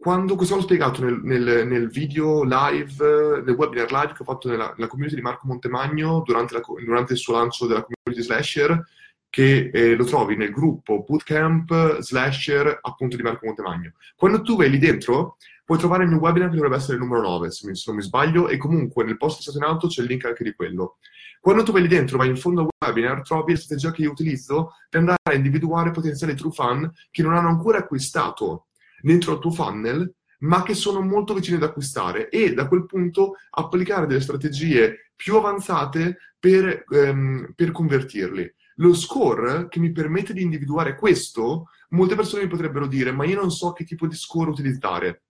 quando, 0.00 0.34
questo 0.34 0.54
l'ho 0.54 0.62
spiegato 0.62 1.04
nel, 1.04 1.20
nel, 1.22 1.66
nel, 1.66 1.90
video 1.90 2.42
live, 2.42 3.42
nel 3.44 3.54
webinar 3.54 3.92
live 3.92 4.14
che 4.14 4.22
ho 4.22 4.24
fatto 4.24 4.48
nella, 4.48 4.72
nella 4.74 4.88
community 4.88 5.16
di 5.16 5.20
Marco 5.20 5.46
Montemagno 5.46 6.22
durante, 6.24 6.54
la, 6.54 6.62
durante, 6.82 7.12
il 7.12 7.18
suo 7.18 7.34
lancio 7.34 7.66
della 7.66 7.84
community 7.84 8.24
Slasher, 8.24 8.82
che 9.28 9.70
eh, 9.70 9.94
lo 9.96 10.04
trovi 10.04 10.36
nel 10.36 10.52
gruppo 10.52 11.04
Bootcamp 11.06 11.98
Slasher 11.98 12.78
appunto 12.80 13.16
di 13.16 13.22
Marco 13.22 13.44
Montemagno. 13.44 13.92
Quando 14.16 14.40
tu 14.40 14.56
vai 14.56 14.70
lì 14.70 14.78
dentro, 14.78 15.36
puoi 15.66 15.76
trovare 15.76 16.04
il 16.04 16.08
mio 16.08 16.18
webinar 16.18 16.48
che 16.48 16.54
dovrebbe 16.54 16.76
essere 16.76 16.94
il 16.94 17.00
numero 17.00 17.20
9, 17.20 17.50
se, 17.50 17.70
non 17.84 17.96
mi 17.96 18.02
sbaglio, 18.02 18.48
e 18.48 18.56
comunque 18.56 19.04
nel 19.04 19.18
post 19.18 19.42
stato 19.42 19.58
in 19.58 19.64
alto 19.64 19.86
c'è 19.86 20.00
il 20.00 20.08
link 20.08 20.24
anche 20.24 20.44
di 20.44 20.54
quello. 20.54 20.96
Quando 21.40 21.62
tu 21.62 21.72
vai 21.72 21.82
lì 21.82 21.88
dentro, 21.88 22.16
vai 22.16 22.28
in 22.28 22.38
fondo 22.38 22.62
al 22.62 22.68
webinar, 22.86 23.20
trovi 23.20 23.52
la 23.52 23.58
strategia 23.58 23.92
che 23.92 24.00
io 24.00 24.12
utilizzo 24.12 24.72
per 24.88 25.00
andare 25.00 25.18
a 25.24 25.34
individuare 25.34 25.90
potenziali 25.90 26.34
true 26.34 26.52
fan 26.52 26.90
che 27.10 27.22
non 27.22 27.34
hanno 27.34 27.48
ancora 27.48 27.76
acquistato 27.76 28.64
dentro 29.00 29.34
il 29.34 29.38
tuo 29.38 29.50
funnel, 29.50 30.14
ma 30.40 30.62
che 30.62 30.74
sono 30.74 31.00
molto 31.00 31.34
vicini 31.34 31.56
ad 31.56 31.64
acquistare 31.64 32.28
e 32.28 32.54
da 32.54 32.66
quel 32.66 32.86
punto 32.86 33.34
applicare 33.50 34.06
delle 34.06 34.20
strategie 34.20 35.12
più 35.14 35.36
avanzate 35.36 36.18
per, 36.38 36.84
ehm, 36.88 37.52
per 37.54 37.72
convertirli. 37.72 38.54
Lo 38.76 38.94
score 38.94 39.68
che 39.68 39.78
mi 39.78 39.92
permette 39.92 40.32
di 40.32 40.42
individuare 40.42 40.96
questo, 40.96 41.68
molte 41.90 42.14
persone 42.14 42.44
mi 42.44 42.48
potrebbero 42.48 42.86
dire, 42.86 43.12
ma 43.12 43.26
io 43.26 43.38
non 43.38 43.50
so 43.50 43.72
che 43.72 43.84
tipo 43.84 44.06
di 44.06 44.14
score 44.14 44.50
utilizzare. 44.50 45.24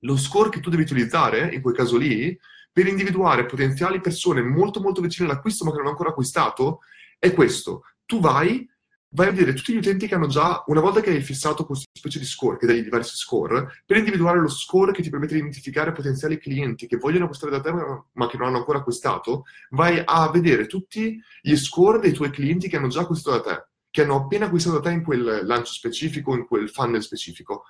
Lo 0.00 0.18
score 0.18 0.50
che 0.50 0.60
tu 0.60 0.68
devi 0.68 0.82
utilizzare, 0.82 1.54
in 1.54 1.62
quel 1.62 1.74
caso 1.74 1.96
lì, 1.96 2.38
per 2.70 2.86
individuare 2.86 3.46
potenziali 3.46 4.00
persone 4.00 4.42
molto 4.42 4.80
molto 4.80 5.00
vicine 5.00 5.28
all'acquisto 5.28 5.64
ma 5.64 5.70
che 5.70 5.76
non 5.76 5.86
hanno 5.86 5.94
ancora 5.94 6.10
acquistato, 6.10 6.80
è 7.18 7.32
questo. 7.32 7.84
Tu 8.04 8.20
vai, 8.20 8.68
vai 9.14 9.28
a 9.28 9.30
vedere 9.30 9.54
tutti 9.54 9.72
gli 9.72 9.78
utenti 9.78 10.06
che 10.06 10.14
hanno 10.14 10.26
già, 10.26 10.62
una 10.66 10.80
volta 10.80 11.00
che 11.00 11.10
hai 11.10 11.22
fissato 11.22 11.64
questa 11.64 11.86
specie 11.96 12.18
di 12.18 12.24
score, 12.24 12.58
che 12.58 12.66
dai 12.66 12.82
diversi 12.82 13.16
score, 13.16 13.82
per 13.86 13.96
individuare 13.96 14.40
lo 14.40 14.48
score 14.48 14.92
che 14.92 15.02
ti 15.02 15.10
permette 15.10 15.34
di 15.34 15.40
identificare 15.40 15.92
potenziali 15.92 16.38
clienti 16.38 16.86
che 16.86 16.96
vogliono 16.96 17.24
acquistare 17.24 17.52
da 17.52 17.60
te 17.60 17.72
ma 18.12 18.26
che 18.28 18.36
non 18.36 18.48
hanno 18.48 18.58
ancora 18.58 18.78
acquistato, 18.78 19.44
vai 19.70 20.02
a 20.04 20.30
vedere 20.30 20.66
tutti 20.66 21.20
gli 21.40 21.56
score 21.56 22.00
dei 22.00 22.12
tuoi 22.12 22.30
clienti 22.30 22.68
che 22.68 22.76
hanno 22.76 22.88
già 22.88 23.02
acquistato 23.02 23.36
da 23.36 23.42
te, 23.42 23.66
che 23.90 24.02
hanno 24.02 24.16
appena 24.16 24.46
acquistato 24.46 24.78
da 24.78 24.88
te 24.88 24.94
in 24.94 25.04
quel 25.04 25.40
lancio 25.44 25.72
specifico, 25.72 26.34
in 26.34 26.46
quel 26.46 26.68
funnel 26.68 27.02
specifico. 27.02 27.64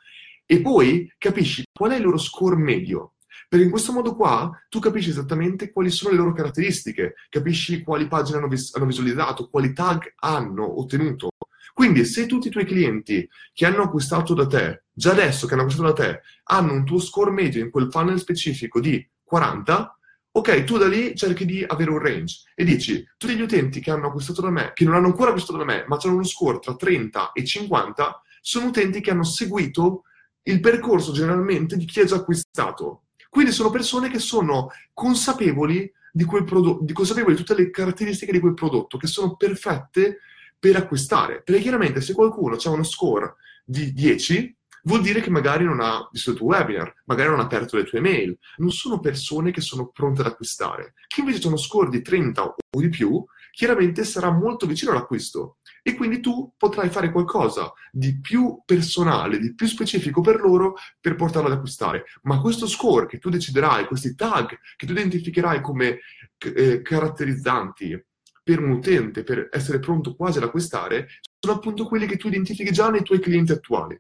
E 0.47 0.61
poi 0.61 1.13
capisci 1.19 1.63
qual 1.73 1.93
è 1.93 1.97
il 1.97 2.03
loro 2.03 2.19
score 2.19 2.57
medio 2.57 3.15
perché 3.49 3.65
in 3.65 3.71
questo 3.71 3.93
modo 3.93 4.17
qua 4.17 4.51
tu 4.69 4.79
capisci 4.81 5.11
esattamente 5.11 5.71
quali 5.71 5.91
sono 5.91 6.11
le 6.11 6.17
loro 6.17 6.33
caratteristiche, 6.33 7.15
capisci 7.29 7.83
quali 7.83 8.09
pagine 8.09 8.39
hanno, 8.39 8.49
vis- 8.49 8.75
hanno 8.75 8.87
visualizzato, 8.87 9.49
quali 9.49 9.73
tag 9.73 10.15
hanno 10.17 10.81
ottenuto. 10.81 11.29
Quindi 11.75 12.05
se 12.05 12.27
tutti 12.27 12.47
i 12.47 12.51
tuoi 12.53 12.65
clienti 12.65 13.29
che 13.53 13.67
hanno 13.67 13.83
acquistato 13.83 14.33
da 14.33 14.47
te, 14.47 14.85
già 14.93 15.11
adesso 15.11 15.49
che 15.49 15.55
hanno 15.55 15.63
acquistato 15.63 15.93
da 15.93 16.05
te, 16.05 16.21
hanno 16.45 16.73
un 16.73 16.85
tuo 16.85 17.01
score 17.01 17.33
medio 17.33 17.65
in 17.65 17.71
quel 17.71 17.91
funnel 17.91 18.21
specifico 18.21 18.79
di 18.79 19.05
40, 19.25 19.99
ok, 20.31 20.63
tu 20.63 20.79
da 20.79 20.87
lì 20.87 21.17
cerchi 21.17 21.45
di 21.45 21.65
avere 21.67 21.91
un 21.91 21.99
range 21.99 22.43
e 22.55 22.63
dici, 22.63 23.05
tutti 23.17 23.35
gli 23.35 23.41
utenti 23.41 23.81
che 23.81 23.91
hanno 23.91 24.07
acquistato 24.07 24.41
da 24.41 24.51
me, 24.51 24.71
che 24.73 24.85
non 24.85 24.95
hanno 24.95 25.09
ancora 25.09 25.31
acquistato 25.31 25.59
da 25.59 25.65
me, 25.65 25.85
ma 25.89 25.99
hanno 26.01 26.15
uno 26.15 26.23
score 26.23 26.61
tra 26.61 26.77
30 26.77 27.33
e 27.33 27.45
50, 27.45 28.23
sono 28.41 28.67
utenti 28.67 29.01
che 29.01 29.11
hanno 29.11 29.25
seguito 29.25 30.05
il 30.45 30.61
percorso 30.61 31.11
generalmente 31.11 31.77
di 31.77 31.87
chi 31.87 31.99
ha 31.99 32.05
già 32.05 32.15
acquistato. 32.15 33.07
Quindi 33.29 33.51
sono 33.51 33.71
persone 33.71 34.11
che 34.11 34.21
sono 34.21 34.69
consapevoli 34.93 35.93
di 36.13 36.25
quel 36.25 36.45
prodotto, 36.45 36.85
consapevoli 36.93 37.35
di 37.35 37.41
tutte 37.43 37.61
le 37.61 37.71
caratteristiche 37.71 38.31
di 38.31 38.39
quel 38.39 38.55
prodotto, 38.55 38.97
che 38.97 39.09
sono 39.09 39.35
perfette 39.35 40.21
per 40.65 40.77
acquistare. 40.77 41.43
Perché 41.43 41.61
chiaramente 41.61 42.01
se 42.01 42.15
qualcuno 42.15 42.57
ha 42.57 42.71
uno 42.71 42.85
score 42.85 43.35
di 43.67 43.93
10, 43.93 44.57
vuol 44.85 45.03
dire 45.03 45.21
che 45.21 45.29
magari 45.29 45.65
non 45.65 45.79
ha 45.81 46.09
visto 46.11 46.31
il 46.31 46.39
tuo 46.39 46.47
webinar, 46.47 47.03
magari 47.05 47.29
non 47.29 47.41
ha 47.41 47.43
aperto 47.43 47.77
le 47.77 47.85
tue 47.85 48.01
mail. 48.01 48.35
Non 48.57 48.71
sono 48.71 48.99
persone 48.99 49.51
che 49.51 49.61
sono 49.61 49.89
pronte 49.89 50.23
ad 50.23 50.29
acquistare. 50.29 50.95
Chi 51.07 51.21
invece 51.21 51.45
ha 51.45 51.49
uno 51.49 51.59
score 51.59 51.91
di 51.91 52.01
30 52.01 52.43
o 52.43 52.57
di 52.71 52.89
più, 52.89 53.23
chiaramente 53.51 54.05
sarà 54.05 54.31
molto 54.31 54.65
vicino 54.65 54.93
all'acquisto 54.93 55.59
e 55.83 55.95
quindi 55.95 56.21
tu 56.21 56.55
potrai 56.57 56.89
fare 56.89 57.13
qualcosa 57.13 57.71
di 57.93 58.19
più 58.19 58.63
personale, 58.65 59.39
di 59.39 59.55
più 59.55 59.67
specifico 59.67 60.23
per 60.23 60.41
loro 60.41 60.77
per 60.99 61.15
portarlo 61.15 61.49
ad 61.49 61.57
acquistare. 61.57 62.05
Ma 62.23 62.41
questo 62.41 62.67
score 62.67 63.05
che 63.05 63.19
tu 63.19 63.29
deciderai, 63.29 63.85
questi 63.85 64.15
tag 64.15 64.59
che 64.77 64.87
tu 64.87 64.93
identificherai 64.93 65.61
come 65.61 65.99
eh, 66.39 66.81
caratterizzanti 66.81 68.03
per 68.45 68.61
un 68.61 68.71
utente, 68.71 69.25
per 69.25 69.49
essere 69.51 69.81
pronto 69.81 70.15
quasi 70.15 70.37
ad 70.39 70.45
acquistare, 70.45 71.09
sono 71.41 71.57
appunto 71.57 71.87
quelli 71.87 72.07
che 72.07 72.19
tu 72.19 72.29
identifichi 72.29 72.71
già 72.71 72.91
nei 72.91 73.03
tuoi 73.03 73.19
clienti 73.19 73.53
attuali. 73.53 73.99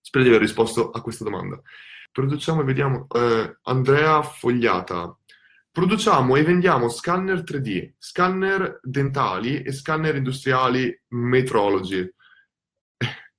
Spero 0.00 0.24
di 0.24 0.30
aver 0.30 0.42
risposto 0.42 0.90
a 0.90 1.00
questa 1.00 1.24
domanda. 1.24 1.60
Produciamo 2.10 2.60
e 2.60 2.64
vediamo. 2.64 3.06
Eh, 3.14 3.58
Andrea 3.62 4.22
Fogliata. 4.22 5.16
Produciamo 5.70 6.36
e 6.36 6.42
vendiamo 6.42 6.88
scanner 6.88 7.42
3D, 7.42 7.94
scanner 7.98 8.78
dentali 8.82 9.62
e 9.62 9.72
scanner 9.72 10.14
industriali 10.14 11.02
metrology. 11.08 12.08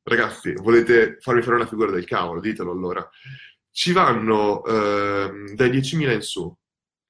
Ragazzi, 0.03 0.53
volete 0.53 1.17
farmi 1.19 1.41
fare 1.41 1.55
una 1.55 1.67
figura 1.67 1.91
del 1.91 2.05
cavolo? 2.05 2.39
Ditelo 2.39 2.71
allora. 2.71 3.07
Ci 3.71 3.91
vanno 3.91 4.63
eh, 4.65 5.53
dai 5.53 5.69
10.000 5.69 6.13
in 6.13 6.21
su. 6.21 6.57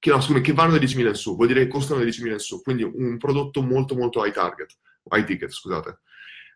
Che, 0.06 0.12
no, 0.12 0.22
scusami, 0.22 0.41
che 0.41 0.54
vanno 0.54 0.78
dai 0.78 0.86
10.000 0.86 1.08
in 1.08 1.15
su, 1.15 1.36
vuol 1.36 1.48
dire 1.48 1.62
che 1.62 1.68
costano 1.68 2.00
dai 2.00 2.10
10.000 2.10 2.34
in 2.34 2.38
su, 2.38 2.62
quindi 2.62 2.84
un 2.84 3.18
prodotto 3.18 3.63
molto 3.63 3.96
molto 3.96 4.24
high 4.24 4.32
target, 4.32 4.78
high 5.10 5.24
ticket, 5.24 5.50
scusate. 5.50 6.02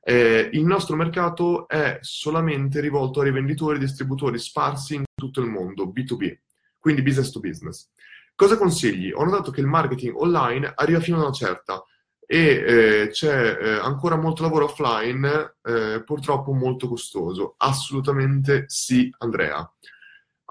Eh, 0.04 0.52
il 0.54 0.64
nostro 0.64 0.96
mercato 0.96 1.68
è 1.68 1.98
solamente 2.02 2.80
rivolto 2.80 3.22
a 3.22 3.24
rivenditori 3.24 3.78
e 3.78 3.80
distributori 3.80 4.38
sparsi 4.38 4.94
in 4.94 5.04
tutto 5.16 5.42
il 5.42 5.48
mondo, 5.48 5.88
B2B, 5.88 6.38
quindi 6.78 7.02
business 7.02 7.32
to 7.32 7.40
business. 7.40 7.90
Cosa 8.36 8.56
consigli? 8.56 9.12
Ho 9.12 9.24
notato 9.24 9.50
che 9.50 9.62
il 9.62 9.66
marketing 9.66 10.16
online 10.16 10.72
arriva 10.76 11.00
fino 11.00 11.18
a 11.18 11.22
una 11.22 11.32
certa 11.32 11.84
e 12.28 12.38
eh, 12.38 13.08
c'è 13.10 13.58
eh, 13.60 13.70
ancora 13.80 14.16
molto 14.16 14.44
lavoro 14.44 14.66
offline, 14.66 15.56
eh, 15.64 16.04
purtroppo 16.06 16.54
molto 16.54 16.88
costoso. 16.88 17.56
Assolutamente 17.58 18.66
sì, 18.68 19.12
Andrea. 19.18 19.68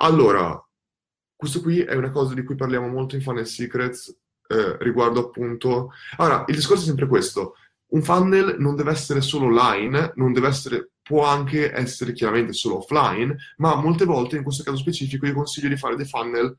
Allora, 0.00 0.60
questo 1.38 1.60
qui 1.60 1.82
è 1.82 1.94
una 1.94 2.10
cosa 2.10 2.34
di 2.34 2.42
cui 2.42 2.56
parliamo 2.56 2.88
molto 2.88 3.14
in 3.14 3.22
Funnel 3.22 3.46
Secrets 3.46 4.12
eh, 4.48 4.76
riguardo 4.80 5.20
appunto... 5.20 5.92
Allora, 6.16 6.44
il 6.48 6.56
discorso 6.56 6.82
è 6.82 6.86
sempre 6.86 7.06
questo. 7.06 7.54
Un 7.90 8.02
funnel 8.02 8.56
non 8.58 8.74
deve 8.74 8.90
essere 8.90 9.20
solo 9.20 9.46
online, 9.46 10.14
non 10.16 10.32
deve 10.32 10.48
essere 10.48 10.90
può 11.00 11.24
anche 11.24 11.72
essere 11.72 12.12
chiaramente 12.12 12.52
solo 12.52 12.78
offline, 12.78 13.36
ma 13.58 13.76
molte 13.76 14.04
volte 14.04 14.36
in 14.36 14.42
questo 14.42 14.64
caso 14.64 14.78
specifico 14.78 15.26
io 15.26 15.32
consiglio 15.32 15.68
di 15.68 15.76
fare 15.76 15.94
dei 15.94 16.04
funnel 16.04 16.54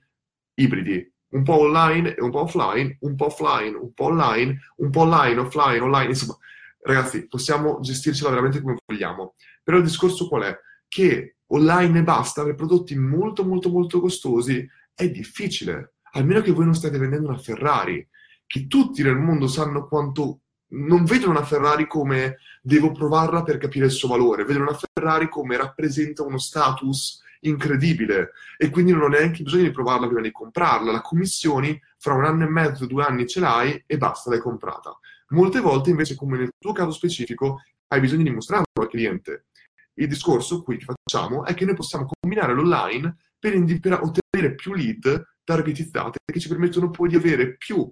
ibridi, 0.54 1.14
un 1.34 1.44
po' 1.44 1.60
online 1.60 2.16
e 2.16 2.22
un 2.24 2.32
po' 2.32 2.44
offline, 2.44 2.98
un 3.02 3.16
po' 3.16 3.26
offline, 3.26 3.76
un 3.76 3.94
po' 3.94 4.06
online, 4.06 4.60
un 4.78 4.90
po' 4.90 5.02
online, 5.02 5.40
offline, 5.42 5.80
online, 5.82 6.10
insomma, 6.10 6.38
ragazzi, 6.84 7.28
possiamo 7.28 7.82
gestircela 7.82 8.30
veramente 8.30 8.62
come 8.62 8.78
vogliamo. 8.86 9.36
Però 9.62 9.78
il 9.78 9.84
discorso 9.84 10.30
qual 10.30 10.44
è? 10.44 10.60
Che 10.88 11.36
online 11.50 12.00
e 12.00 12.04
basta, 12.04 12.43
per 12.43 12.56
prodotti 12.56 12.95
molto 12.95 13.43
molto 13.43 13.70
molto 13.70 14.00
costosi, 14.00 14.68
è 14.93 15.10
difficile. 15.10 15.93
Almeno 16.14 16.41
che 16.41 16.52
voi 16.52 16.66
non 16.66 16.76
state 16.76 16.97
vendendo 16.97 17.30
una 17.30 17.38
Ferrari, 17.38 18.06
che 18.45 18.68
tutti 18.68 19.04
nel 19.04 19.18
mondo 19.18 19.47
sanno 19.47 19.88
quanto 19.88 20.41
non 20.72 21.04
vedono 21.06 21.32
una 21.32 21.43
Ferrari 21.43 21.88
come 21.88 22.38
devo 22.62 22.91
provarla 22.91 23.43
per 23.43 23.58
capire 23.58 23.86
il 23.86 23.91
suo 23.91 24.08
valore, 24.08 24.43
vedono 24.43 24.70
una 24.70 24.80
Ferrari 24.80 25.30
come 25.30 25.58
rappresenta 25.58 26.24
uno 26.24 26.38
status 26.38 27.22
incredibile 27.41 28.32
e 28.58 28.70
quindi 28.70 28.91
non 28.91 29.04
ho 29.04 29.08
neanche 29.08 29.43
bisogno 29.43 29.64
di 29.64 29.72
provarla 29.72 30.08
prima 30.08 30.22
di 30.22 30.32
comprarla. 30.32 30.91
La 30.91 31.02
commissioni 31.02 31.80
fra 31.97 32.14
un 32.14 32.26
anno 32.26 32.43
e 32.43 32.50
mezzo, 32.50 32.86
due 32.86 33.04
anni 33.04 33.28
ce 33.28 33.39
l'hai 33.39 33.84
e 33.86 33.97
basta, 33.97 34.30
l'hai 34.30 34.39
comprata. 34.39 34.97
Molte 35.30 35.60
volte 35.60 35.91
invece, 35.91 36.16
come 36.16 36.38
nel 36.38 36.52
tuo 36.58 36.74
caso 36.74 36.91
specifico, 36.91 37.62
hai 37.88 38.00
bisogno 38.00 38.24
di 38.24 38.32
mostrarlo 38.32 38.66
al 38.80 38.88
cliente. 38.88 39.45
Il 40.00 40.08
discorso 40.08 40.64
qui 40.64 40.78
che 40.78 40.86
facciamo 40.86 41.45
è 41.45 41.54
che 41.54 41.66
noi 41.66 41.76
possiamo 41.76 42.06
combinare 42.06 42.54
l'online 42.54 43.18
per, 43.38 43.54
indi- 43.54 43.80
per 43.82 44.00
ottenere 44.02 44.56
più 44.56 44.74
lead 44.74 45.24
targetizzate 45.43 46.20
che 46.32 46.39
ci 46.39 46.47
permettono 46.47 46.89
poi 46.89 47.10
di 47.10 47.18
avere 47.18 47.58
più 47.58 47.86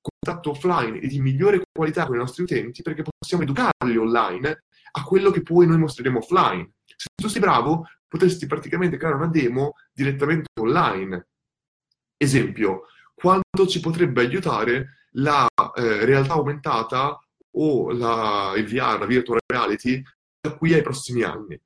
contatto 0.00 0.50
offline 0.50 0.98
e 0.98 1.06
di 1.06 1.20
migliore 1.20 1.62
qualità 1.72 2.06
con 2.06 2.16
i 2.16 2.18
nostri 2.18 2.42
utenti 2.42 2.82
perché 2.82 3.02
possiamo 3.02 3.44
educarli 3.44 3.96
online 3.96 4.64
a 4.92 5.04
quello 5.04 5.30
che 5.30 5.42
poi 5.42 5.66
noi 5.66 5.78
mostreremo 5.78 6.18
offline. 6.18 6.72
Se 6.84 7.08
tu 7.14 7.28
sei 7.28 7.40
bravo, 7.40 7.86
potresti 8.08 8.46
praticamente 8.46 8.96
creare 8.96 9.16
una 9.16 9.28
demo 9.28 9.74
direttamente 9.92 10.48
online. 10.60 11.28
Esempio, 12.16 12.86
quanto 13.14 13.66
ci 13.68 13.78
potrebbe 13.78 14.22
aiutare 14.22 15.04
la 15.12 15.46
eh, 15.76 16.04
realtà 16.04 16.32
aumentata 16.32 17.18
o 17.58 17.90
la, 17.92 18.52
il 18.56 18.66
VR, 18.66 18.98
la 18.98 19.06
virtual 19.06 19.38
reality, 19.46 20.02
qui 20.54 20.74
ai 20.74 20.82
prossimi 20.82 21.22
anni. 21.22 21.60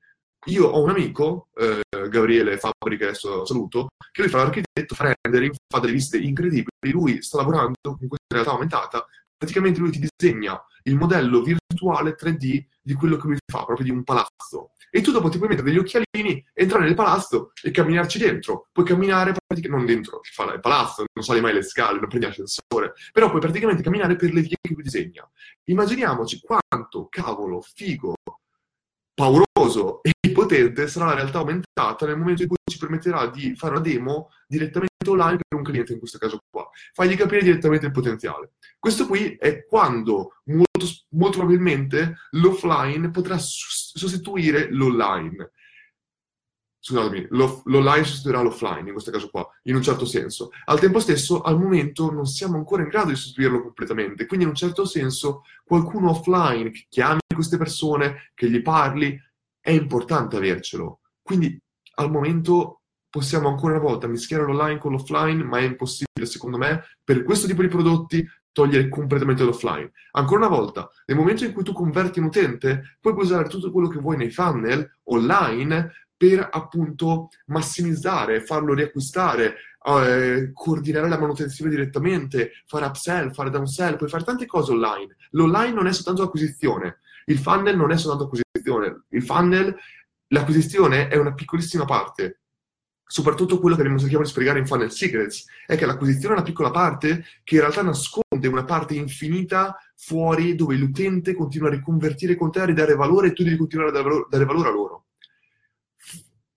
Io 0.46 0.66
ho 0.66 0.82
un 0.82 0.88
amico, 0.88 1.48
eh, 1.54 1.80
Gabriele 2.08 2.56
Fabri, 2.56 2.96
che 2.96 3.04
adesso 3.04 3.44
saluto, 3.44 3.88
che 4.10 4.22
lui 4.22 4.30
fa 4.30 4.38
l'architetto, 4.38 4.94
fa 4.94 5.14
rendering, 5.20 5.54
fa 5.68 5.80
delle 5.80 5.92
viste 5.92 6.16
incredibili. 6.16 6.90
Lui 6.90 7.20
sta 7.20 7.36
lavorando 7.38 7.76
con 7.82 7.98
questa 7.98 8.26
realtà 8.28 8.52
aumentata. 8.52 9.06
Praticamente 9.36 9.80
lui 9.80 9.90
ti 9.90 10.00
disegna 10.00 10.58
il 10.84 10.96
modello 10.96 11.42
virtuale 11.42 12.16
3D 12.18 12.64
di 12.80 12.94
quello 12.94 13.16
che 13.16 13.26
lui 13.26 13.36
fa, 13.46 13.64
proprio 13.64 13.84
di 13.84 13.92
un 13.92 14.02
palazzo. 14.02 14.72
E 14.90 15.02
tu 15.02 15.12
dopo 15.12 15.28
ti 15.28 15.36
puoi 15.36 15.50
mettere 15.50 15.68
degli 15.68 15.78
occhialini, 15.78 16.44
entrare 16.52 16.84
nel 16.84 16.94
palazzo 16.94 17.52
e 17.62 17.70
camminarci 17.70 18.18
dentro. 18.18 18.66
Puoi 18.72 18.84
camminare 18.84 19.32
praticamente, 19.32 19.68
non 19.68 19.86
dentro 19.86 20.20
il 20.52 20.60
palazzo, 20.60 21.04
non 21.12 21.24
sali 21.24 21.40
mai 21.40 21.52
le 21.52 21.62
scale, 21.62 22.00
non 22.00 22.08
prendi 22.08 22.26
ascensore, 22.26 22.94
però 23.12 23.28
puoi 23.28 23.40
praticamente 23.40 23.82
camminare 23.82 24.16
per 24.16 24.32
le 24.32 24.40
vie 24.40 24.56
che 24.60 24.74
lui 24.74 24.82
disegna. 24.82 25.28
Immaginiamoci 25.64 26.40
quanto 26.40 27.06
cavolo, 27.08 27.60
figo, 27.60 28.14
pauroso 29.20 30.00
e 30.02 30.32
potente 30.32 30.88
sarà 30.88 31.06
la 31.06 31.14
realtà 31.14 31.40
aumentata 31.40 32.06
nel 32.06 32.16
momento 32.16 32.40
in 32.40 32.48
cui 32.48 32.56
ci 32.64 32.78
permetterà 32.78 33.26
di 33.26 33.54
fare 33.54 33.74
una 33.74 33.82
demo 33.82 34.30
direttamente 34.46 34.88
online 35.06 35.40
per 35.46 35.58
un 35.58 35.64
cliente 35.64 35.92
in 35.92 35.98
questo 35.98 36.16
caso 36.16 36.38
qua. 36.48 36.66
Fagli 36.94 37.16
capire 37.16 37.42
direttamente 37.42 37.84
il 37.84 37.92
potenziale. 37.92 38.52
Questo 38.78 39.06
qui 39.06 39.36
è 39.38 39.66
quando 39.66 40.36
molto, 40.44 40.86
molto 41.10 41.36
probabilmente 41.36 42.16
l'offline 42.30 43.10
potrà 43.10 43.36
sostituire 43.36 44.70
l'online. 44.70 45.50
Scusatemi, 46.82 47.26
l'online 47.28 48.04
sostituirà 48.04 48.40
l'offline 48.40 48.86
in 48.86 48.92
questo 48.92 49.10
caso 49.10 49.28
qua, 49.28 49.46
in 49.64 49.74
un 49.74 49.82
certo 49.82 50.06
senso. 50.06 50.48
Al 50.64 50.80
tempo 50.80 50.98
stesso, 50.98 51.42
al 51.42 51.58
momento 51.58 52.10
non 52.10 52.24
siamo 52.24 52.56
ancora 52.56 52.82
in 52.82 52.88
grado 52.88 53.10
di 53.10 53.16
sostituirlo 53.16 53.60
completamente, 53.60 54.24
quindi 54.24 54.46
in 54.46 54.52
un 54.52 54.56
certo 54.56 54.86
senso 54.86 55.42
qualcuno 55.62 56.08
offline 56.08 56.70
che 56.70 56.86
chiami 56.88 57.18
queste 57.40 57.56
persone, 57.58 58.30
che 58.34 58.50
gli 58.50 58.62
parli, 58.62 59.18
è 59.60 59.70
importante 59.70 60.36
avercelo. 60.36 61.00
Quindi 61.22 61.58
al 61.96 62.10
momento 62.10 62.82
possiamo 63.10 63.48
ancora 63.48 63.74
una 63.74 63.82
volta 63.82 64.06
mischiare 64.06 64.44
l'online 64.44 64.78
con 64.78 64.92
l'offline, 64.92 65.42
ma 65.42 65.58
è 65.58 65.62
impossibile 65.62 66.26
secondo 66.26 66.56
me 66.56 66.84
per 67.02 67.24
questo 67.24 67.46
tipo 67.46 67.62
di 67.62 67.68
prodotti 67.68 68.26
togliere 68.52 68.88
completamente 68.88 69.44
l'offline. 69.44 69.90
Ancora 70.12 70.46
una 70.46 70.56
volta, 70.56 70.88
nel 71.06 71.16
momento 71.16 71.44
in 71.44 71.52
cui 71.52 71.62
tu 71.62 71.72
converti 71.72 72.18
un 72.18 72.26
utente, 72.26 72.96
puoi 73.00 73.14
usare 73.16 73.48
tutto 73.48 73.70
quello 73.70 73.88
che 73.88 73.98
vuoi 73.98 74.16
nei 74.16 74.30
funnel 74.30 74.98
online 75.04 75.92
per 76.16 76.48
appunto 76.50 77.28
massimizzare, 77.46 78.44
farlo 78.44 78.74
riacquistare, 78.74 79.54
eh, 79.82 80.50
coordinare 80.52 81.08
la 81.08 81.18
manutenzione 81.18 81.70
direttamente, 81.70 82.52
fare 82.66 82.84
upsell, 82.84 83.32
fare 83.32 83.50
downsell, 83.50 83.96
puoi 83.96 84.10
fare 84.10 84.24
tante 84.24 84.46
cose 84.46 84.72
online. 84.72 85.16
L'online 85.30 85.72
non 85.72 85.86
è 85.86 85.92
soltanto 85.92 86.22
acquisizione, 86.22 86.98
il 87.26 87.38
funnel 87.38 87.76
non 87.76 87.90
è 87.90 87.96
soltanto 87.96 88.24
acquisizione, 88.24 89.04
il 89.08 89.22
funnel, 89.22 89.76
l'acquisizione 90.28 91.08
è 91.08 91.16
una 91.16 91.34
piccolissima 91.34 91.84
parte. 91.84 92.40
Soprattutto 93.10 93.58
quello 93.58 93.74
che 93.74 93.82
cerchiamo 93.98 94.22
di 94.22 94.30
spiegare 94.30 94.60
in 94.60 94.66
Funnel 94.68 94.92
Secrets 94.92 95.44
è 95.66 95.76
che 95.76 95.84
l'acquisizione 95.84 96.34
è 96.34 96.36
una 96.36 96.46
piccola 96.46 96.70
parte 96.70 97.24
che 97.42 97.56
in 97.56 97.62
realtà 97.62 97.82
nasconde 97.82 98.46
una 98.46 98.64
parte 98.64 98.94
infinita 98.94 99.76
fuori 99.96 100.54
dove 100.54 100.76
l'utente 100.76 101.34
continua 101.34 101.66
a 101.66 101.72
riconvertire 101.72 102.36
con 102.36 102.52
te, 102.52 102.60
a 102.60 102.66
ridare 102.66 102.94
valore 102.94 103.28
e 103.28 103.32
tu 103.32 103.42
devi 103.42 103.56
continuare 103.56 103.90
a 103.90 104.26
dare 104.30 104.44
valore, 104.44 104.68
a 104.68 104.70
loro. 104.70 105.06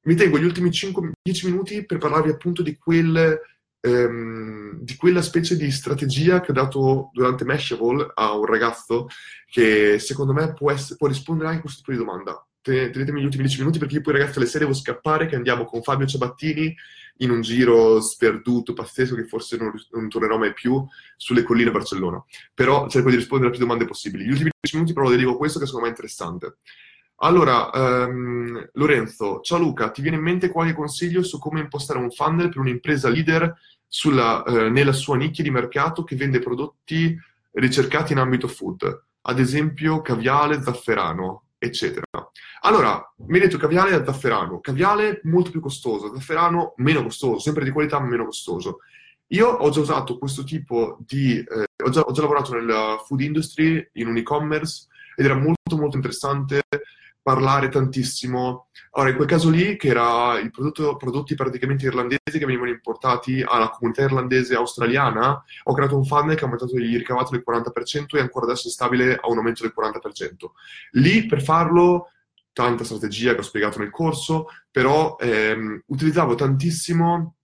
Mi 0.04 0.14
tengo 0.14 0.38
gli 0.38 0.44
ultimi 0.44 0.70
5-10 0.70 1.12
minuti 1.46 1.86
per 1.88 1.98
parlarvi 1.98 2.30
appunto 2.30 2.62
di 2.62 2.78
quel 2.78 3.40
ehm, 3.84 4.80
di 4.80 4.96
quella 4.96 5.22
specie 5.22 5.58
di 5.58 5.70
strategia 5.72 6.40
che 6.40 6.52
ho 6.52 6.54
dato 6.54 7.10
durante 7.12 7.44
Mashable 7.44 8.12
a 8.14 8.36
un 8.36 8.46
ragazzo 8.46 9.08
che 9.46 10.00
secondo 10.00 10.32
me 10.32 10.54
può, 10.54 10.72
essere, 10.72 10.96
può 10.96 11.08
rispondere 11.08 11.48
anche 11.48 11.60
a 11.60 11.64
questo 11.64 11.82
tipo 11.82 11.92
di 11.92 11.98
domanda. 11.98 12.46
Tenetemi 12.62 13.20
gli 13.20 13.26
ultimi 13.26 13.44
10 13.44 13.60
minuti 13.60 13.78
perché 13.78 13.96
io 13.96 14.02
poi 14.02 14.14
ragazzi 14.14 14.38
alle 14.38 14.48
6 14.48 14.62
devo 14.62 14.74
scappare 14.74 15.26
che 15.26 15.36
andiamo 15.36 15.66
con 15.66 15.82
Fabio 15.82 16.08
Ciabattini 16.08 16.74
in 17.18 17.30
un 17.30 17.42
giro 17.42 18.00
sperduto, 18.00 18.72
pazzesco, 18.72 19.16
che 19.16 19.26
forse 19.26 19.58
non, 19.58 19.74
non 19.92 20.08
tornerò 20.08 20.38
mai 20.38 20.54
più 20.54 20.84
sulle 21.18 21.44
colline 21.44 21.70
a 21.70 21.74
Barcellona. 21.74 22.24
Però 22.54 22.88
cerco 22.88 23.10
di 23.10 23.18
rispondere 23.18 23.50
a 23.50 23.52
più 23.54 23.64
domande 23.64 23.86
possibili. 23.86 24.24
Gli 24.24 24.32
ultimi 24.32 24.50
10 24.62 24.76
minuti 24.78 24.94
però 24.94 25.10
dedico 25.10 25.32
a 25.32 25.38
questo 25.38 25.60
che 25.60 25.66
secondo 25.66 25.88
me 25.88 25.92
è 25.92 25.96
interessante. 25.96 26.58
Allora, 27.18 27.70
um, 27.74 28.70
Lorenzo, 28.74 29.40
ciao 29.42 29.58
Luca, 29.58 29.92
ti 29.92 30.02
viene 30.02 30.18
in 30.18 30.24
mente 30.24 30.50
qualche 30.50 30.74
consiglio 30.74 31.24
su 31.24 31.40
come 31.40 31.62
impostare 31.62 32.00
un 32.00 32.12
funnel 32.12 32.50
per 32.50 32.58
un'impresa 32.58 33.08
leader 33.08 33.56
sulla, 33.88 34.44
eh, 34.44 34.70
nella 34.70 34.92
sua 34.92 35.16
nicchia 35.16 35.44
di 35.44 35.52
mercato 35.52 36.04
che 36.04 36.16
vende 36.16 36.40
prodotti 36.40 37.16
ricercati 37.52 38.12
in 38.12 38.18
ambito 38.18 38.48
food, 38.48 39.04
ad 39.22 39.40
esempio 39.40 40.02
caviale, 40.02 40.62
zafferano, 40.62 41.44
eccetera. 41.58 42.04
Allora, 42.62 43.14
mi 43.28 43.36
hai 43.36 43.42
detto 43.42 43.58
caviale 43.58 43.96
e 43.96 44.04
zafferano. 44.04 44.60
Caviale 44.60 45.22
molto 45.24 45.52
più 45.52 45.62
costoso, 45.62 46.14
zafferano 46.14 46.74
meno 46.78 47.04
costoso, 47.04 47.40
sempre 47.40 47.64
di 47.64 47.72
qualità 47.72 48.00
meno 48.00 48.26
costoso. 48.26 48.80
Io 49.28 49.48
ho 49.48 49.70
già 49.70 49.80
usato 49.80 50.18
questo 50.18 50.44
tipo 50.44 50.98
di... 51.06 51.38
Eh, 51.38 51.66
ho, 51.84 51.90
già, 51.90 52.02
ho 52.02 52.12
già 52.12 52.22
lavorato 52.22 52.54
nella 52.54 53.02
food 53.06 53.22
industry, 53.22 53.88
in 53.94 54.08
un 54.08 54.18
e-commerce, 54.18 54.88
ed 55.16 55.26
era 55.26 55.36
molto 55.36 55.78
molto 55.78 55.96
interessante 55.96 56.64
parlare 57.24 57.70
tantissimo. 57.70 58.68
Allora, 58.92 59.10
in 59.10 59.16
quel 59.16 59.28
caso 59.28 59.50
lì, 59.50 59.78
che 59.78 59.88
era 59.88 60.38
i 60.40 60.52
prodotti 60.52 61.34
praticamente 61.34 61.86
irlandesi 61.86 62.38
che 62.38 62.46
venivano 62.46 62.70
importati 62.70 63.42
alla 63.42 63.70
comunità 63.70 64.04
irlandese 64.04 64.56
australiana, 64.56 65.44
ho 65.64 65.74
creato 65.74 65.98
un 65.98 66.06
funnel 66.06 66.36
che 66.36 66.42
ha 66.42 66.44
aumentato 66.44 66.76
il 66.76 66.98
ricavato 66.98 67.32
del 67.32 67.44
40% 67.48 68.18
e 68.18 68.20
ancora 68.20 68.46
adesso 68.46 68.68
è 68.68 68.72
stabile 68.72 69.16
a 69.16 69.30
un 69.30 69.38
aumento 69.38 69.64
del 69.64 69.74
40%. 69.76 70.52
Lì, 70.92 71.26
per 71.26 71.42
farlo, 71.42 72.10
tanta 72.52 72.84
strategia 72.84 73.34
che 73.34 73.40
ho 73.40 73.44
spiegato 73.44 73.80
nel 73.80 73.90
corso, 73.90 74.48
però 74.70 75.16
ehm, 75.18 75.84
utilizzavo 75.88 76.36
tantissimo 76.36 77.38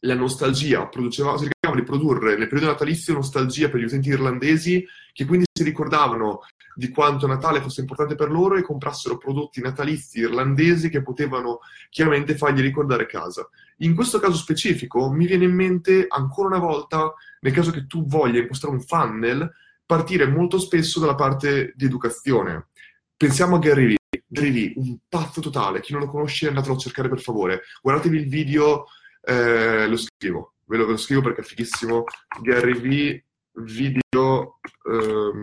la 0.00 0.14
nostalgia, 0.14 0.86
produceva, 0.86 1.36
cercavo 1.36 1.74
di 1.74 1.82
produrre 1.82 2.36
nel 2.36 2.48
periodo 2.48 2.72
natalizio 2.72 3.14
nostalgia 3.14 3.68
per 3.68 3.80
gli 3.80 3.84
utenti 3.84 4.08
irlandesi 4.08 4.86
che 5.12 5.24
quindi 5.24 5.46
si 5.52 5.62
ricordavano 5.64 6.40
di 6.74 6.88
quanto 6.88 7.26
Natale 7.26 7.60
fosse 7.60 7.80
importante 7.80 8.14
per 8.14 8.30
loro 8.30 8.56
e 8.56 8.62
comprassero 8.62 9.18
prodotti 9.18 9.60
natalizi 9.60 10.20
irlandesi 10.20 10.88
che 10.88 11.02
potevano 11.02 11.58
chiaramente 11.90 12.36
fargli 12.36 12.60
ricordare 12.60 13.06
casa. 13.06 13.46
In 13.78 13.94
questo 13.94 14.18
caso 14.18 14.36
specifico 14.36 15.10
mi 15.10 15.26
viene 15.26 15.44
in 15.44 15.54
mente 15.54 16.06
ancora 16.08 16.48
una 16.48 16.58
volta, 16.58 17.12
nel 17.40 17.52
caso 17.52 17.70
che 17.70 17.86
tu 17.86 18.06
voglia 18.06 18.40
impostare 18.40 18.72
un 18.72 18.80
funnel, 18.80 19.52
partire 19.84 20.26
molto 20.26 20.58
spesso 20.58 21.00
dalla 21.00 21.14
parte 21.14 21.72
di 21.76 21.84
educazione. 21.84 22.68
Pensiamo 23.16 23.56
a 23.56 23.58
Gary 23.58 23.86
Vee. 23.86 23.96
Gary 24.26 24.52
Vee, 24.52 24.72
un 24.76 24.96
pazzo 25.08 25.40
totale, 25.40 25.80
chi 25.80 25.92
non 25.92 26.02
lo 26.02 26.08
conosce 26.08 26.48
andatelo 26.48 26.74
a 26.74 26.78
cercare 26.78 27.08
per 27.08 27.20
favore. 27.20 27.62
Guardatevi 27.82 28.16
il 28.16 28.28
video, 28.28 28.86
eh, 29.22 29.86
lo 29.86 29.96
scrivo, 29.96 30.54
ve 30.64 30.76
lo, 30.76 30.86
ve 30.86 30.92
lo, 30.92 30.96
scrivo 30.96 31.22
perché 31.22 31.40
è 31.40 31.44
fighissimo. 31.44 32.04
Gary 32.42 32.80
Vee, 32.80 33.24
video... 33.52 34.60
Um, 34.84 35.40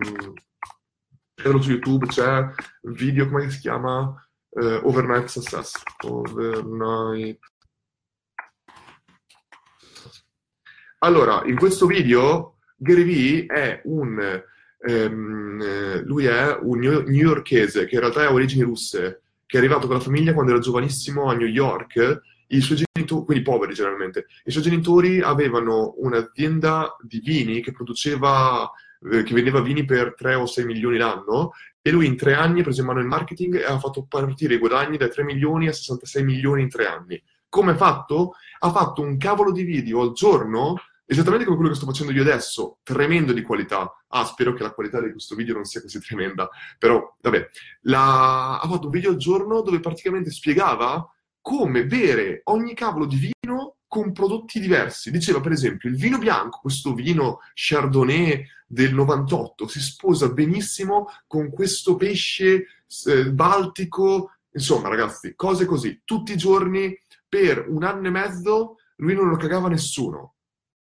su 1.60 1.70
YouTube, 1.70 2.06
c'è 2.06 2.50
video, 2.82 3.28
come 3.28 3.48
si 3.50 3.60
chiama? 3.60 4.28
Uh, 4.50 4.80
Overnight 4.82 5.26
Success. 5.26 5.80
Overnight. 6.04 7.38
Allora, 10.98 11.42
in 11.44 11.56
questo 11.56 11.86
video 11.86 12.56
Gary 12.76 13.04
Vee 13.04 13.46
è 13.46 13.80
un, 13.84 14.42
ehm, 14.80 16.02
lui 16.04 16.24
è 16.24 16.58
un 16.60 16.80
newyorkese 16.80 17.86
che 17.86 17.94
in 17.94 18.00
realtà 18.00 18.26
ha 18.26 18.32
origini 18.32 18.62
russe, 18.62 19.22
che 19.46 19.56
è 19.56 19.60
arrivato 19.60 19.86
con 19.86 19.96
la 19.96 20.02
famiglia 20.02 20.34
quando 20.34 20.52
era 20.52 20.60
giovanissimo 20.60 21.30
a 21.30 21.34
New 21.34 21.46
York. 21.46 22.20
I 22.48 22.60
suoi 22.60 22.78
genitori, 23.08 23.24
quindi 23.24 23.42
poveri 23.42 23.74
generalmente, 23.74 24.26
i 24.44 24.50
suoi 24.50 24.62
genitori 24.62 25.20
avevano 25.20 25.94
un'azienda 25.96 26.96
di 27.00 27.20
vini 27.20 27.62
che 27.62 27.72
produceva 27.72 28.70
eh, 29.10 29.22
che 29.22 29.34
vendeva 29.34 29.60
vini 29.60 29.84
per 29.84 30.14
3 30.14 30.34
o 30.34 30.46
6 30.46 30.64
milioni 30.64 30.98
l'anno 30.98 31.52
e 31.80 31.90
lui 31.90 32.06
in 32.06 32.16
tre 32.16 32.34
anni 32.34 32.60
ha 32.60 32.62
preso 32.64 32.80
in 32.80 32.86
mano 32.86 33.00
il 33.00 33.06
marketing 33.06 33.56
e 33.56 33.64
ha 33.64 33.78
fatto 33.78 34.04
partire 34.08 34.54
i 34.54 34.58
guadagni 34.58 34.96
da 34.96 35.08
3 35.08 35.22
milioni 35.24 35.68
a 35.68 35.72
66 35.72 36.24
milioni 36.24 36.62
in 36.62 36.68
tre 36.68 36.86
anni. 36.86 37.22
Come 37.48 37.72
ha 37.72 37.76
fatto? 37.76 38.34
Ha 38.58 38.70
fatto 38.70 39.00
un 39.00 39.16
cavolo 39.16 39.52
di 39.52 39.62
video 39.62 40.02
al 40.02 40.12
giorno, 40.12 40.74
esattamente 41.06 41.44
come 41.44 41.56
quello 41.56 41.70
che 41.70 41.78
sto 41.78 41.86
facendo 41.86 42.12
io 42.12 42.20
adesso, 42.20 42.78
tremendo 42.82 43.32
di 43.32 43.40
qualità. 43.40 43.90
Ah, 44.08 44.24
spero 44.24 44.52
che 44.52 44.64
la 44.64 44.72
qualità 44.72 45.00
di 45.00 45.12
questo 45.12 45.34
video 45.34 45.54
non 45.54 45.64
sia 45.64 45.80
così 45.80 45.98
tremenda, 46.00 46.50
però 46.76 47.16
vabbè. 47.22 47.48
La... 47.82 48.58
Ha 48.60 48.68
fatto 48.68 48.86
un 48.86 48.92
video 48.92 49.10
al 49.10 49.16
giorno 49.16 49.62
dove 49.62 49.80
praticamente 49.80 50.30
spiegava 50.30 51.08
come 51.40 51.86
bere 51.86 52.40
ogni 52.44 52.74
cavolo 52.74 53.06
di 53.06 53.32
vino 53.40 53.76
con 53.88 54.12
prodotti 54.12 54.60
diversi. 54.60 55.10
Diceva, 55.10 55.40
per 55.40 55.52
esempio, 55.52 55.88
il 55.88 55.96
vino 55.96 56.18
bianco, 56.18 56.60
questo 56.60 56.94
vino 56.94 57.40
Chardonnay 57.54 58.46
del 58.66 58.94
98, 58.94 59.66
si 59.66 59.80
sposa 59.80 60.28
benissimo 60.28 61.06
con 61.26 61.50
questo 61.50 61.96
pesce 61.96 62.66
eh, 63.06 63.32
baltico. 63.32 64.32
Insomma, 64.52 64.88
ragazzi, 64.88 65.34
cose 65.34 65.64
così. 65.64 66.02
Tutti 66.04 66.32
i 66.32 66.36
giorni, 66.36 66.96
per 67.26 67.66
un 67.68 67.82
anno 67.82 68.06
e 68.06 68.10
mezzo, 68.10 68.76
lui 68.96 69.14
non 69.14 69.28
lo 69.28 69.36
cagava 69.36 69.68
nessuno. 69.68 70.34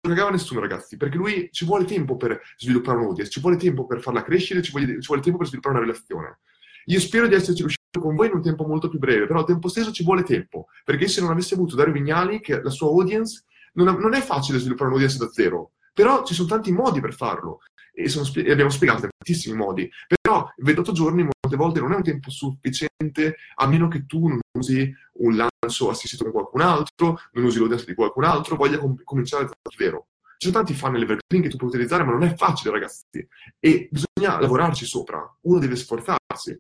Non 0.00 0.14
lo 0.14 0.20
cagava 0.20 0.30
nessuno, 0.30 0.60
ragazzi, 0.60 0.96
perché 0.96 1.16
lui 1.16 1.48
ci 1.52 1.64
vuole 1.64 1.84
tempo 1.84 2.16
per 2.16 2.40
sviluppare 2.56 2.98
un'audience, 2.98 3.30
ci 3.30 3.40
vuole 3.40 3.56
tempo 3.56 3.86
per 3.86 4.00
farla 4.00 4.22
crescere, 4.22 4.62
ci 4.62 4.70
vuole, 4.70 4.86
ci 5.00 5.06
vuole 5.06 5.22
tempo 5.22 5.38
per 5.38 5.48
sviluppare 5.48 5.76
una 5.76 5.84
relazione. 5.84 6.38
Io 6.86 7.00
spero 7.00 7.26
di 7.26 7.34
esserci 7.34 7.60
riuscito 7.60 7.85
con 7.98 8.14
voi 8.14 8.28
in 8.28 8.34
un 8.34 8.42
tempo 8.42 8.66
molto 8.66 8.88
più 8.88 8.98
breve, 8.98 9.26
però 9.26 9.40
al 9.40 9.46
tempo 9.46 9.68
stesso 9.68 9.92
ci 9.92 10.04
vuole 10.04 10.22
tempo, 10.22 10.68
perché 10.84 11.08
se 11.08 11.20
non 11.20 11.30
avesse 11.30 11.54
avuto 11.54 11.76
Dario 11.76 11.92
Vignali, 11.92 12.40
che 12.40 12.60
la 12.60 12.70
sua 12.70 12.88
audience, 12.88 13.44
non, 13.74 13.96
non 13.96 14.14
è 14.14 14.20
facile 14.20 14.58
sviluppare 14.58 14.88
un'audience 14.88 15.18
da 15.18 15.28
zero, 15.30 15.72
però 15.92 16.24
ci 16.24 16.34
sono 16.34 16.48
tanti 16.48 16.72
modi 16.72 17.00
per 17.00 17.14
farlo 17.14 17.60
e, 17.92 18.08
spie- 18.08 18.44
e 18.44 18.52
abbiamo 18.52 18.70
spiegato 18.70 19.08
tantissimi 19.08 19.56
modi, 19.56 19.90
però 20.20 20.46
28 20.56 20.92
giorni 20.92 21.22
molte 21.22 21.56
volte 21.56 21.80
non 21.80 21.92
è 21.92 21.96
un 21.96 22.02
tempo 22.02 22.30
sufficiente 22.30 23.36
a 23.54 23.66
meno 23.66 23.88
che 23.88 24.04
tu 24.04 24.28
non 24.28 24.40
usi 24.58 24.92
un 25.18 25.36
lancio 25.36 25.88
assistito 25.88 26.24
con 26.24 26.32
qualcun 26.32 26.60
altro, 26.60 27.18
non 27.32 27.44
usi 27.44 27.58
l'audience 27.58 27.86
di 27.86 27.94
qualcun 27.94 28.24
altro, 28.24 28.56
voglia 28.56 28.78
com- 28.78 29.02
cominciare 29.02 29.48
zero. 29.74 30.08
Ci 30.38 30.48
sono 30.48 30.62
tanti 30.62 30.74
funnel 30.74 31.02
evergreen 31.02 31.42
che 31.42 31.48
tu 31.48 31.56
puoi 31.56 31.70
utilizzare, 31.70 32.04
ma 32.04 32.12
non 32.12 32.22
è 32.22 32.34
facile, 32.34 32.70
ragazzi. 32.70 33.26
E 33.58 33.88
bisogna 33.90 34.38
lavorarci 34.38 34.84
sopra. 34.84 35.34
Uno 35.42 35.58
deve 35.58 35.76
sforzarsi. 35.76 36.58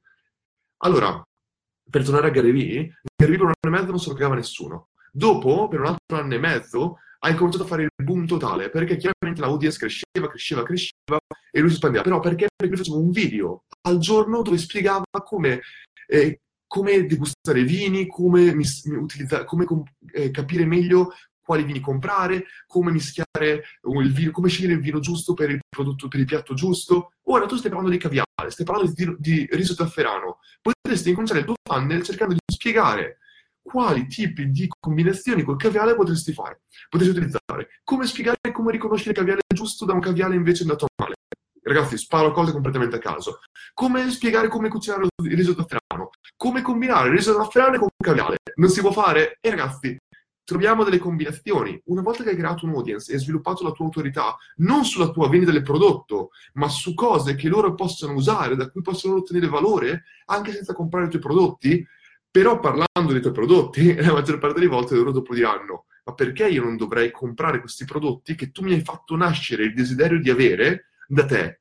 Allora, 0.78 1.22
per 1.88 2.04
tornare 2.04 2.28
a 2.28 2.30
Gary 2.30 2.52
Vee, 2.52 3.00
Gary 3.16 3.30
Vee 3.30 3.38
per 3.38 3.46
un 3.46 3.52
anno 3.62 3.76
e 3.76 3.78
mezzo 3.78 3.90
non 3.90 4.00
se 4.00 4.08
lo 4.08 4.14
cagava 4.14 4.34
nessuno. 4.34 4.88
Dopo, 5.10 5.68
per 5.68 5.80
un 5.80 5.86
altro 5.86 6.18
anno 6.18 6.34
e 6.34 6.38
mezzo, 6.38 6.98
ha 7.20 7.30
incominciato 7.30 7.64
a 7.64 7.66
fare 7.66 7.82
il 7.84 7.90
boom 8.04 8.26
totale, 8.26 8.68
perché 8.68 8.96
chiaramente 8.96 9.40
l'audience 9.40 9.78
cresceva, 9.78 10.28
cresceva, 10.28 10.62
cresceva 10.62 11.18
e 11.50 11.60
lui 11.60 11.70
si 11.70 11.76
spandeva. 11.76 12.02
Però 12.02 12.20
perché? 12.20 12.48
Perché 12.54 12.74
lui 12.74 12.84
faceva 12.84 12.98
un 12.98 13.10
video 13.10 13.64
al 13.82 13.98
giorno 13.98 14.42
dove 14.42 14.58
spiegava 14.58 15.04
come, 15.24 15.62
eh, 16.06 16.40
come 16.66 17.06
degustare 17.06 17.62
vini, 17.62 18.06
come, 18.06 18.54
mis- 18.54 18.82
come 19.46 19.64
com- 19.64 19.82
eh, 20.12 20.30
capire 20.30 20.66
meglio 20.66 21.12
quali 21.40 21.62
vini 21.62 21.80
comprare, 21.80 22.44
come 22.66 22.90
mischiare 22.90 23.62
il 23.82 24.12
vino, 24.12 24.32
come 24.32 24.48
scegliere 24.48 24.74
il 24.74 24.80
vino 24.80 24.98
giusto 24.98 25.32
per 25.32 25.50
il 25.50 25.60
prodotto, 25.68 26.08
per 26.08 26.20
il 26.20 26.26
piatto 26.26 26.54
giusto. 26.54 27.12
Ora 27.28 27.46
tu 27.46 27.56
stai 27.56 27.70
parlando 27.70 27.92
di 27.92 27.98
caviale, 27.98 28.25
stai 28.50 28.64
parlando 28.64 28.92
di, 28.94 29.14
di 29.18 29.48
riso 29.52 29.74
zafferano. 29.74 30.38
Potresti 30.60 31.08
incominciare 31.08 31.40
il 31.40 31.46
tuo 31.46 31.54
funnel 31.62 32.02
cercando 32.02 32.34
di 32.34 32.40
spiegare 32.52 33.18
quali 33.66 34.06
tipi 34.06 34.50
di 34.50 34.68
combinazioni 34.78 35.42
col 35.42 35.56
caviale 35.56 35.96
potresti 35.96 36.32
fare, 36.32 36.62
potresti 36.88 37.16
utilizzare, 37.16 37.80
come 37.82 38.06
spiegare 38.06 38.36
come 38.52 38.70
riconoscere 38.70 39.10
il 39.10 39.16
caviale 39.16 39.40
giusto 39.52 39.84
da 39.84 39.92
un 39.92 40.00
caviale 40.00 40.36
invece 40.36 40.62
andato 40.62 40.86
male. 41.00 41.14
Ragazzi, 41.62 41.98
sparo 41.98 42.30
cose 42.30 42.52
completamente 42.52 42.94
a 42.94 43.00
caso. 43.00 43.40
Come 43.74 44.08
spiegare 44.10 44.46
come 44.46 44.68
cucinare 44.68 45.08
il 45.24 45.36
riso 45.36 45.52
zafferano, 45.52 46.10
come 46.36 46.62
combinare 46.62 47.08
il 47.08 47.16
riso 47.16 47.34
zafferano 47.34 47.78
con 47.78 47.88
il 47.88 48.06
caviale. 48.06 48.36
Non 48.54 48.70
si 48.70 48.80
può 48.80 48.92
fare? 48.92 49.38
E 49.40 49.50
ragazzi, 49.50 49.98
troviamo 50.46 50.84
delle 50.84 50.98
combinazioni. 50.98 51.78
Una 51.86 52.02
volta 52.02 52.22
che 52.22 52.30
hai 52.30 52.36
creato 52.36 52.64
un 52.64 52.72
audience 52.72 53.12
e 53.12 53.18
sviluppato 53.18 53.64
la 53.64 53.72
tua 53.72 53.86
autorità, 53.86 54.36
non 54.58 54.84
sulla 54.84 55.10
tua 55.10 55.28
vendita 55.28 55.50
del 55.50 55.62
prodotto, 55.62 56.30
ma 56.54 56.68
su 56.68 56.94
cose 56.94 57.34
che 57.34 57.48
loro 57.48 57.74
possono 57.74 58.14
usare, 58.14 58.54
da 58.54 58.70
cui 58.70 58.80
possono 58.80 59.16
ottenere 59.16 59.48
valore, 59.48 60.04
anche 60.26 60.52
senza 60.52 60.72
comprare 60.72 61.06
i 61.06 61.10
tuoi 61.10 61.20
prodotti, 61.20 61.84
però 62.30 62.60
parlando 62.60 63.12
dei 63.12 63.20
tuoi 63.20 63.32
prodotti, 63.32 63.92
la 64.00 64.12
maggior 64.12 64.38
parte 64.38 64.60
delle 64.60 64.70
volte 64.70 64.94
loro 64.94 65.10
dopo 65.10 65.34
diranno, 65.34 65.86
ma 66.04 66.14
perché 66.14 66.48
io 66.48 66.62
non 66.62 66.76
dovrei 66.76 67.10
comprare 67.10 67.58
questi 67.58 67.84
prodotti 67.84 68.36
che 68.36 68.52
tu 68.52 68.62
mi 68.62 68.72
hai 68.72 68.82
fatto 68.82 69.16
nascere 69.16 69.64
il 69.64 69.74
desiderio 69.74 70.20
di 70.20 70.30
avere 70.30 70.90
da 71.08 71.26
te? 71.26 71.60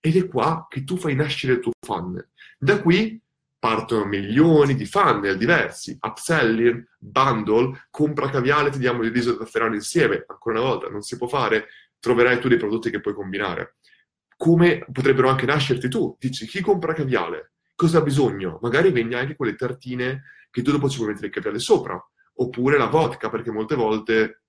Ed 0.00 0.16
è 0.16 0.28
qua 0.28 0.66
che 0.68 0.84
tu 0.84 0.98
fai 0.98 1.14
nascere 1.14 1.54
il 1.54 1.60
tuo 1.60 1.72
funnel. 1.80 2.28
Da 2.58 2.80
qui 2.82 3.18
partono 3.58 4.04
milioni 4.04 4.74
di 4.74 4.86
funnel 4.86 5.36
diversi, 5.36 5.96
upselling, 6.00 6.96
bundle, 6.98 7.86
compra 7.90 8.30
caviale, 8.30 8.70
ti 8.70 8.78
diamo 8.78 9.02
il 9.02 9.12
riso 9.12 9.36
da 9.36 9.44
afferrare 9.44 9.74
insieme, 9.74 10.24
ancora 10.26 10.60
una 10.60 10.68
volta 10.68 10.88
non 10.88 11.02
si 11.02 11.16
può 11.16 11.26
fare, 11.26 11.66
troverai 11.98 12.38
tu 12.38 12.48
dei 12.48 12.58
prodotti 12.58 12.90
che 12.90 13.00
puoi 13.00 13.14
combinare. 13.14 13.76
Come 14.36 14.86
potrebbero 14.92 15.28
anche 15.28 15.46
nascerti 15.46 15.88
tu? 15.88 16.16
Dici, 16.18 16.46
chi 16.46 16.60
compra 16.60 16.92
caviale? 16.92 17.54
Cosa 17.74 17.98
ha 17.98 18.02
bisogno? 18.02 18.58
Magari 18.62 18.92
vendi 18.92 19.14
anche 19.14 19.34
quelle 19.34 19.56
tartine 19.56 20.22
che 20.50 20.62
tu 20.62 20.70
dopo 20.70 20.88
ci 20.88 20.96
puoi 20.96 21.08
mettere 21.08 21.26
il 21.26 21.32
caviale 21.32 21.58
sopra, 21.58 22.00
oppure 22.34 22.78
la 22.78 22.86
vodka, 22.86 23.28
perché 23.28 23.50
molte 23.50 23.74
volte 23.74 24.42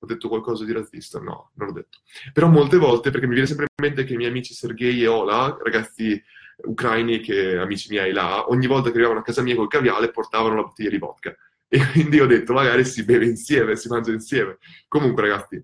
ho 0.00 0.06
detto 0.06 0.28
qualcosa 0.28 0.64
di 0.64 0.72
razzista? 0.72 1.18
No, 1.18 1.50
non 1.54 1.68
l'ho 1.68 1.72
detto. 1.72 1.98
Però 2.32 2.46
molte 2.48 2.76
volte, 2.76 3.10
perché 3.10 3.26
mi 3.26 3.32
viene 3.32 3.48
sempre 3.48 3.66
in 3.74 3.84
mente 3.86 4.04
che 4.04 4.12
i 4.12 4.16
miei 4.16 4.30
amici 4.30 4.52
Sergei 4.52 5.02
e 5.02 5.06
Ola, 5.06 5.56
ragazzi 5.62 6.22
ucraini 6.64 7.20
che 7.20 7.56
amici 7.56 7.88
miei 7.90 8.12
là, 8.12 8.48
ogni 8.48 8.66
volta 8.66 8.88
che 8.88 8.94
arrivavano 8.94 9.20
a 9.20 9.24
casa 9.24 9.42
mia 9.42 9.54
col 9.54 9.68
caviale 9.68 10.10
portavano 10.10 10.56
la 10.56 10.62
bottiglia 10.62 10.90
di 10.90 10.98
vodka. 10.98 11.34
E 11.70 11.86
quindi 11.92 12.18
ho 12.18 12.26
detto, 12.26 12.54
magari 12.54 12.82
si 12.82 13.04
beve 13.04 13.26
insieme, 13.26 13.76
si 13.76 13.88
mangia 13.88 14.10
insieme. 14.10 14.56
Comunque, 14.88 15.20
ragazzi, 15.20 15.62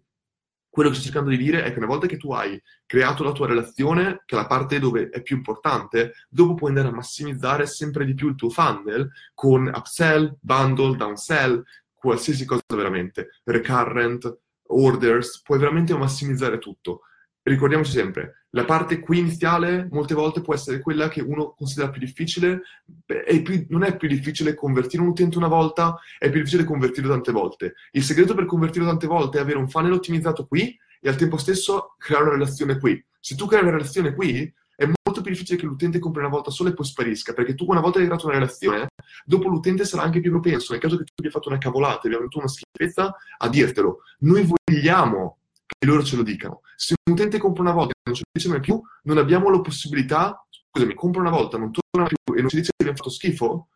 quello 0.68 0.90
che 0.90 0.96
sto 0.96 1.04
cercando 1.04 1.30
di 1.30 1.38
dire 1.38 1.64
è 1.64 1.72
che 1.72 1.78
una 1.78 1.86
volta 1.86 2.06
che 2.06 2.18
tu 2.18 2.30
hai 2.32 2.62
creato 2.84 3.24
la 3.24 3.32
tua 3.32 3.46
relazione, 3.46 4.22
che 4.26 4.36
è 4.36 4.38
la 4.38 4.46
parte 4.46 4.78
dove 4.78 5.08
è 5.08 5.22
più 5.22 5.36
importante, 5.36 6.12
dopo 6.28 6.52
puoi 6.52 6.68
andare 6.68 6.88
a 6.88 6.92
massimizzare 6.92 7.64
sempre 7.64 8.04
di 8.04 8.12
più 8.12 8.28
il 8.28 8.34
tuo 8.34 8.50
funnel 8.50 9.10
con 9.32 9.66
upsell, 9.74 10.36
bundle, 10.40 10.94
downsell, 10.94 11.62
qualsiasi 11.94 12.44
cosa 12.44 12.62
veramente, 12.74 13.40
recurrent, 13.44 14.40
orders, 14.66 15.40
puoi 15.40 15.58
veramente 15.58 15.96
massimizzare 15.96 16.58
tutto 16.58 17.00
ricordiamoci 17.44 17.92
sempre, 17.92 18.43
la 18.54 18.64
parte 18.64 19.00
qui 19.00 19.18
iniziale 19.18 19.88
molte 19.90 20.14
volte 20.14 20.40
può 20.40 20.54
essere 20.54 20.80
quella 20.80 21.08
che 21.08 21.20
uno 21.20 21.54
considera 21.56 21.90
più 21.90 22.00
difficile, 22.00 22.62
è 23.04 23.42
più, 23.42 23.66
non 23.68 23.82
è 23.82 23.96
più 23.96 24.06
difficile 24.06 24.54
convertire 24.54 25.02
un 25.02 25.08
utente 25.08 25.38
una 25.38 25.48
volta, 25.48 25.98
è 26.18 26.30
più 26.30 26.38
difficile 26.38 26.64
convertirlo 26.64 27.10
tante 27.10 27.32
volte. 27.32 27.74
Il 27.90 28.04
segreto 28.04 28.34
per 28.34 28.46
convertirlo 28.46 28.86
tante 28.86 29.08
volte 29.08 29.38
è 29.38 29.40
avere 29.40 29.58
un 29.58 29.68
funnel 29.68 29.92
ottimizzato 29.92 30.46
qui 30.46 30.78
e 31.00 31.08
al 31.08 31.16
tempo 31.16 31.36
stesso 31.36 31.96
creare 31.98 32.24
una 32.24 32.34
relazione 32.34 32.78
qui. 32.78 33.04
Se 33.18 33.34
tu 33.34 33.46
crei 33.46 33.62
una 33.62 33.72
relazione 33.72 34.14
qui, 34.14 34.52
è 34.76 34.84
molto 34.84 35.20
più 35.20 35.32
difficile 35.32 35.58
che 35.58 35.66
l'utente 35.66 35.98
compri 35.98 36.20
una 36.20 36.30
volta 36.30 36.52
sola 36.52 36.70
e 36.70 36.74
poi 36.74 36.86
sparisca, 36.86 37.32
perché 37.32 37.56
tu 37.56 37.66
una 37.68 37.80
volta 37.80 37.96
che 37.96 38.02
hai 38.02 38.06
creato 38.06 38.26
una 38.26 38.36
relazione, 38.36 38.86
dopo 39.24 39.48
l'utente 39.48 39.84
sarà 39.84 40.04
anche 40.04 40.20
più 40.20 40.30
propenso, 40.30 40.72
nel 40.72 40.80
caso 40.80 40.96
che 40.96 41.04
tu 41.04 41.12
abbia 41.16 41.30
fatto 41.30 41.48
una 41.48 41.58
cavolata, 41.58 42.06
abbia 42.06 42.18
avuto 42.18 42.38
una 42.38 42.48
schifezza, 42.48 43.16
a 43.38 43.48
dirtelo. 43.48 44.02
Noi 44.20 44.46
vogliamo 44.46 45.38
che 45.66 45.86
loro 45.86 46.04
ce 46.04 46.14
lo 46.16 46.22
dicano. 46.22 46.60
Se 46.76 46.94
un 47.04 47.14
utente 47.14 47.38
compra 47.38 47.62
una 47.62 47.72
volta 47.72 47.92
e 47.92 48.00
non 48.04 48.14
ci 48.14 48.22
dice 48.32 48.48
mai 48.48 48.60
più, 48.60 48.80
non 49.02 49.18
abbiamo 49.18 49.50
la 49.50 49.60
possibilità, 49.60 50.46
scusami, 50.48 50.94
compra 50.94 51.20
una 51.20 51.30
volta, 51.30 51.58
non 51.58 51.70
torna 51.70 52.08
più 52.08 52.34
e 52.34 52.40
non 52.40 52.48
ci 52.48 52.56
dice 52.56 52.70
che 52.70 52.82
abbiamo 52.82 52.96
fatto 52.96 53.10
schifo, 53.10 53.68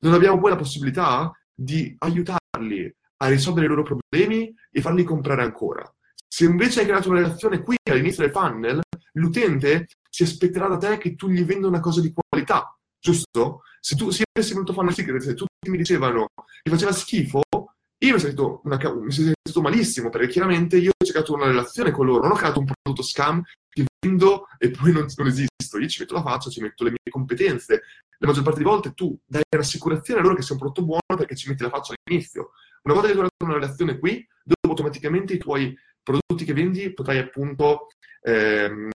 non 0.00 0.12
abbiamo 0.12 0.38
poi 0.38 0.50
la 0.50 0.56
possibilità 0.56 1.32
di 1.54 1.94
aiutarli 1.98 2.94
a 3.18 3.28
risolvere 3.28 3.66
i 3.66 3.68
loro 3.68 3.82
problemi 3.82 4.54
e 4.70 4.80
farli 4.80 5.04
comprare 5.04 5.42
ancora. 5.42 5.90
Se 6.26 6.44
invece 6.44 6.80
hai 6.80 6.86
creato 6.86 7.10
una 7.10 7.20
relazione 7.20 7.62
qui 7.62 7.76
all'inizio 7.90 8.24
del 8.24 8.32
funnel, 8.32 8.80
l'utente 9.12 9.86
si 10.10 10.24
aspetterà 10.24 10.68
da 10.68 10.76
te 10.76 10.98
che 10.98 11.14
tu 11.14 11.28
gli 11.28 11.44
venda 11.44 11.68
una 11.68 11.80
cosa 11.80 12.00
di 12.00 12.12
qualità, 12.12 12.76
giusto? 12.98 13.62
Se 13.80 13.94
tu 13.96 14.10
se 14.10 14.24
avessi 14.32 14.52
venuto 14.52 14.72
funnel 14.72 14.94
secret, 14.94 15.22
se 15.22 15.34
tutti 15.34 15.70
mi 15.70 15.76
dicevano 15.76 16.26
che 16.62 16.70
faceva 16.70 16.92
schifo, 16.92 17.40
io 17.50 18.14
mi 18.14 18.18
sono 18.18 18.18
sentito, 18.18 18.60
sentito 19.54 19.60
malissimo 19.60 20.10
perché 20.10 20.28
chiaramente 20.28 20.76
io 20.76 20.90
ho 20.90 21.04
cercato 21.04 21.34
una 21.34 21.46
relazione 21.46 21.92
con 21.92 22.06
loro, 22.06 22.22
non 22.22 22.32
ho 22.32 22.34
creato 22.34 22.58
un 22.58 22.66
prodotto 22.66 23.02
scam 23.02 23.42
che 23.68 23.84
vendo 24.00 24.46
e 24.58 24.70
poi 24.70 24.92
non, 24.92 25.06
non 25.16 25.26
esisto. 25.26 25.78
Io 25.78 25.88
ci 25.88 26.00
metto 26.00 26.14
la 26.14 26.22
faccia, 26.22 26.50
ci 26.50 26.60
metto 26.60 26.84
le 26.84 26.90
mie 26.90 27.10
competenze. 27.10 27.82
La 28.18 28.28
maggior 28.28 28.42
parte 28.42 28.58
delle 28.58 28.70
volte 28.70 28.92
tu 28.94 29.16
dai 29.24 29.42
un'assicurazione 29.54 30.20
a 30.20 30.22
loro 30.22 30.34
che 30.34 30.42
sia 30.42 30.54
un 30.54 30.60
prodotto 30.60 30.84
buono 30.84 31.16
perché 31.16 31.36
ci 31.36 31.48
metti 31.48 31.62
la 31.62 31.68
faccia 31.68 31.94
all'inizio. 31.94 32.50
Una 32.82 32.94
volta 32.94 33.08
che 33.08 33.14
tu 33.14 33.20
hai 33.20 33.28
una 33.44 33.54
relazione 33.54 33.98
qui, 33.98 34.26
dopo 34.42 34.68
automaticamente 34.68 35.34
i 35.34 35.38
tuoi 35.38 35.76
prodotti 36.02 36.44
che 36.44 36.52
vendi 36.52 36.92
potrai 36.92 37.18
appunto 37.18 37.88
ehm, 38.22 38.90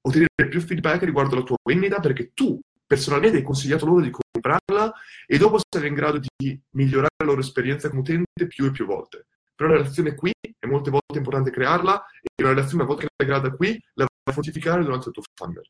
ottenere 0.00 0.48
più 0.48 0.60
feedback 0.60 1.02
riguardo 1.04 1.36
la 1.36 1.42
tua 1.42 1.56
vendita 1.62 2.00
perché 2.00 2.32
tu 2.32 2.58
personalmente 2.86 3.36
hai 3.36 3.42
consigliato 3.42 3.84
loro 3.84 4.00
di 4.00 4.10
comprarla 4.10 4.92
e 5.26 5.36
dopo 5.36 5.58
sarai 5.58 5.88
in 5.88 5.94
grado 5.94 6.18
di 6.18 6.58
migliorare 6.70 7.14
la 7.18 7.26
loro 7.26 7.40
esperienza 7.40 7.88
come 7.88 8.00
utente 8.00 8.46
più 8.46 8.64
e 8.64 8.70
più 8.70 8.86
volte. 8.86 9.26
Però 9.58 9.70
la 9.70 9.78
relazione 9.78 10.14
qui 10.14 10.30
è 10.40 10.66
molte 10.66 10.90
volte 10.90 11.16
importante 11.16 11.50
crearla 11.50 12.04
e 12.22 12.42
una 12.44 12.50
relazione 12.50 12.84
una 12.84 12.92
volta 12.92 13.02
che 13.02 13.08
l'hai 13.16 13.28
creata 13.28 13.56
qui 13.56 13.70
la 13.94 14.04
vai 14.04 14.30
a 14.30 14.32
fortificare 14.32 14.84
durante 14.84 15.08
il 15.08 15.14
tuo 15.14 15.22
funnel. 15.34 15.68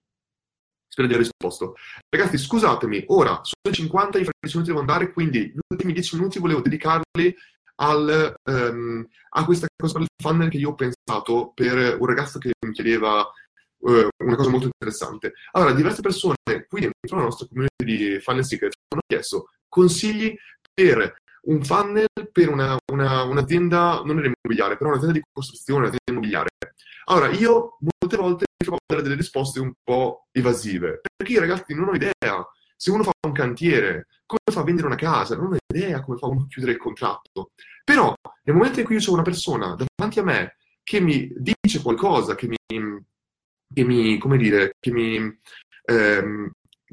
Spero 0.87 1.09
di 1.09 1.15
aver 1.15 1.27
risposto. 1.27 1.75
Ragazzi, 2.07 2.37
scusatemi, 2.37 3.05
ora 3.07 3.41
sono 3.43 3.75
50, 3.75 4.19
i 4.19 4.29
10 4.41 4.57
minuti 4.57 4.65
devo 4.65 4.81
andare, 4.81 5.11
quindi 5.11 5.47
gli 5.55 5.59
ultimi 5.71 5.95
10 5.95 6.17
minuti 6.17 6.39
volevo 6.39 6.61
dedicarli 6.61 7.35
al, 7.77 8.35
um, 8.45 9.07
a 9.31 9.45
questa 9.47 9.67
cosa 9.75 9.99
del 9.99 10.07
funnel 10.23 10.51
che 10.51 10.59
io 10.59 10.71
ho 10.71 10.75
pensato 10.75 11.53
per 11.55 11.97
un 11.99 12.07
ragazzo 12.07 12.39
che 12.39 12.53
mi 12.67 12.73
chiedeva 12.73 13.21
uh, 13.21 14.09
una 14.23 14.37
cosa 14.37 14.51
molto 14.51 14.67
interessante. 14.67 15.33
Allora, 15.53 15.73
diverse 15.73 16.03
persone 16.03 16.37
qui 16.69 16.81
dentro 16.83 17.17
la 17.17 17.23
nostra 17.23 17.47
community 17.47 17.85
di 17.85 18.21
Funnel 18.21 18.45
Secret 18.45 18.75
hanno 18.89 19.03
chiesto 19.07 19.49
consigli 19.67 20.37
per 20.75 21.15
un 21.49 21.63
funnel 21.65 22.07
per 22.31 22.49
una, 22.49 22.77
una, 22.93 23.23
un'azienda, 23.23 24.03
non 24.05 24.19
era 24.19 24.31
immobiliare, 24.33 24.77
però 24.77 24.91
un'azienda 24.91 25.19
di 25.19 25.25
costruzione, 25.33 25.81
un'azienda 25.81 26.11
immobiliare. 26.11 26.49
Allora, 27.07 27.31
io 27.31 27.79
molte 27.81 28.17
volte 28.17 28.45
mi 28.49 28.67
trovo 28.67 28.77
a 28.77 28.87
dare 28.87 29.03
delle 29.03 29.15
risposte 29.15 29.61
un 29.61 29.73
po' 29.83 30.29
evasive, 30.31 31.01
perché 31.17 31.33
io 31.33 31.41
ragazzi 31.41 31.75
non 31.75 31.89
ho 31.89 31.95
idea. 31.95 32.47
Se 32.77 32.91
uno 32.91 33.03
fa 33.03 33.13
un 33.27 33.33
cantiere, 33.33 34.07
come 34.27 34.41
fa 34.53 34.61
a 34.61 34.65
vendere 34.65 34.87
una 34.87 34.97
casa, 34.97 35.37
non 35.37 35.53
ho 35.53 35.57
idea 35.75 36.03
come 36.03 36.19
fa 36.19 36.27
uno 36.27 36.43
a 36.43 36.47
chiudere 36.47 36.73
il 36.75 36.79
contratto. 36.79 37.51
Però 37.83 38.15
nel 38.45 38.55
momento 38.55 38.81
in 38.81 38.85
cui 38.87 38.97
io 38.97 39.11
ho 39.11 39.15
una 39.15 39.23
persona 39.23 39.75
davanti 39.75 40.21
a 40.21 40.23
me 40.23 40.57
che 40.83 41.01
mi 41.01 41.33
dice 41.35 41.83
qualcosa, 41.83 42.35
che 42.35 42.47
mi, 42.47 42.57
che 43.75 43.85
mi 43.85 44.19
come 44.19 44.37
dire, 44.37 44.77
che 44.79 44.91
mi 44.91 45.17
ehm, 45.85 46.51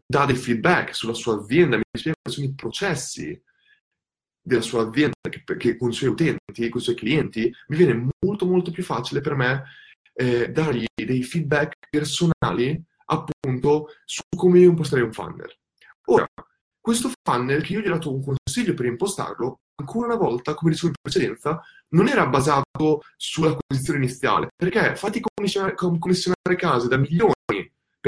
dà 0.08 0.26
del 0.26 0.38
feedback 0.38 0.95
sulla 0.95 1.14
sua 1.14 1.36
azienda, 1.36 1.78
mi 1.78 1.84
spiega 1.91 2.18
quali 2.22 2.38
sono 2.38 2.47
i 2.47 2.56
processi 2.56 3.43
della 4.46 4.62
sua 4.62 4.88
azienda 4.88 5.16
che, 5.28 5.43
che, 5.58 5.76
con 5.76 5.89
i 5.89 5.93
suoi 5.93 6.12
utenti, 6.12 6.70
con 6.70 6.80
i 6.80 6.84
suoi 6.84 6.96
clienti, 6.96 7.52
mi 7.68 7.78
viene 7.78 8.10
molto 8.20 8.46
molto 8.46 8.70
più 8.70 8.84
facile 8.84 9.22
per 9.22 9.34
me 9.34 9.64
eh, 10.14 10.50
dargli 10.52 10.86
dei 10.93 11.24
feedback 11.24 11.74
personali 11.89 12.82
appunto 13.06 13.88
su 14.06 14.22
come 14.36 14.60
impostare 14.60 15.02
un 15.02 15.12
funnel. 15.12 15.52
Ora, 16.06 16.28
questo 16.80 17.10
funnel 17.24 17.64
che 17.64 17.74
io 17.74 17.80
gli 17.80 17.88
ho 17.88 17.93
dato 17.93 18.14
un 18.14 18.24
consiglio 18.24 18.76
per 18.76 18.86
impostarlo, 18.86 19.60
ancora 19.82 20.06
una 20.06 20.16
volta, 20.16 20.54
come 20.54 20.72
dicevo 20.72 20.89
in 20.89 20.93
precedenza, 21.02 21.62
non 21.89 22.08
era 22.08 22.28
basato 22.28 23.02
sull'acquisizione 23.18 24.00
iniziale, 24.00 24.50
perché 24.56 24.96
fatti 24.96 25.20
commissionare, 25.20 25.74
commissionare 25.74 26.56
case 26.56 26.88
da 26.88 26.98
milioni 26.98 27.34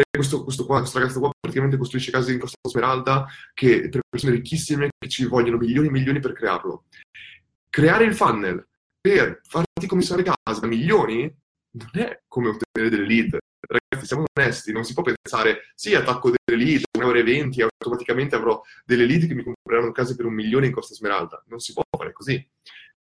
questo, 0.09 0.43
questo, 0.43 0.65
qua, 0.65 0.79
questo 0.79 0.99
ragazzo 0.99 1.19
qua 1.19 1.31
praticamente 1.39 1.77
costruisce 1.77 2.11
case 2.11 2.33
in 2.33 2.39
Costa 2.39 2.57
Smeralda 2.67 3.25
che, 3.53 3.89
per 3.89 4.01
persone 4.09 4.33
ricchissime 4.33 4.89
che 4.97 5.09
ci 5.09 5.25
vogliono 5.25 5.57
milioni 5.57 5.87
e 5.87 5.91
milioni 5.91 6.19
per 6.19 6.33
crearlo. 6.33 6.85
Creare 7.69 8.05
il 8.05 8.15
funnel 8.15 8.65
per 8.99 9.41
farti 9.43 9.87
commissionare 9.87 10.29
case 10.43 10.59
da 10.59 10.67
milioni 10.67 11.33
non 11.71 11.89
è 11.93 12.21
come 12.27 12.49
ottenere 12.49 12.95
delle 12.95 13.07
lead. 13.07 13.37
Ragazzi, 13.59 14.07
siamo 14.07 14.23
onesti, 14.33 14.71
non 14.71 14.83
si 14.83 14.93
può 14.93 15.03
pensare, 15.03 15.71
sì, 15.75 15.93
attacco 15.93 16.31
delle 16.31 16.63
lead, 16.63 16.83
1,20 16.97 17.01
euro 17.01 17.17
e 17.19 17.67
automaticamente 17.79 18.35
avrò 18.35 18.61
delle 18.85 19.05
lead 19.05 19.27
che 19.27 19.33
mi 19.33 19.43
compreranno 19.43 19.91
case 19.91 20.15
per 20.15 20.25
un 20.25 20.33
milione 20.33 20.67
in 20.67 20.73
Costa 20.73 20.93
Smeralda. 20.93 21.43
Non 21.47 21.59
si 21.59 21.73
può 21.73 21.83
fare 21.97 22.13
così. 22.13 22.45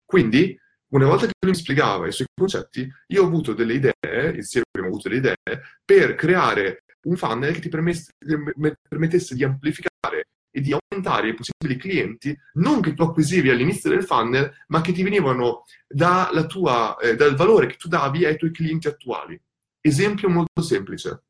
Quindi, 0.04 0.60
una 0.90 1.08
volta 1.08 1.26
che 1.26 1.34
lui 1.40 1.52
mi 1.52 1.58
spiegava 1.58 2.08
i 2.08 2.12
suoi 2.12 2.28
concetti, 2.34 2.88
io 3.08 3.24
ho 3.24 3.26
avuto 3.26 3.54
delle 3.54 3.74
idee, 3.74 4.36
insieme 4.36 4.66
abbiamo 4.72 4.94
avuto 4.94 5.10
delle 5.10 5.20
idee, 5.20 5.36
per 5.84 6.16
creare 6.16 6.84
un 7.06 7.16
funnel 7.16 7.54
che 7.54 7.62
ti 7.62 7.70
permettesse 7.70 9.36
di 9.36 9.44
amplificare 9.44 10.28
e 10.50 10.62
di 10.62 10.74
aumentare 10.74 11.30
i 11.30 11.34
possibili 11.34 11.78
clienti, 11.78 12.38
non 12.54 12.80
che 12.80 12.94
tu 12.94 13.04
acquisivi 13.04 13.50
all'inizio 13.50 13.90
del 13.90 14.06
funnel, 14.06 14.54
ma 14.68 14.80
che 14.82 14.94
ti 14.94 15.04
venivano 15.04 15.66
da 15.86 16.30
tua, 16.48 16.96
eh, 16.98 17.16
dal 17.16 17.36
valore 17.36 17.68
che 17.68 17.76
tu 17.76 17.90
davi 17.90 18.26
ai 18.26 18.38
tuoi 18.38 18.52
clienti 18.52 18.88
attuali. 18.88 19.40
Esempio 19.82 20.30
molto 20.30 20.62
semplice. 20.62 21.24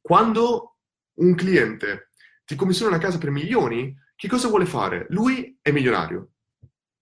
Quando 0.00 0.78
un 1.14 1.34
cliente 1.34 2.08
ti 2.44 2.56
commissiona 2.56 2.94
una 2.94 3.02
casa 3.02 3.18
per 3.18 3.30
milioni, 3.30 3.94
che 4.16 4.28
cosa 4.28 4.48
vuole 4.48 4.66
fare? 4.66 5.06
Lui 5.10 5.58
è 5.60 5.70
milionario. 5.70 6.30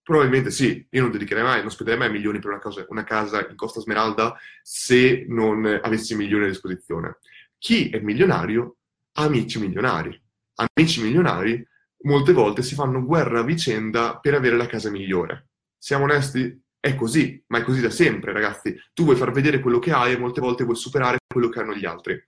Probabilmente 0.02 0.50
sì, 0.50 0.84
io 0.90 1.02
non 1.02 1.12
dedicherei 1.12 1.44
mai, 1.44 1.60
non 1.60 1.70
spenderei 1.70 2.00
mai 2.00 2.10
milioni 2.10 2.40
per 2.40 2.50
una, 2.50 2.58
cosa, 2.58 2.84
una 2.88 3.04
casa 3.04 3.46
in 3.48 3.54
Costa 3.54 3.80
Smeralda 3.80 4.36
se 4.62 5.24
non 5.28 5.64
avessi 5.82 6.16
milioni 6.16 6.46
a 6.46 6.48
disposizione. 6.48 7.18
Chi 7.60 7.90
è 7.90 7.98
milionario 7.98 8.76
ha 9.12 9.24
amici 9.24 9.58
milionari. 9.58 10.18
Amici 10.54 11.02
milionari 11.02 11.62
molte 12.04 12.32
volte 12.32 12.62
si 12.62 12.74
fanno 12.74 13.04
guerra 13.04 13.40
a 13.40 13.44
vicenda 13.44 14.18
per 14.18 14.32
avere 14.32 14.56
la 14.56 14.64
casa 14.64 14.88
migliore. 14.88 15.50
Siamo 15.76 16.04
onesti? 16.04 16.58
È 16.80 16.94
così, 16.94 17.44
ma 17.48 17.58
è 17.58 17.62
così 17.62 17.82
da 17.82 17.90
sempre, 17.90 18.32
ragazzi. 18.32 18.74
Tu 18.94 19.04
vuoi 19.04 19.16
far 19.16 19.30
vedere 19.32 19.60
quello 19.60 19.78
che 19.78 19.92
hai 19.92 20.14
e 20.14 20.18
molte 20.18 20.40
volte 20.40 20.64
vuoi 20.64 20.74
superare 20.74 21.18
quello 21.26 21.50
che 21.50 21.60
hanno 21.60 21.74
gli 21.74 21.84
altri. 21.84 22.18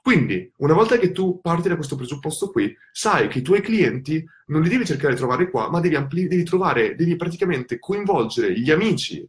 Quindi, 0.00 0.50
una 0.56 0.72
volta 0.72 0.96
che 0.96 1.12
tu 1.12 1.38
parti 1.42 1.68
da 1.68 1.76
questo 1.76 1.96
presupposto 1.96 2.50
qui, 2.50 2.74
sai 2.92 3.28
che 3.28 3.40
i 3.40 3.42
tuoi 3.42 3.60
clienti 3.60 4.24
non 4.46 4.62
li 4.62 4.70
devi 4.70 4.86
cercare 4.86 5.12
di 5.12 5.18
trovare 5.18 5.50
qua, 5.50 5.68
ma 5.68 5.80
devi, 5.80 5.96
ampli- 5.96 6.28
devi 6.28 6.44
trovare, 6.44 6.94
devi 6.94 7.14
praticamente 7.16 7.78
coinvolgere 7.78 8.58
gli 8.58 8.70
amici 8.70 9.22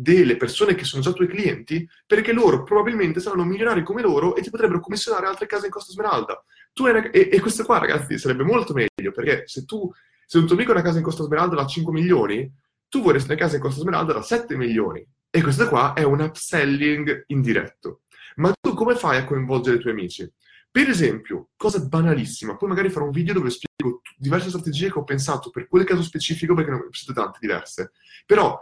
delle 0.00 0.36
persone 0.36 0.74
che 0.74 0.84
sono 0.84 1.02
già 1.02 1.12
tuoi 1.12 1.28
clienti, 1.28 1.86
perché 2.06 2.32
loro 2.32 2.62
probabilmente 2.62 3.20
saranno 3.20 3.44
milionari 3.44 3.82
come 3.82 4.00
loro 4.00 4.34
e 4.34 4.40
ti 4.40 4.48
potrebbero 4.48 4.80
commissionare 4.80 5.26
altre 5.26 5.46
case 5.46 5.66
in 5.66 5.72
Costa 5.72 5.92
Smeralda. 5.92 6.42
Hai, 6.74 7.10
e, 7.10 7.28
e, 7.32 7.40
questo 7.40 7.64
qua, 7.64 7.78
ragazzi, 7.78 8.18
sarebbe 8.18 8.42
molto 8.42 8.72
meglio, 8.72 9.12
perché 9.12 9.42
se 9.46 9.64
tu, 9.66 9.90
se 10.24 10.38
un 10.38 10.46
tuo 10.46 10.54
amico 10.54 10.70
ha 10.70 10.74
una 10.74 10.82
casa 10.82 10.98
in 10.98 11.04
Costa 11.04 11.24
Smeralda 11.24 11.54
da 11.54 11.66
5 11.66 11.92
milioni, 11.92 12.50
tu 12.88 13.02
vorresti 13.02 13.30
una 13.30 13.38
casa 13.38 13.56
in 13.56 13.62
Costa 13.62 13.82
Smeralda 13.82 14.14
da 14.14 14.22
7 14.22 14.56
milioni. 14.56 15.06
E 15.28 15.42
questo 15.42 15.68
qua 15.68 15.92
è 15.92 16.02
un 16.02 16.20
upselling 16.20 17.24
indiretto. 17.26 18.00
Ma 18.36 18.52
tu 18.58 18.74
come 18.74 18.96
fai 18.96 19.18
a 19.18 19.24
coinvolgere 19.24 19.76
i 19.76 19.80
tuoi 19.80 19.92
amici? 19.92 20.32
Per 20.70 20.88
esempio, 20.88 21.48
cosa 21.56 21.80
banalissima, 21.80 22.56
poi 22.56 22.68
magari 22.68 22.90
farò 22.90 23.04
un 23.04 23.10
video 23.10 23.34
dove 23.34 23.50
spiego 23.50 24.00
diverse 24.16 24.48
strategie 24.48 24.90
che 24.90 24.98
ho 24.98 25.04
pensato 25.04 25.50
per 25.50 25.66
quel 25.68 25.84
caso 25.84 26.02
specifico, 26.02 26.54
perché 26.54 26.70
ne 26.70 26.76
ho 26.76 26.82
pensate 26.82 27.12
tante 27.12 27.38
diverse. 27.40 27.92
Però 28.24 28.58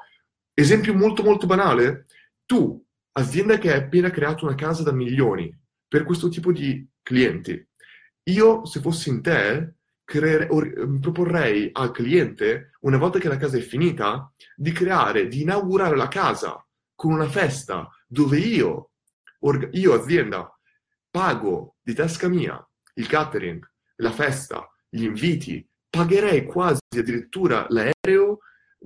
Esempio 0.60 0.92
molto 0.92 1.22
molto 1.22 1.46
banale, 1.46 2.06
tu, 2.44 2.84
azienda 3.12 3.58
che 3.58 3.72
hai 3.72 3.78
appena 3.78 4.10
creato 4.10 4.44
una 4.44 4.56
casa 4.56 4.82
da 4.82 4.90
milioni 4.90 5.56
per 5.86 6.02
questo 6.02 6.28
tipo 6.28 6.50
di 6.50 6.84
clienti, 7.00 7.64
io 8.24 8.64
se 8.64 8.80
fossi 8.80 9.08
in 9.08 9.22
te 9.22 9.74
creere, 10.02 10.48
or, 10.50 10.66
ehm, 10.66 10.98
proporrei 10.98 11.70
al 11.72 11.92
cliente, 11.92 12.72
una 12.80 12.96
volta 12.96 13.20
che 13.20 13.28
la 13.28 13.36
casa 13.36 13.56
è 13.56 13.60
finita, 13.60 14.32
di 14.56 14.72
creare, 14.72 15.28
di 15.28 15.42
inaugurare 15.42 15.94
la 15.94 16.08
casa 16.08 16.66
con 16.96 17.12
una 17.12 17.28
festa 17.28 17.88
dove 18.08 18.38
io, 18.38 18.90
or, 19.42 19.68
io 19.74 19.94
azienda, 19.94 20.52
pago 21.08 21.76
di 21.80 21.94
tasca 21.94 22.26
mia 22.26 22.60
il 22.94 23.06
catering, 23.06 23.64
la 23.98 24.10
festa, 24.10 24.68
gli 24.88 25.04
inviti, 25.04 25.64
pagherei 25.88 26.46
quasi 26.46 26.80
addirittura 26.96 27.64
l'aereo 27.68 28.40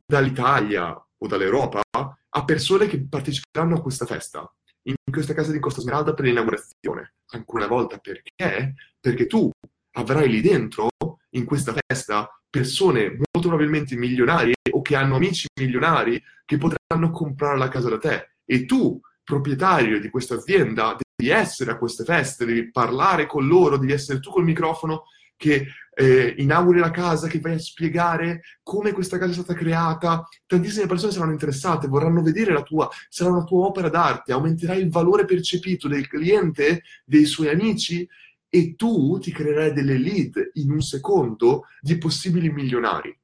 dall'Italia 0.05 1.03
o 1.23 1.27
dall'Europa 1.27 1.81
a 1.91 2.45
persone 2.45 2.87
che 2.87 3.07
parteciperanno 3.07 3.77
a 3.77 3.81
questa 3.81 4.07
festa, 4.07 4.51
in 4.85 4.95
questa 5.11 5.35
casa 5.35 5.53
di 5.53 5.61
Costa 5.61 5.81
Smeralda 5.81 6.15
per 6.15 6.25
l'inaugurazione. 6.25 7.15
Ancora 7.33 7.65
una 7.65 7.75
volta 7.75 7.99
perché? 7.99 8.75
Perché 9.01 9.27
tu 9.27 9.51
avrai 9.93 10.29
lì 10.29 10.41
dentro, 10.41 10.89
in 11.31 11.45
questa 11.45 11.75
festa, 11.87 12.29
persone 12.51 13.09
molto 13.09 13.49
probabilmente 13.49 13.97
milionarie 13.97 14.55
o 14.73 14.83
che 14.83 14.97
hanno 14.97 15.17
amici 15.17 15.47
milionari 15.59 16.23
che 16.45 16.59
potranno 16.59 17.11
comprare 17.11 17.57
la 17.57 17.69
casa 17.69 17.89
da 17.89 17.99
te. 17.99 18.35
E 18.45 18.65
tu, 18.65 19.01
proprietario 19.23 20.01
di 20.01 20.11
questa 20.11 20.35
azienda, 20.35 20.97
devi 21.17 21.31
essere 21.31 21.71
a 21.71 21.79
queste 21.79 22.05
feste, 22.05 22.45
devi 22.45 22.71
parlare 22.71 23.27
con 23.27 23.47
loro, 23.47 23.79
devi 23.79 23.93
essere 23.93 24.19
tu 24.19 24.31
col 24.31 24.45
microfono 24.45 25.05
che 25.37 25.67
eh, 25.95 26.35
inauguri 26.39 26.79
la 26.79 26.91
casa, 26.91 27.29
che 27.29 27.41
vai 27.41 27.55
a 27.55 27.59
spiegare 27.59 28.43
come 28.63 28.93
questa 28.93 29.19
casa 29.19 29.31
è 29.31 29.35
stata 29.35 29.55
creata. 29.55 30.27
Tantissime 30.47 30.87
persone 30.87 31.13
saranno 31.13 31.33
interessate, 31.33 31.89
vorranno 31.89 32.23
vedere 32.23 32.53
la 32.53 32.63
tua, 32.63 32.89
sarà 33.09 33.31
una 33.31 33.45
tua 33.45 33.67
opera 33.67 33.89
d'arte, 33.89 34.33
aumenterai 34.33 34.81
il 34.81 34.91
valore 34.91 35.25
percepito 35.25 35.89
del 35.89 36.09
cliente, 36.09 36.83
dei 37.05 37.25
suoi 37.25 37.49
amici 37.49 38.09
e 38.49 38.75
tu 38.75 39.19
ti 39.19 39.33
creerai 39.33 39.73
delle 39.73 39.97
lead 39.97 40.51
in 40.55 40.71
un 40.71 40.81
secondo 40.83 41.65
di 41.81 41.97
possibili 41.97 42.51
milionari. 42.51 43.19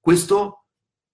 Questo, 0.00 0.64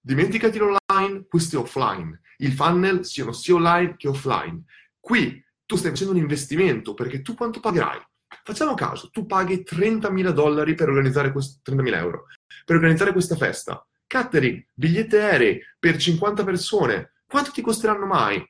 dimenticati 0.00 0.58
online, 0.58 1.26
questo 1.28 1.56
è 1.56 1.60
offline. 1.60 2.20
Il 2.38 2.52
funnel 2.52 3.04
siano 3.04 3.32
sia 3.32 3.54
online 3.54 3.96
che 3.96 4.08
offline. 4.08 4.64
Qui 4.98 5.42
tu 5.66 5.76
stai 5.76 5.90
facendo 5.90 6.12
un 6.12 6.18
investimento 6.18 6.94
perché 6.94 7.22
tu 7.22 7.34
quanto 7.34 7.60
pagherai? 7.60 8.00
Facciamo 8.42 8.74
caso, 8.74 9.10
tu 9.10 9.26
paghi 9.26 9.62
30.000 9.62 10.30
dollari 10.30 10.74
per 10.74 10.88
organizzare 10.88 11.32
quest- 11.32 11.60
30.000 11.62 11.96
euro 11.98 12.26
per 12.64 12.76
organizzare 12.76 13.12
questa 13.12 13.36
festa. 13.36 13.86
Catering, 14.06 14.66
biglietti 14.72 15.16
aerei 15.16 15.60
per 15.78 15.96
50 15.96 16.44
persone, 16.44 17.12
quanto 17.26 17.50
ti 17.50 17.62
costeranno 17.62 18.06
mai? 18.06 18.42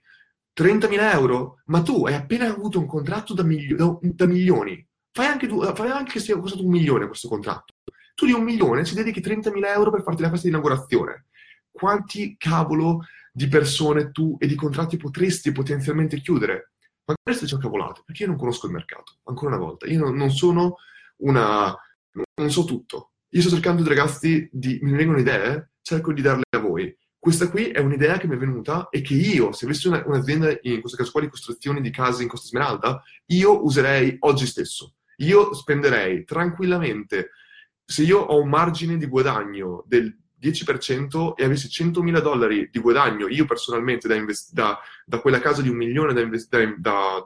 30.000 0.53 1.13
euro? 1.13 1.61
Ma 1.67 1.83
tu 1.83 2.07
hai 2.07 2.15
appena 2.15 2.49
avuto 2.49 2.79
un 2.79 2.87
contratto 2.87 3.35
da, 3.35 3.43
milio- 3.43 3.77
da, 3.77 3.99
da 4.01 4.27
milioni. 4.27 4.87
Fai 5.11 5.27
anche, 5.27 5.47
tu, 5.47 5.63
fai 5.75 5.91
anche 5.91 6.13
che 6.13 6.21
sia 6.21 6.39
costato 6.39 6.65
un 6.65 6.71
milione 6.71 7.07
questo 7.07 7.29
contratto. 7.29 7.75
Tu 8.15 8.27
di 8.27 8.33
un 8.33 8.45
milione 8.45 8.85
ci 8.85 8.95
dedichi 8.95 9.21
30.000 9.21 9.67
euro 9.75 9.91
per 9.91 10.03
farti 10.03 10.23
la 10.23 10.31
festa 10.31 10.45
di 10.45 10.53
inaugurazione. 10.53 11.27
Quanti 11.71 12.37
cavolo 12.39 13.05
di 13.33 13.49
persone 13.49 14.13
tu 14.13 14.37
e 14.39 14.47
di 14.47 14.55
contratti 14.55 14.97
potresti 14.97 15.51
potenzialmente 15.51 16.21
chiudere? 16.21 16.74
Magari 17.07 17.37
sto 17.37 17.45
dicendo 17.45 17.69
cavolate, 17.69 18.03
perché 18.05 18.23
io 18.23 18.29
non 18.29 18.39
conosco 18.39 18.67
il 18.67 18.73
mercato, 18.73 19.19
ancora 19.25 19.57
una 19.57 19.65
volta. 19.65 19.87
Io 19.87 20.01
non, 20.01 20.17
non 20.17 20.31
sono 20.31 20.77
una... 21.19 21.75
non 22.13 22.51
so 22.51 22.65
tutto. 22.65 23.13
Io 23.31 23.41
sto 23.41 23.51
cercando 23.51 23.83
di 23.83 23.89
ragazzi 23.89 24.49
di... 24.51 24.79
mi 24.83 24.93
vengono 24.93 25.19
idee, 25.19 25.73
cerco 25.83 26.13
di 26.13 26.23
darle 26.23 26.45
a 26.51 26.59
voi. 26.59 26.97
Questa 27.19 27.49
qui 27.49 27.69
è 27.69 27.81
un'idea 27.81 28.19
che 28.19 28.27
mi 28.27 28.35
è 28.35 28.39
venuta 28.39 28.89
e 28.91 29.01
che 29.01 29.15
io, 29.15 29.53
se 29.53 29.65
avessi 29.65 29.89
una, 29.89 30.03
un'azienda, 30.05 30.59
in 30.63 30.81
questo 30.81 30.99
caso 30.99 31.11
qua 31.11 31.23
di 31.23 31.29
costruzioni 31.29 31.81
di 31.81 31.91
case 31.91 32.23
in 32.23 32.29
Costa 32.29 32.49
Smeralda, 32.49 33.03
io 33.27 33.65
userei 33.65 34.17
oggi 34.21 34.47
stesso. 34.47 34.97
Io 35.19 35.55
spenderei 35.55 36.25
tranquillamente, 36.25 37.31
se 37.85 38.03
io 38.03 38.19
ho 38.19 38.41
un 38.41 38.49
margine 38.49 38.97
di 38.97 39.07
guadagno 39.07 39.85
del 39.87 40.15
10% 40.45 41.35
e 41.37 41.45
avessi 41.45 41.69
100.000 41.69 42.21
dollari 42.21 42.69
di 42.71 42.81
guadagno 42.81 43.29
io 43.29 43.47
personalmente 43.47 44.07
da, 44.09 44.15
invest- 44.15 44.53
da, 44.53 44.79
da 45.05 45.21
quella 45.21 45.41
casa 45.41 45.63
di 45.63 45.69
un 45.69 45.77
milione 45.77 46.13
da, 46.13 46.21
invest- 46.21 46.77
da, 46.77 47.25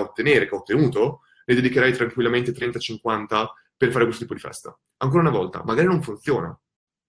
ottenere, 0.00 0.46
che 0.46 0.54
ho 0.54 0.58
ottenuto, 0.58 1.20
ne 1.46 1.54
dedicherei 1.54 1.92
tranquillamente 1.92 2.52
30-50 2.52 3.46
per 3.76 3.90
fare 3.90 4.04
questo 4.04 4.22
tipo 4.22 4.34
di 4.34 4.40
festa. 4.40 4.76
Ancora 4.98 5.22
una 5.22 5.30
volta, 5.30 5.62
magari 5.64 5.86
non 5.86 6.02
funziona. 6.02 6.58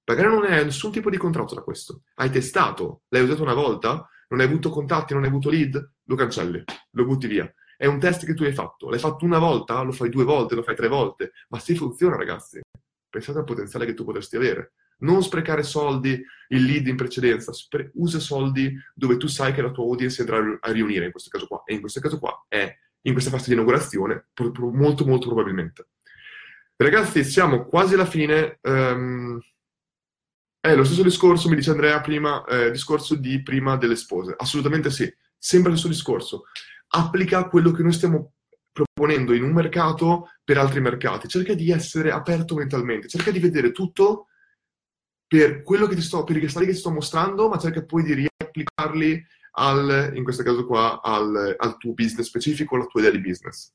Magari 0.05 0.27
non 0.27 0.43
hai 0.43 0.63
nessun 0.63 0.91
tipo 0.91 1.09
di 1.09 1.17
contratto 1.17 1.55
da 1.55 1.61
questo. 1.61 2.03
Hai 2.15 2.29
testato, 2.29 3.01
l'hai 3.09 3.23
usato 3.23 3.41
una 3.43 3.53
volta, 3.53 4.07
non 4.29 4.39
hai 4.39 4.45
avuto 4.45 4.69
contatti, 4.69 5.13
non 5.13 5.23
hai 5.23 5.29
avuto 5.29 5.49
lead, 5.49 5.91
lo 6.03 6.15
cancelli, 6.15 6.63
lo 6.91 7.05
butti 7.05 7.27
via. 7.27 7.51
È 7.77 7.85
un 7.85 7.99
test 7.99 8.25
che 8.25 8.33
tu 8.33 8.43
hai 8.43 8.53
fatto. 8.53 8.89
L'hai 8.89 8.99
fatto 8.99 9.25
una 9.25 9.39
volta, 9.39 9.81
lo 9.81 9.91
fai 9.91 10.09
due 10.09 10.23
volte, 10.23 10.55
lo 10.55 10.63
fai 10.63 10.75
tre 10.75 10.87
volte. 10.87 11.31
Ma 11.49 11.59
se 11.59 11.75
funziona, 11.75 12.15
ragazzi, 12.15 12.59
pensate 13.09 13.39
al 13.39 13.43
potenziale 13.45 13.85
che 13.85 13.93
tu 13.93 14.03
potresti 14.03 14.35
avere. 14.35 14.73
Non 14.99 15.23
sprecare 15.23 15.63
soldi, 15.63 16.21
il 16.49 16.63
lead 16.63 16.87
in 16.87 16.95
precedenza, 16.95 17.53
spre- 17.53 17.91
usa 17.95 18.19
soldi 18.19 18.73
dove 18.93 19.17
tu 19.17 19.27
sai 19.27 19.53
che 19.53 19.61
la 19.61 19.71
tua 19.71 19.85
audience 19.85 20.21
andrà 20.21 20.57
a 20.59 20.71
riunire, 20.71 21.05
in 21.05 21.11
questo 21.11 21.29
caso 21.29 21.47
qua. 21.47 21.63
E 21.65 21.73
in 21.73 21.79
questo 21.79 21.99
caso 21.99 22.19
qua 22.19 22.45
è 22.47 22.77
in 23.03 23.13
questa 23.13 23.31
fase 23.31 23.47
di 23.47 23.53
inaugurazione, 23.53 24.27
pro- 24.33 24.51
pro- 24.51 24.71
molto 24.71 25.05
molto 25.05 25.27
probabilmente. 25.27 25.87
Ragazzi, 26.75 27.23
siamo 27.23 27.65
quasi 27.65 27.93
alla 27.93 28.05
fine. 28.05 28.59
Um, 28.61 29.39
è 30.61 30.75
lo 30.75 30.83
stesso 30.83 31.03
discorso, 31.03 31.47
mi 31.49 31.55
dice 31.55 31.71
Andrea 31.71 32.01
prima, 32.01 32.43
eh, 32.45 32.71
discorso 32.71 33.15
di 33.15 33.41
prima 33.41 33.77
delle 33.77 33.95
spose. 33.95 34.33
Assolutamente 34.37 34.89
sì, 34.89 35.11
sempre 35.37 35.71
lo 35.71 35.77
stesso 35.77 35.93
discorso. 35.93 36.43
Applica 36.89 37.47
quello 37.47 37.71
che 37.71 37.83
noi 37.83 37.93
stiamo 37.93 38.33
proponendo 38.71 39.33
in 39.33 39.43
un 39.43 39.51
mercato 39.51 40.29
per 40.43 40.57
altri 40.57 40.81
mercati. 40.81 41.27
Cerca 41.27 41.53
di 41.53 41.71
essere 41.71 42.11
aperto 42.11 42.55
mentalmente, 42.55 43.07
cerca 43.07 43.31
di 43.31 43.39
vedere 43.39 43.71
tutto 43.71 44.27
per 45.29 45.61
quello 45.61 45.85
che 45.85 45.93
ti 45.93 46.01
sto, 46.01 46.23
per 46.23 46.35
i 46.35 46.39
cristalli 46.39 46.65
che 46.65 46.71
ti 46.71 46.79
sto 46.79 46.89
mostrando, 46.89 47.47
ma 47.49 47.59
cerca 47.59 47.85
poi 47.85 48.01
di 48.01 48.13
riapplicarli 48.15 49.23
al, 49.51 50.11
in 50.15 50.23
questo 50.23 50.41
caso 50.41 50.65
qua, 50.65 51.01
al, 51.03 51.53
al 51.55 51.77
tuo 51.77 51.93
business 51.93 52.25
specifico, 52.25 52.75
alla 52.75 52.87
tua 52.87 53.01
idea 53.01 53.11
di 53.11 53.21
business. 53.21 53.71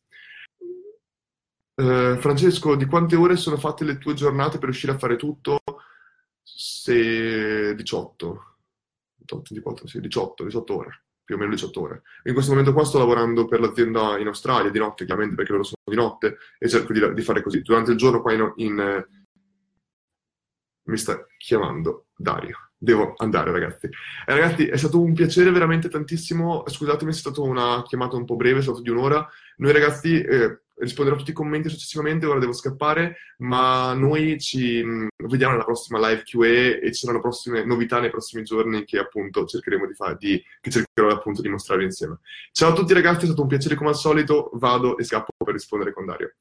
Uh, 1.76 2.16
Francesco, 2.16 2.74
di 2.74 2.86
quante 2.86 3.14
ore 3.14 3.36
sono 3.36 3.56
fatte 3.56 3.84
le 3.84 3.98
tue 3.98 4.14
giornate 4.14 4.58
per 4.58 4.64
riuscire 4.64 4.92
a 4.92 4.98
fare 4.98 5.14
tutto? 5.14 5.60
Se 6.42 7.72
18, 7.76 8.56
18, 9.14 9.86
sì, 9.86 10.00
18, 10.00 10.44
18 10.44 10.76
ore, 10.76 11.04
più 11.22 11.36
o 11.36 11.38
meno 11.38 11.52
18 11.52 11.80
ore. 11.80 12.02
In 12.24 12.32
questo 12.32 12.50
momento 12.50 12.72
qua 12.72 12.84
sto 12.84 12.98
lavorando 12.98 13.46
per 13.46 13.60
l'azienda 13.60 14.18
in 14.18 14.26
Australia, 14.26 14.72
di 14.72 14.78
notte 14.80 15.04
chiaramente 15.04 15.36
perché 15.36 15.52
loro 15.52 15.62
sono 15.62 15.76
di 15.88 15.94
notte, 15.94 16.38
e 16.58 16.68
cerco 16.68 16.92
di, 16.92 17.14
di 17.14 17.22
fare 17.22 17.42
così. 17.42 17.62
Durante 17.62 17.92
il 17.92 17.96
giorno 17.96 18.22
qua 18.22 18.32
in, 18.32 18.52
in 18.56 19.06
mi 20.84 20.96
sta 20.96 21.26
chiamando 21.36 22.06
Dario. 22.16 22.58
Devo 22.76 23.14
andare, 23.16 23.50
ragazzi. 23.50 23.86
Eh, 23.86 23.92
ragazzi, 24.26 24.66
è 24.66 24.76
stato 24.76 25.00
un 25.00 25.14
piacere 25.14 25.50
veramente 25.50 25.88
tantissimo. 25.88 26.64
Scusatemi 26.66 27.12
se 27.12 27.18
è 27.18 27.20
stata 27.20 27.40
una 27.40 27.82
chiamata 27.86 28.16
un 28.16 28.26
po' 28.26 28.36
breve, 28.36 28.58
è 28.58 28.62
stato 28.62 28.82
di 28.82 28.90
un'ora. 28.90 29.26
Noi, 29.56 29.72
ragazzi, 29.72 30.20
eh, 30.20 30.60
risponderò 30.76 31.16
a 31.16 31.18
tutti 31.18 31.30
i 31.30 31.34
commenti 31.34 31.70
successivamente. 31.70 32.26
Ora 32.26 32.40
devo 32.40 32.52
scappare, 32.52 33.16
ma 33.38 33.94
noi 33.94 34.38
ci 34.38 34.82
mh, 34.82 35.08
vediamo 35.28 35.52
nella 35.52 35.64
prossima 35.64 35.98
live 36.08 36.24
QA 36.24 36.46
e 36.82 36.92
ci 36.92 37.00
saranno 37.00 37.22
prossime 37.22 37.64
novità 37.64 38.00
nei 38.00 38.10
prossimi 38.10 38.42
giorni 38.42 38.84
che 38.84 38.98
appunto 38.98 39.46
cercheremo 39.46 39.86
di 39.86 39.94
fare, 39.94 40.16
di, 40.18 40.42
che 40.60 40.70
cercherò 40.70 41.08
appunto 41.08 41.40
di 41.40 41.48
mostrare 41.48 41.84
insieme. 41.84 42.18
Ciao 42.52 42.72
a 42.72 42.74
tutti, 42.74 42.92
ragazzi, 42.92 43.22
è 43.22 43.26
stato 43.26 43.42
un 43.42 43.48
piacere 43.48 43.76
come 43.76 43.90
al 43.90 43.96
solito. 43.96 44.50
Vado 44.54 44.98
e 44.98 45.04
scappo 45.04 45.32
per 45.42 45.54
rispondere 45.54 45.92
con 45.92 46.04
Dario. 46.04 46.34